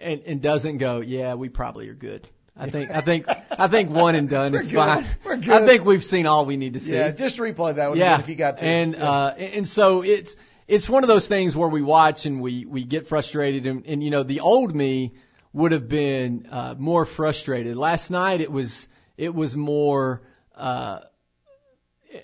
and, 0.00 0.22
and 0.26 0.40
doesn't 0.42 0.78
go, 0.78 1.00
yeah, 1.00 1.34
we 1.34 1.48
probably 1.50 1.88
are 1.90 1.94
good. 1.94 2.26
I 2.56 2.70
think 2.70 2.90
I 2.90 3.00
think 3.00 3.26
I 3.50 3.66
think 3.68 3.90
one 3.90 4.14
and 4.14 4.28
done 4.28 4.54
is 4.60 4.70
good. 4.70 4.76
fine. 4.78 5.06
We're 5.24 5.34
I 5.52 5.66
think 5.66 5.84
we've 5.84 6.04
seen 6.04 6.26
all 6.26 6.46
we 6.46 6.56
need 6.56 6.74
to 6.74 6.80
see. 6.80 6.94
Yeah. 6.94 7.10
Just 7.10 7.38
replay 7.38 7.74
that 7.74 7.88
one 7.90 7.98
yeah. 7.98 8.18
if 8.20 8.28
you 8.28 8.36
got 8.36 8.58
to. 8.58 8.64
And 8.64 8.94
Yeah. 8.94 9.10
uh 9.10 9.34
and 9.36 9.66
so 9.66 10.02
it's 10.04 10.36
it's 10.68 10.88
one 10.88 11.02
of 11.04 11.08
those 11.08 11.26
things 11.26 11.56
where 11.56 11.68
we 11.68 11.82
watch 11.82 12.26
and 12.26 12.40
we 12.40 12.64
we 12.64 12.84
get 12.84 13.06
frustrated 13.06 13.66
and, 13.66 13.84
and 13.86 14.02
you 14.04 14.10
know 14.10 14.22
the 14.22 14.40
old 14.40 14.74
me 14.74 15.14
would 15.52 15.72
have 15.72 15.88
been 15.88 16.46
uh 16.50 16.74
more 16.78 17.04
frustrated. 17.04 17.76
Last 17.76 18.10
night 18.10 18.40
it 18.40 18.52
was 18.52 18.86
it 19.16 19.34
was 19.34 19.56
more 19.56 20.22
uh 20.56 21.00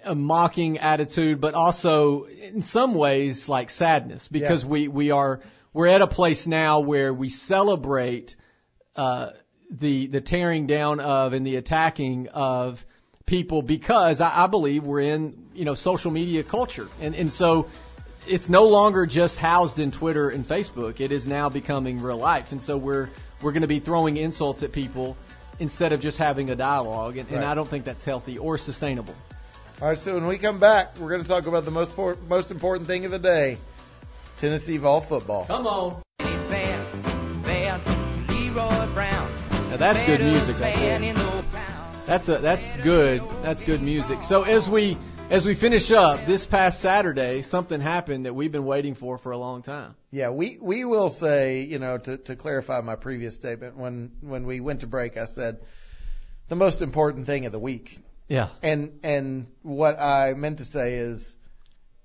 a 0.05 0.15
mocking 0.15 0.79
attitude, 0.79 1.41
but 1.41 1.55
also 1.55 2.25
in 2.27 2.63
some 2.63 2.95
ways 2.95 3.49
like 3.49 3.71
sadness 3.71 4.29
because 4.29 4.63
Yeah. 4.63 4.69
we, 4.71 4.87
we 4.89 5.11
are, 5.11 5.41
we're 5.73 5.89
at 5.89 6.01
a 6.01 6.07
place 6.07 6.47
now 6.47 6.79
where 6.79 7.13
we 7.13 7.29
celebrate, 7.29 8.37
uh, 8.95 9.31
the, 9.71 10.07
the 10.07 10.21
tearing 10.21 10.67
down 10.67 11.01
of 11.01 11.33
and 11.33 11.47
the 11.47 11.57
attacking 11.57 12.29
of 12.29 12.85
people 13.27 13.63
because 13.63 14.21
I, 14.21 14.45
I 14.45 14.47
believe 14.49 14.85
we're 14.85 15.01
in, 15.01 15.49
you 15.55 15.65
know, 15.65 15.75
social 15.75 16.11
media 16.11 16.43
culture. 16.43 16.89
And, 17.01 17.15
and 17.15 17.33
so 17.33 17.69
it's 18.27 18.49
no 18.49 18.69
longer 18.69 19.07
just 19.07 19.39
housed 19.39 19.79
in 19.79 19.91
Twitter 19.93 20.29
and 20.31 20.45
Facebook. 20.45 21.01
It 21.01 21.13
is 21.13 21.27
now 21.27 21.49
becoming 21.49 22.01
real 22.01 22.19
life. 22.19 22.53
And 22.53 22.61
so 22.61 22.77
we're, 22.77 23.09
we're 23.41 23.53
going 23.53 23.63
to 23.63 23.69
be 23.69 23.79
throwing 23.79 24.17
insults 24.17 24.63
at 24.63 24.73
people 24.73 25.17
instead 25.61 25.93
of 25.93 26.01
just 26.01 26.19
having 26.19 26.51
a 26.51 26.57
dialogue. 26.57 27.17
And, 27.19 27.31
and 27.31 27.45
I 27.45 27.55
don't 27.55 27.69
think 27.69 27.85
that's 27.85 28.05
healthy 28.05 28.39
or 28.39 28.59
sustainable. 28.59 29.15
All 29.81 29.89
right. 29.89 29.99
So 29.99 30.15
when 30.15 30.27
we 30.27 30.37
come 30.37 30.59
back, 30.59 30.99
we're 30.99 31.11
going 31.11 31.23
to 31.23 31.29
talk 31.29 31.47
about 31.47 31.65
the 31.65 31.71
most 31.71 31.97
most 31.97 32.51
important 32.51 32.87
thing 32.87 33.07
of 33.07 33.11
the 33.11 33.19
day: 33.19 33.57
Tennessee 34.37 34.77
Vol 34.77 35.01
football. 35.01 35.47
Come 35.47 35.67
on. 35.67 36.03
That's 39.81 40.05
good 40.05 40.21
music 40.21 40.61
right 40.61 40.77
there. 40.77 41.03
in 41.03 41.15
the 41.15 41.23
town. 41.53 42.03
That's 42.05 42.29
a 42.29 42.39
that's 42.39 42.73
good. 42.75 43.23
That's 43.43 43.63
good 43.63 43.81
music. 43.81 44.25
So 44.25 44.43
as 44.43 44.69
we 44.69 44.99
as 45.31 45.47
we 45.47 45.55
finish 45.55 45.91
up 45.91 46.27
this 46.27 46.47
past 46.47 46.81
Saturday, 46.81 47.43
something 47.43 47.81
happened 47.81 48.27
that 48.27 48.35
we've 48.35 48.53
been 48.53 48.67
waiting 48.67 48.95
for 48.95 49.17
for 49.17 49.33
a 49.33 49.39
long 49.39 49.63
time. 49.63 49.95
Yeah, 50.11 50.31
we 50.31 50.59
we 50.61 50.85
will 50.85 51.09
say, 51.09 51.63
you 51.63 51.79
know, 51.79 51.97
to 51.97 52.19
to 52.19 52.37
clarify 52.37 52.83
my 52.83 52.97
previous 52.97 53.37
statement 53.37 53.77
when 53.77 54.13
when 54.21 54.45
we 54.45 54.61
went 54.61 54.81
to 54.81 54.87
break, 54.87 55.17
I 55.17 55.25
said 55.25 55.61
the 56.49 56.57
most 56.57 56.83
important 56.83 57.27
thing 57.27 57.47
of 57.47 57.53
the 57.53 57.59
week. 57.59 57.99
Yeah. 58.29 58.49
And 58.63 59.01
and 59.03 59.47
what 59.63 59.99
I 59.99 60.35
meant 60.35 60.59
to 60.59 60.65
say 60.67 60.97
is 60.97 61.37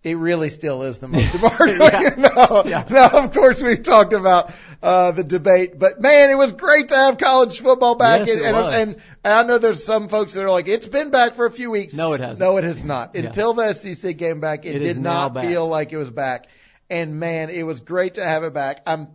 it 0.05 0.17
really 0.17 0.49
still 0.49 0.83
is 0.83 0.99
the 0.99 1.07
most 1.09 1.33
important. 1.33 1.79
Yeah. 1.81 2.13
no, 2.17 2.63
Yeah. 2.65 2.85
no, 2.89 3.07
of 3.23 3.33
course 3.33 3.61
we 3.61 3.75
talked 3.77 4.13
about 4.13 4.53
uh, 4.83 5.11
the 5.11 5.23
debate, 5.23 5.79
but 5.79 5.99
man, 5.99 6.29
it 6.29 6.37
was 6.37 6.53
great 6.53 6.89
to 6.89 6.95
have 6.95 7.17
college 7.17 7.59
football 7.59 7.95
back. 7.95 8.27
Yes, 8.27 8.29
and, 8.35 8.39
it 8.41 8.45
and, 8.45 8.55
was. 8.55 8.73
and 8.75 8.95
and 9.23 9.33
I 9.33 9.43
know 9.43 9.57
there's 9.57 9.83
some 9.83 10.07
folks 10.07 10.33
that 10.35 10.43
are 10.43 10.51
like, 10.51 10.67
it's 10.67 10.85
been 10.87 11.09
back 11.09 11.33
for 11.33 11.47
a 11.47 11.51
few 11.51 11.71
weeks. 11.71 11.95
No, 11.95 12.13
it 12.13 12.21
hasn't. 12.21 12.39
No, 12.39 12.55
it 12.57 12.63
has 12.63 12.83
not. 12.83 13.15
Yeah. 13.15 13.21
Until 13.21 13.53
the 13.53 13.73
SEC 13.73 14.15
came 14.19 14.39
back, 14.39 14.67
it, 14.67 14.75
It 14.75 14.79
did 14.79 14.99
not 14.99 15.35
feel 15.35 15.67
like 15.67 15.91
it 15.91 15.97
was 15.97 16.11
back. 16.11 16.47
And 16.87 17.19
man, 17.19 17.49
it 17.49 17.63
was 17.63 17.79
great 17.79 18.13
to 18.15 18.23
have 18.23 18.43
it 18.43 18.53
back. 18.53 18.83
I'm 18.85 19.07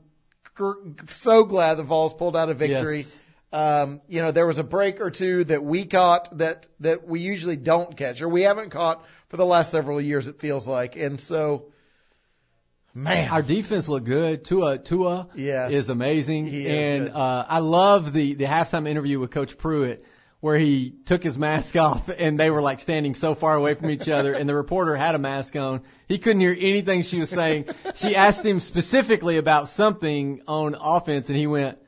gr- 0.54 0.72
so 1.06 1.44
glad 1.44 1.74
the 1.76 1.84
Vols 1.84 2.14
pulled 2.14 2.36
out 2.36 2.50
a 2.50 2.54
victory. 2.54 2.98
Yes. 2.98 3.22
Um, 3.52 4.00
you 4.08 4.22
know, 4.22 4.32
there 4.32 4.46
was 4.46 4.58
a 4.58 4.64
break 4.64 5.00
or 5.00 5.10
two 5.12 5.44
that 5.44 5.62
we 5.62 5.86
caught 5.86 6.36
that, 6.38 6.66
that 6.80 7.06
we 7.06 7.20
usually 7.20 7.56
don't 7.56 7.96
catch 7.96 8.22
or 8.22 8.28
we 8.28 8.42
haven't 8.42 8.70
caught 8.70 9.04
for 9.30 9.36
the 9.38 9.46
last 9.46 9.70
several 9.70 10.00
years, 10.00 10.26
it 10.28 10.38
feels 10.38 10.66
like. 10.66 10.96
And 10.96 11.18
so, 11.20 11.66
man, 12.94 13.30
Our 13.30 13.42
defense 13.42 13.88
looked 13.88 14.06
good. 14.06 14.44
Tua 14.44 14.76
Tua 14.78 15.28
Yes. 15.34 15.72
is 15.72 15.88
amazing, 15.88 16.48
is 16.48 16.66
and 16.66 17.04
good. 17.06 17.12
uh, 17.16 17.46
I 17.48 17.60
love 17.60 18.12
the 18.12 18.34
the 18.34 18.44
halftime 18.44 18.86
interview 18.88 19.18
with 19.18 19.30
Coach 19.30 19.56
Pruitt 19.56 20.04
where 20.40 20.56
he 20.58 20.94
took 21.04 21.22
his 21.22 21.36
mask 21.36 21.76
off 21.76 22.08
and 22.18 22.40
they 22.40 22.50
were 22.50 22.62
like 22.62 22.80
standing 22.80 23.14
so 23.14 23.34
far 23.34 23.54
away 23.56 23.74
from 23.74 23.90
each 23.90 24.08
other, 24.08 24.32
and 24.32 24.48
the 24.48 24.54
reporter 24.54 24.96
had 24.96 25.14
a 25.14 25.18
mask 25.18 25.54
on. 25.56 25.82
He 26.08 26.18
couldn't 26.18 26.40
hear 26.40 26.56
anything 26.58 27.02
she 27.02 27.20
was 27.20 27.28
saying. 27.30 27.66
She 27.94 28.16
asked 28.16 28.44
him 28.44 28.58
specifically 28.58 29.36
about 29.36 29.68
something 29.68 30.40
on 30.48 30.74
offense, 30.80 31.28
and 31.28 31.38
he 31.38 31.46
went. 31.46 31.78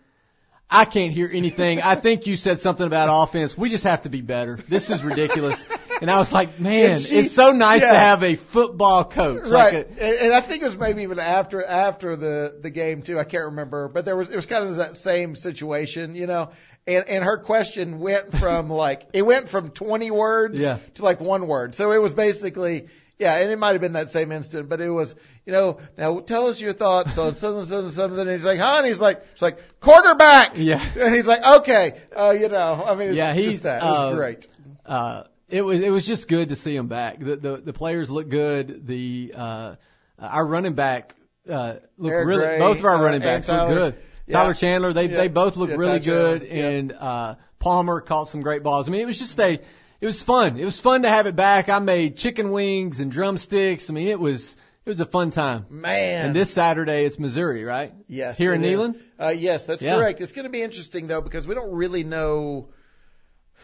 I 0.72 0.84
can't 0.86 1.12
hear 1.12 1.28
anything. 1.32 1.82
I 1.82 1.94
think 1.94 2.26
you 2.26 2.36
said 2.36 2.58
something 2.58 2.86
about 2.86 3.08
offense. 3.24 3.56
We 3.56 3.68
just 3.68 3.84
have 3.84 4.02
to 4.02 4.08
be 4.08 4.22
better. 4.22 4.58
This 4.68 4.90
is 4.90 5.04
ridiculous. 5.04 5.64
And 6.00 6.10
I 6.10 6.18
was 6.18 6.32
like, 6.32 6.58
man, 6.58 6.98
she- 6.98 7.16
it's 7.16 7.34
so 7.34 7.52
nice 7.52 7.82
to 7.82 7.88
have 7.88 8.24
a 8.24 8.34
football 8.36 9.04
coach. 9.04 9.46
Like 9.48 9.72
right. 9.72 9.86
a, 9.86 10.02
and, 10.02 10.16
and 10.26 10.32
I 10.34 10.40
think 10.40 10.62
it 10.62 10.66
was 10.66 10.76
maybe 10.78 11.02
even 11.02 11.18
after 11.20 11.62
after 11.64 12.16
the 12.16 12.58
the 12.60 12.70
game 12.70 13.02
too. 13.02 13.18
I 13.18 13.24
can't 13.24 13.44
remember, 13.44 13.88
but 13.88 14.04
there 14.04 14.16
was 14.16 14.28
it 14.30 14.34
was 14.36 14.46
kind 14.46 14.64
of 14.66 14.76
that 14.76 14.96
same 14.96 15.36
situation, 15.36 16.14
you 16.16 16.26
know. 16.26 16.50
And 16.86 17.06
and 17.08 17.22
her 17.22 17.38
question 17.38 18.00
went 18.00 18.32
from 18.36 18.68
like 18.68 19.06
it 19.12 19.22
went 19.22 19.48
from 19.48 19.70
20 19.70 20.10
words 20.10 20.60
Yeah. 20.60 20.78
to 20.94 21.04
like 21.04 21.20
one 21.20 21.46
word. 21.46 21.76
So 21.76 21.92
it 21.92 22.02
was 22.02 22.14
basically 22.14 22.88
yeah, 23.18 23.36
and 23.38 23.50
it 23.50 23.58
might 23.58 23.72
have 23.72 23.80
been 23.80 23.92
that 23.92 24.10
same 24.10 24.32
instant, 24.32 24.68
but 24.68 24.80
it 24.80 24.90
was 24.90 25.14
you 25.46 25.52
know 25.52 25.78
now 25.96 26.20
tell 26.20 26.46
us 26.46 26.60
your 26.60 26.72
thoughts 26.72 27.16
on 27.18 27.34
something 27.34 27.64
something 27.64 27.90
something. 27.90 28.20
And 28.20 28.30
he's 28.30 28.44
like, 28.44 28.58
huh? 28.58 28.76
And 28.78 28.86
he's 28.86 29.00
like, 29.00 29.22
it's 29.32 29.42
like 29.42 29.58
quarterback. 29.80 30.52
Yeah. 30.56 30.84
And 30.98 31.14
he's 31.14 31.26
like, 31.26 31.44
okay, 31.44 32.00
uh, 32.16 32.34
you 32.38 32.48
know, 32.48 32.84
I 32.86 32.94
mean, 32.94 33.08
it's 33.08 33.16
Yeah, 33.18 33.32
he's, 33.34 33.52
just 33.52 33.62
that. 33.64 33.82
It 33.82 33.86
was 33.86 34.12
uh, 34.12 34.14
great. 34.16 34.46
uh, 34.86 35.22
it 35.48 35.62
was 35.62 35.80
it 35.80 35.90
was 35.90 36.06
just 36.06 36.28
good 36.28 36.48
to 36.48 36.56
see 36.56 36.74
him 36.74 36.88
back. 36.88 37.18
The 37.18 37.36
the, 37.36 37.56
the 37.58 37.72
players 37.72 38.10
look 38.10 38.28
good. 38.28 38.86
The 38.86 39.34
uh, 39.36 39.74
our 40.18 40.46
running 40.46 40.74
back 40.74 41.14
uh, 41.48 41.74
look 41.98 42.12
Eric 42.12 42.26
really. 42.26 42.42
Gray, 42.42 42.58
both 42.58 42.78
of 42.78 42.84
our 42.84 42.96
uh, 42.96 43.02
running 43.02 43.20
backs 43.20 43.48
look 43.48 43.68
good. 43.68 43.94
yeah. 44.26 44.32
Tyler 44.38 44.54
Chandler, 44.54 44.92
they 44.92 45.06
Yeah. 45.06 45.16
they 45.18 45.28
both 45.28 45.56
look 45.56 45.70
Yeah, 45.70 45.76
really 45.76 46.00
Tyler 46.00 46.38
good, 46.38 46.42
and 46.44 46.92
uh, 46.92 47.34
Palmer 47.58 48.00
caught 48.00 48.28
some 48.28 48.40
great 48.42 48.62
balls. 48.62 48.88
I 48.88 48.92
mean, 48.92 49.00
it 49.02 49.06
was 49.06 49.18
just 49.18 49.38
a 49.40 49.60
it 50.02 50.06
was 50.06 50.20
fun. 50.20 50.58
It 50.58 50.64
was 50.64 50.80
fun 50.80 51.02
to 51.02 51.08
have 51.08 51.26
it 51.28 51.36
back. 51.36 51.68
I 51.68 51.78
made 51.78 52.16
chicken 52.16 52.50
wings 52.50 52.98
and 52.98 53.10
drumsticks. 53.12 53.88
I 53.88 53.92
mean, 53.92 54.08
it 54.08 54.18
was 54.18 54.56
it 54.84 54.90
was 54.90 55.00
a 55.00 55.06
fun 55.06 55.30
time. 55.30 55.66
Man. 55.70 56.26
And 56.26 56.36
this 56.36 56.52
Saturday 56.52 57.04
it's 57.04 57.20
Missouri, 57.20 57.62
right? 57.62 57.94
Yes. 58.08 58.36
Here 58.36 58.52
in. 58.52 58.62
Neyland. 58.62 59.00
Uh, 59.18 59.28
yes, 59.28 59.64
that's 59.64 59.80
Yeah. 59.80 59.96
correct. 59.96 60.20
It's 60.20 60.32
going 60.32 60.42
to 60.44 60.50
be 60.50 60.60
interesting 60.60 61.06
though 61.06 61.20
because 61.20 61.46
we 61.46 61.54
don't 61.54 61.72
really 61.72 62.02
know 62.02 62.70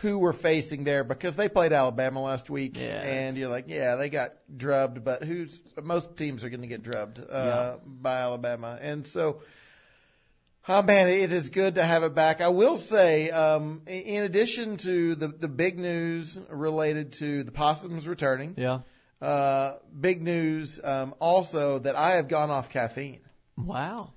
who 0.01 0.21
we're 0.21 0.33
facing 0.33 0.85
there 0.85 1.03
because 1.03 1.35
they 1.35 1.49
played 1.49 1.73
Alabama 1.73 2.23
last 2.23 2.49
week, 2.49 2.79
Yeah, 2.79 3.03
and 3.03 3.37
you're 3.37 3.49
like, 3.49 3.65
yeah, 3.67 3.97
they 3.97 4.09
got 4.09 4.35
drubbed, 4.57 5.03
but 5.03 5.25
who's 5.25 5.61
most 5.83 6.17
teams 6.17 6.45
are 6.45 6.51
going 6.51 6.61
to 6.61 6.69
get 6.69 6.85
drubbed 6.85 7.21
uh, 7.29 7.79
by 7.85 8.19
Alabama, 8.21 8.79
and 8.81 9.07
so. 9.09 9.43
Oh 10.71 10.83
man, 10.83 11.09
it 11.09 11.33
is 11.33 11.49
good 11.49 11.77
to 11.77 11.83
have 11.85 12.03
it 12.03 12.15
back. 12.15 12.41
I 12.43 12.49
will 12.49 12.77
say, 12.77 13.31
um, 13.31 13.83
in 13.87 14.23
addition 14.25 14.77
to 14.79 15.15
the 15.15 15.29
the 15.29 15.49
big 15.49 15.79
news 15.79 16.39
related 16.51 17.13
to 17.15 17.43
the 17.43 17.53
possums 17.53 18.07
returning, 18.07 18.55
Yeah. 18.59 18.81
uh, 19.23 19.77
big 19.99 20.23
news 20.23 20.79
um, 20.83 21.15
also 21.21 21.79
that 21.79 21.97
I 21.97 22.17
have 22.17 22.29
gone 22.29 22.51
off 22.51 22.69
caffeine 22.69 23.21
Wow. 23.57 24.13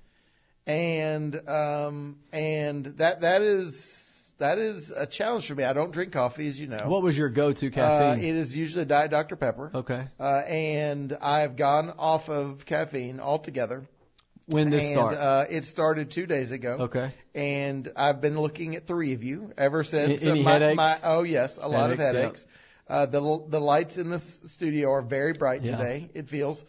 and 0.68 1.36
um 1.50 2.18
and 2.34 2.86
that 2.98 3.22
that 3.22 3.42
is 3.42 4.34
that 4.40 4.58
is 4.58 4.92
a 4.92 5.06
challenge 5.06 5.48
for 5.48 5.54
me. 5.56 5.64
I 5.64 5.74
don't 5.74 5.92
drink 5.92 6.12
coffee, 6.14 6.48
as 6.48 6.60
you 6.60 6.66
know. 6.68 6.88
What 6.90 7.04
was 7.04 7.16
your 7.18 7.30
go-to 7.30 7.68
uh, 7.68 7.70
caffeine? 7.70 8.24
it 8.26 8.36
is 8.36 8.58
usually 8.58 8.86
Diet 8.86 9.12
Dr 9.12 9.36
Pepper. 9.36 9.72
okay. 9.74 10.06
Uh, 10.20 10.42
and 10.48 11.16
I've 11.22 11.56
gone 11.56 11.94
off 11.98 12.28
of 12.30 12.66
caffeine 12.66 13.20
altogether. 13.20 13.86
When 14.52 14.70
this 14.70 14.86
and, 14.86 14.94
start? 14.94 15.14
Uh, 15.16 15.46
it 15.50 15.66
started 15.66 16.12
two 16.12 16.26
days 16.26 16.52
ago. 16.52 16.78
okay. 16.82 17.14
And 17.34 17.90
I've 17.96 18.22
been 18.22 18.40
looking 18.40 18.76
at 18.76 18.86
three 18.88 19.14
of 19.14 19.24
you 19.24 19.52
ever 19.58 19.84
since. 19.84 20.24
Any 20.26 20.44
my, 20.44 20.52
headaches? 20.52 20.78
My, 20.78 20.98
oh 21.04 21.24
yes, 21.24 21.58
a 21.62 21.68
lot 21.68 21.92
of 21.92 22.00
Headaches, 22.00 22.46
yeah. 22.48 22.56
Uh, 22.96 23.06
the 23.06 23.46
the 23.48 23.60
lights 23.62 23.98
in 23.98 24.10
the 24.10 24.20
studio 24.20 24.92
are 24.92 25.02
very 25.02 25.34
bright 25.34 25.64
Yeah. 25.64 25.78
today. 25.78 26.10
It 26.14 26.28
feels. 26.28 26.66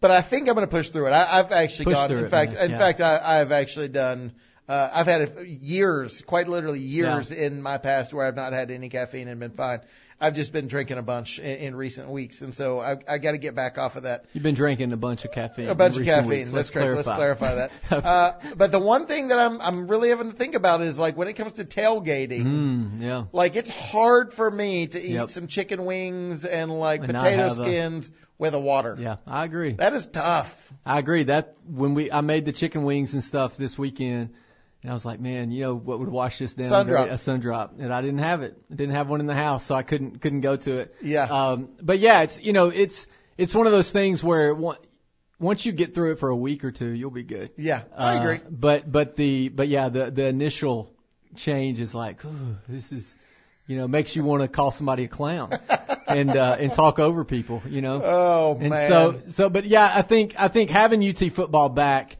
But 0.00 0.12
I 0.12 0.20
think 0.20 0.48
I'm 0.48 0.54
going 0.54 0.66
to 0.66 0.70
push 0.70 0.90
through 0.90 1.08
it. 1.08 1.10
I, 1.10 1.40
I've 1.40 1.50
actually 1.50 1.86
Push 1.86 1.94
gone. 1.94 2.12
In 2.12 2.18
it, 2.20 2.28
fact, 2.30 2.52
man. 2.52 2.64
in 2.66 2.70
Yeah. 2.70 2.78
fact, 2.78 3.00
I, 3.00 3.40
I've 3.40 3.50
actually 3.50 3.88
done. 3.88 4.32
Uh, 4.68 4.88
I've 4.94 5.06
had 5.06 5.46
years, 5.46 6.20
quite 6.20 6.46
literally 6.46 6.78
years 6.78 7.32
in 7.32 7.62
my 7.62 7.78
past 7.78 8.12
where 8.14 8.26
I've 8.26 8.36
not 8.36 8.52
had 8.52 8.70
any 8.70 8.90
caffeine 8.90 9.26
and 9.26 9.40
been 9.40 9.50
fine. 9.52 9.80
I've 10.20 10.34
just 10.34 10.52
been 10.52 10.66
drinking 10.66 10.98
a 10.98 11.02
bunch 11.02 11.38
in, 11.38 11.44
in 11.58 11.76
recent 11.76 12.08
weeks, 12.10 12.42
and 12.42 12.52
so 12.54 12.80
I, 12.80 12.96
I 13.08 13.18
got 13.18 13.32
to 13.32 13.38
get 13.38 13.54
back 13.54 13.78
off 13.78 13.94
of 13.94 14.02
that. 14.02 14.24
You've 14.32 14.42
been 14.42 14.56
drinking 14.56 14.92
a 14.92 14.96
bunch 14.96 15.24
of 15.24 15.30
caffeine. 15.30 15.68
A 15.68 15.74
bunch 15.76 15.96
of 15.96 16.04
caffeine. 16.04 16.28
weeks. 16.30 16.52
Let's 16.52 16.70
correct. 16.70 16.96
Let's 16.96 17.08
clarify 17.08 17.54
that. 17.54 17.70
Uh, 17.90 18.32
but 18.56 18.72
the 18.72 18.78
one 18.80 19.06
thing 19.06 19.28
that 19.28 19.38
I'm 19.38 19.60
I'm 19.60 19.86
really 19.88 20.08
having 20.08 20.30
to 20.30 20.36
think 20.36 20.54
about 20.56 20.80
is 20.82 20.98
like 20.98 21.16
when 21.16 21.28
it 21.28 21.34
comes 21.34 21.54
to 21.54 21.64
tailgating. 21.64 22.44
mm, 22.44 23.00
yeah. 23.00 23.24
Like 23.32 23.54
it's 23.56 23.70
hard 23.70 24.32
for 24.34 24.50
me 24.50 24.86
to 24.88 25.00
eat 25.00 25.12
Yep. 25.12 25.30
some 25.30 25.46
chicken 25.46 25.84
wings 25.84 26.44
and 26.44 26.70
like 26.78 27.00
And 27.02 27.08
potato 27.14 27.42
have 27.44 27.52
a- 27.52 27.54
skins 27.54 28.10
with 28.38 28.54
a 28.54 28.60
water. 28.60 28.96
Yeah, 28.98 29.16
I 29.26 29.44
agree. 29.44 29.72
That 29.72 29.94
is 29.94 30.06
tough. 30.06 30.72
I 30.84 30.98
agree. 30.98 31.24
That 31.24 31.54
when 31.66 31.94
we 31.94 32.10
I 32.10 32.20
made 32.22 32.44
the 32.44 32.52
chicken 32.52 32.84
wings 32.84 33.14
and 33.14 33.22
stuff 33.22 33.56
this 33.56 33.78
weekend, 33.78 34.30
and 34.82 34.90
I 34.90 34.94
was 34.94 35.04
like, 35.04 35.18
man, 35.20 35.50
you 35.50 35.62
know 35.64 35.74
what 35.74 35.98
would 35.98 36.08
wash 36.08 36.38
this 36.38 36.54
down? 36.54 36.68
Sun 36.68 36.86
drop. 36.86 37.08
A 37.08 37.18
sun 37.18 37.40
drop, 37.40 37.74
and 37.78 37.92
I 37.92 38.00
didn't 38.00 38.18
have 38.20 38.42
it. 38.42 38.56
I 38.70 38.74
didn't 38.74 38.94
have 38.94 39.08
one 39.08 39.20
in 39.20 39.26
the 39.26 39.34
house, 39.34 39.64
so 39.64 39.74
I 39.74 39.82
couldn't 39.82 40.20
couldn't 40.20 40.40
go 40.42 40.56
to 40.56 40.78
it. 40.78 40.94
Yeah. 41.02 41.24
Um, 41.24 41.68
but 41.82 41.98
yeah, 41.98 42.22
it's 42.22 42.40
you 42.42 42.52
know 42.52 42.68
it's 42.68 43.06
it's 43.36 43.54
one 43.54 43.66
of 43.66 43.72
those 43.72 43.90
things 43.90 44.22
where 44.22 44.54
one, 44.54 44.76
once 45.40 45.64
you 45.66 45.72
get 45.72 45.94
through 45.94 46.12
it 46.12 46.18
for 46.18 46.28
a 46.28 46.36
week 46.36 46.64
or 46.64 46.70
two, 46.72 46.88
you'll 46.88 47.10
be 47.10 47.22
good. 47.22 47.50
Yeah, 47.56 47.82
I 47.96 48.16
Uh, 48.16 48.20
agree. 48.20 48.40
But 48.50 48.90
but 48.90 49.16
the 49.16 49.48
but 49.48 49.68
yeah, 49.68 49.88
the 49.88 50.10
the 50.10 50.26
initial 50.26 50.92
change 51.36 51.78
is 51.80 51.94
like, 51.94 52.20
this 52.68 52.90
is, 52.92 53.14
you 53.66 53.76
know, 53.76 53.86
makes 53.86 54.16
you 54.16 54.24
want 54.24 54.42
to 54.42 54.48
call 54.48 54.70
somebody 54.70 55.04
a 55.04 55.08
clown 55.08 55.50
and 56.08 56.30
uh, 56.30 56.56
and 56.58 56.72
talk 56.72 56.98
over 56.98 57.24
people, 57.24 57.62
you 57.68 57.82
know. 57.82 58.00
Oh 58.02 58.56
And 58.60 58.70
man. 58.70 58.88
so, 58.88 59.20
so, 59.30 59.50
but 59.50 59.64
yeah, 59.66 59.88
I 59.92 60.02
think, 60.02 60.34
I 60.40 60.48
think 60.48 60.70
having 60.70 61.06
UT 61.06 61.18
football 61.32 61.68
back 61.68 62.16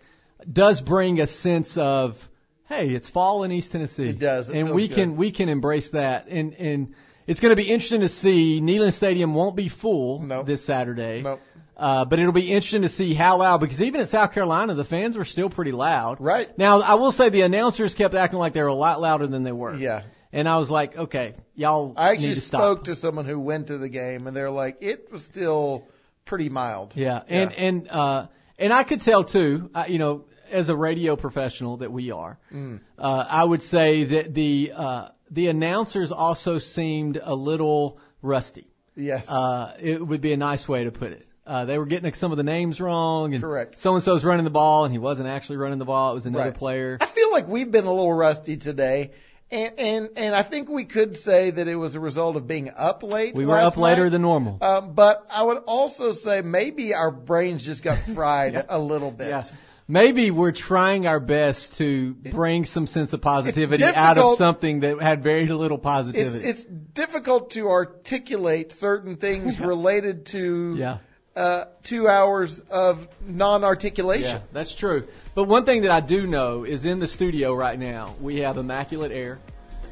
does 0.50 0.80
bring 0.80 1.20
a 1.20 1.26
sense 1.26 1.76
of, 1.78 2.28
hey, 2.68 2.90
it's 2.90 3.08
fall 3.10 3.44
in 3.44 3.52
East 3.52 3.72
Tennessee. 3.72 4.08
It 4.08 4.18
does. 4.18 4.50
It 4.50 4.58
and 4.58 4.70
we 4.70 4.88
good. 4.88 4.94
can, 4.94 5.16
we 5.16 5.30
can 5.30 5.48
embrace 5.48 5.90
that. 5.90 6.28
And, 6.28 6.54
and 6.54 6.94
it's 7.26 7.40
going 7.40 7.50
to 7.50 7.56
be 7.56 7.68
interesting 7.68 8.00
to 8.00 8.08
see. 8.08 8.60
Neyland 8.60 8.92
Stadium 8.92 9.34
won't 9.34 9.56
be 9.56 9.68
full 9.68 10.20
Nope. 10.20 10.46
this 10.46 10.64
Saturday. 10.64 11.22
Nope. 11.22 11.40
Uh, 11.76 12.04
but 12.04 12.18
it'll 12.18 12.32
be 12.32 12.50
interesting 12.50 12.82
to 12.82 12.88
see 12.88 13.14
how 13.14 13.38
loud, 13.38 13.60
because 13.60 13.80
even 13.80 14.00
at 14.00 14.08
South 14.08 14.32
Carolina, 14.32 14.74
the 14.74 14.84
fans 14.84 15.16
were 15.16 15.24
still 15.24 15.48
pretty 15.48 15.70
loud. 15.70 16.20
Right. 16.20 16.56
Now, 16.58 16.80
I 16.80 16.94
will 16.94 17.12
say 17.12 17.28
the 17.28 17.42
announcers 17.42 17.94
kept 17.94 18.14
acting 18.14 18.40
like 18.40 18.52
they 18.52 18.62
were 18.62 18.66
a 18.68 18.74
lot 18.74 19.00
louder 19.00 19.28
than 19.28 19.44
they 19.44 19.52
were. 19.52 19.76
Yeah. 19.76 20.02
And 20.32 20.48
I 20.48 20.58
was 20.58 20.70
like, 20.70 20.98
okay, 20.98 21.34
y'all 21.54 21.94
I 21.96 22.10
need 22.10 22.14
actually 22.16 22.34
to 22.34 22.40
stop. 22.40 22.60
spoke 22.60 22.84
to 22.84 22.96
someone 22.96 23.24
who 23.26 23.38
went 23.38 23.68
to 23.68 23.78
the 23.78 23.88
game 23.88 24.26
and 24.26 24.36
they're 24.36 24.50
like, 24.50 24.78
it 24.80 25.10
was 25.10 25.24
still 25.24 25.86
pretty 26.24 26.48
mild. 26.50 26.92
Yeah, 26.96 27.22
and 27.28 27.52
and 27.54 27.88
uh, 27.88 28.26
and 28.58 28.72
I 28.72 28.82
could 28.82 29.00
tell 29.02 29.24
too. 29.24 29.70
I, 29.74 29.86
you 29.86 29.98
know, 29.98 30.24
as 30.50 30.68
a 30.68 30.76
radio 30.76 31.16
professional 31.16 31.78
that 31.78 31.92
we 31.92 32.10
are, 32.10 32.38
Mm. 32.52 32.80
uh, 32.98 33.24
I 33.28 33.44
would 33.44 33.62
say 33.62 34.04
that 34.04 34.34
the 34.34 34.72
uh, 34.74 35.08
the 35.30 35.48
announcers 35.48 36.10
also 36.12 36.58
seemed 36.58 37.20
a 37.22 37.34
little 37.34 37.98
rusty. 38.22 38.66
Yes. 38.96 39.28
Uh, 39.30 39.76
it 39.80 40.04
would 40.04 40.20
be 40.20 40.32
a 40.32 40.36
nice 40.36 40.66
way 40.68 40.84
to 40.84 40.90
put 40.90 41.12
it. 41.12 41.24
Uh, 41.46 41.64
they 41.64 41.78
were 41.78 41.86
getting 41.86 42.12
some 42.12 42.30
of 42.30 42.36
the 42.36 42.42
names 42.42 42.78
wrong, 42.80 43.32
and 43.32 43.42
Correct. 43.42 43.78
so 43.78 43.94
and 43.94 44.02
so 44.02 44.12
so's 44.16 44.24
running 44.24 44.44
the 44.44 44.50
ball, 44.50 44.84
and 44.84 44.92
he 44.92 44.98
wasn't 44.98 45.28
actually 45.28 45.56
running 45.58 45.78
the 45.78 45.84
ball. 45.86 46.10
It 46.10 46.14
was 46.14 46.26
another 46.26 46.46
Right. 46.46 46.54
player. 46.54 46.98
I 47.00 47.06
feel 47.06 47.30
like 47.32 47.48
we've 47.48 47.70
been 47.70 47.86
a 47.86 47.92
little 47.92 48.12
rusty 48.12 48.56
today. 48.58 49.12
And, 49.50 49.78
and 49.78 50.10
and 50.16 50.34
I 50.34 50.42
think 50.42 50.68
we 50.68 50.84
could 50.84 51.16
say 51.16 51.50
that 51.50 51.68
it 51.68 51.74
was 51.74 51.94
a 51.94 52.00
result 52.00 52.36
of 52.36 52.46
being 52.46 52.70
up 52.76 53.02
late. 53.02 53.34
We 53.34 53.46
were 53.46 53.58
up 53.58 53.78
later 53.78 54.04
night. 54.04 54.10
than 54.10 54.22
normal. 54.22 54.58
Uh, 54.60 54.82
but 54.82 55.26
I 55.30 55.42
would 55.42 55.58
also 55.66 56.12
say 56.12 56.42
maybe 56.42 56.94
our 56.94 57.10
brains 57.10 57.64
just 57.64 57.82
got 57.82 57.98
fried 58.14 58.66
a 58.68 58.78
little 58.78 59.10
bit. 59.10 59.28
Yeah. 59.28 59.42
Maybe 59.90 60.30
we're 60.30 60.52
trying 60.52 61.06
our 61.06 61.18
best 61.18 61.78
to 61.78 62.12
bring 62.12 62.66
some 62.66 62.86
sense 62.86 63.14
of 63.14 63.22
positivity 63.22 63.84
out 63.84 64.18
of 64.18 64.36
something 64.36 64.80
that 64.80 65.00
had 65.00 65.22
very 65.22 65.46
little 65.46 65.78
It's 65.78 65.82
positivity. 65.82 66.46
it's 66.46 66.64
difficult 66.64 67.52
to 67.52 67.70
articulate 67.70 68.70
certain 68.70 69.16
things 69.16 69.58
related 69.72 70.26
to 70.26 70.74
yeah. 70.76 70.98
Uh, 71.38 71.66
two 71.84 72.08
hours 72.08 72.58
of 72.60 73.08
non-articulation. 73.24 74.36
Yeah, 74.36 74.40
that's 74.52 74.74
true. 74.74 75.06
But 75.34 75.44
one 75.44 75.64
thing 75.64 75.82
that 75.82 75.90
I 75.92 76.00
do 76.00 76.26
know 76.26 76.64
is 76.64 76.84
in 76.84 76.98
the 76.98 77.06
studio 77.06 77.54
right 77.54 77.78
now, 77.78 78.14
we 78.20 78.38
have 78.38 78.56
immaculate 78.56 79.12
air 79.12 79.38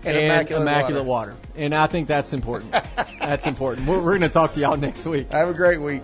And 0.05 0.17
immaculate 0.51 1.05
water. 1.05 1.37
And 1.55 1.73
I 1.75 1.87
think 1.87 2.09
that's 2.09 2.33
important. 2.33 2.73
that's 3.21 3.47
important. 3.47 3.87
We're, 3.87 3.99
we're 3.99 4.19
going 4.19 4.23
to 4.23 4.29
talk 4.29 4.53
to 4.55 4.61
y'all 4.61 4.77
next 4.77 5.07
week. 5.07 5.31
Have 5.31 5.49
a 5.49 5.55
great 5.55 5.81
week. 5.81 6.03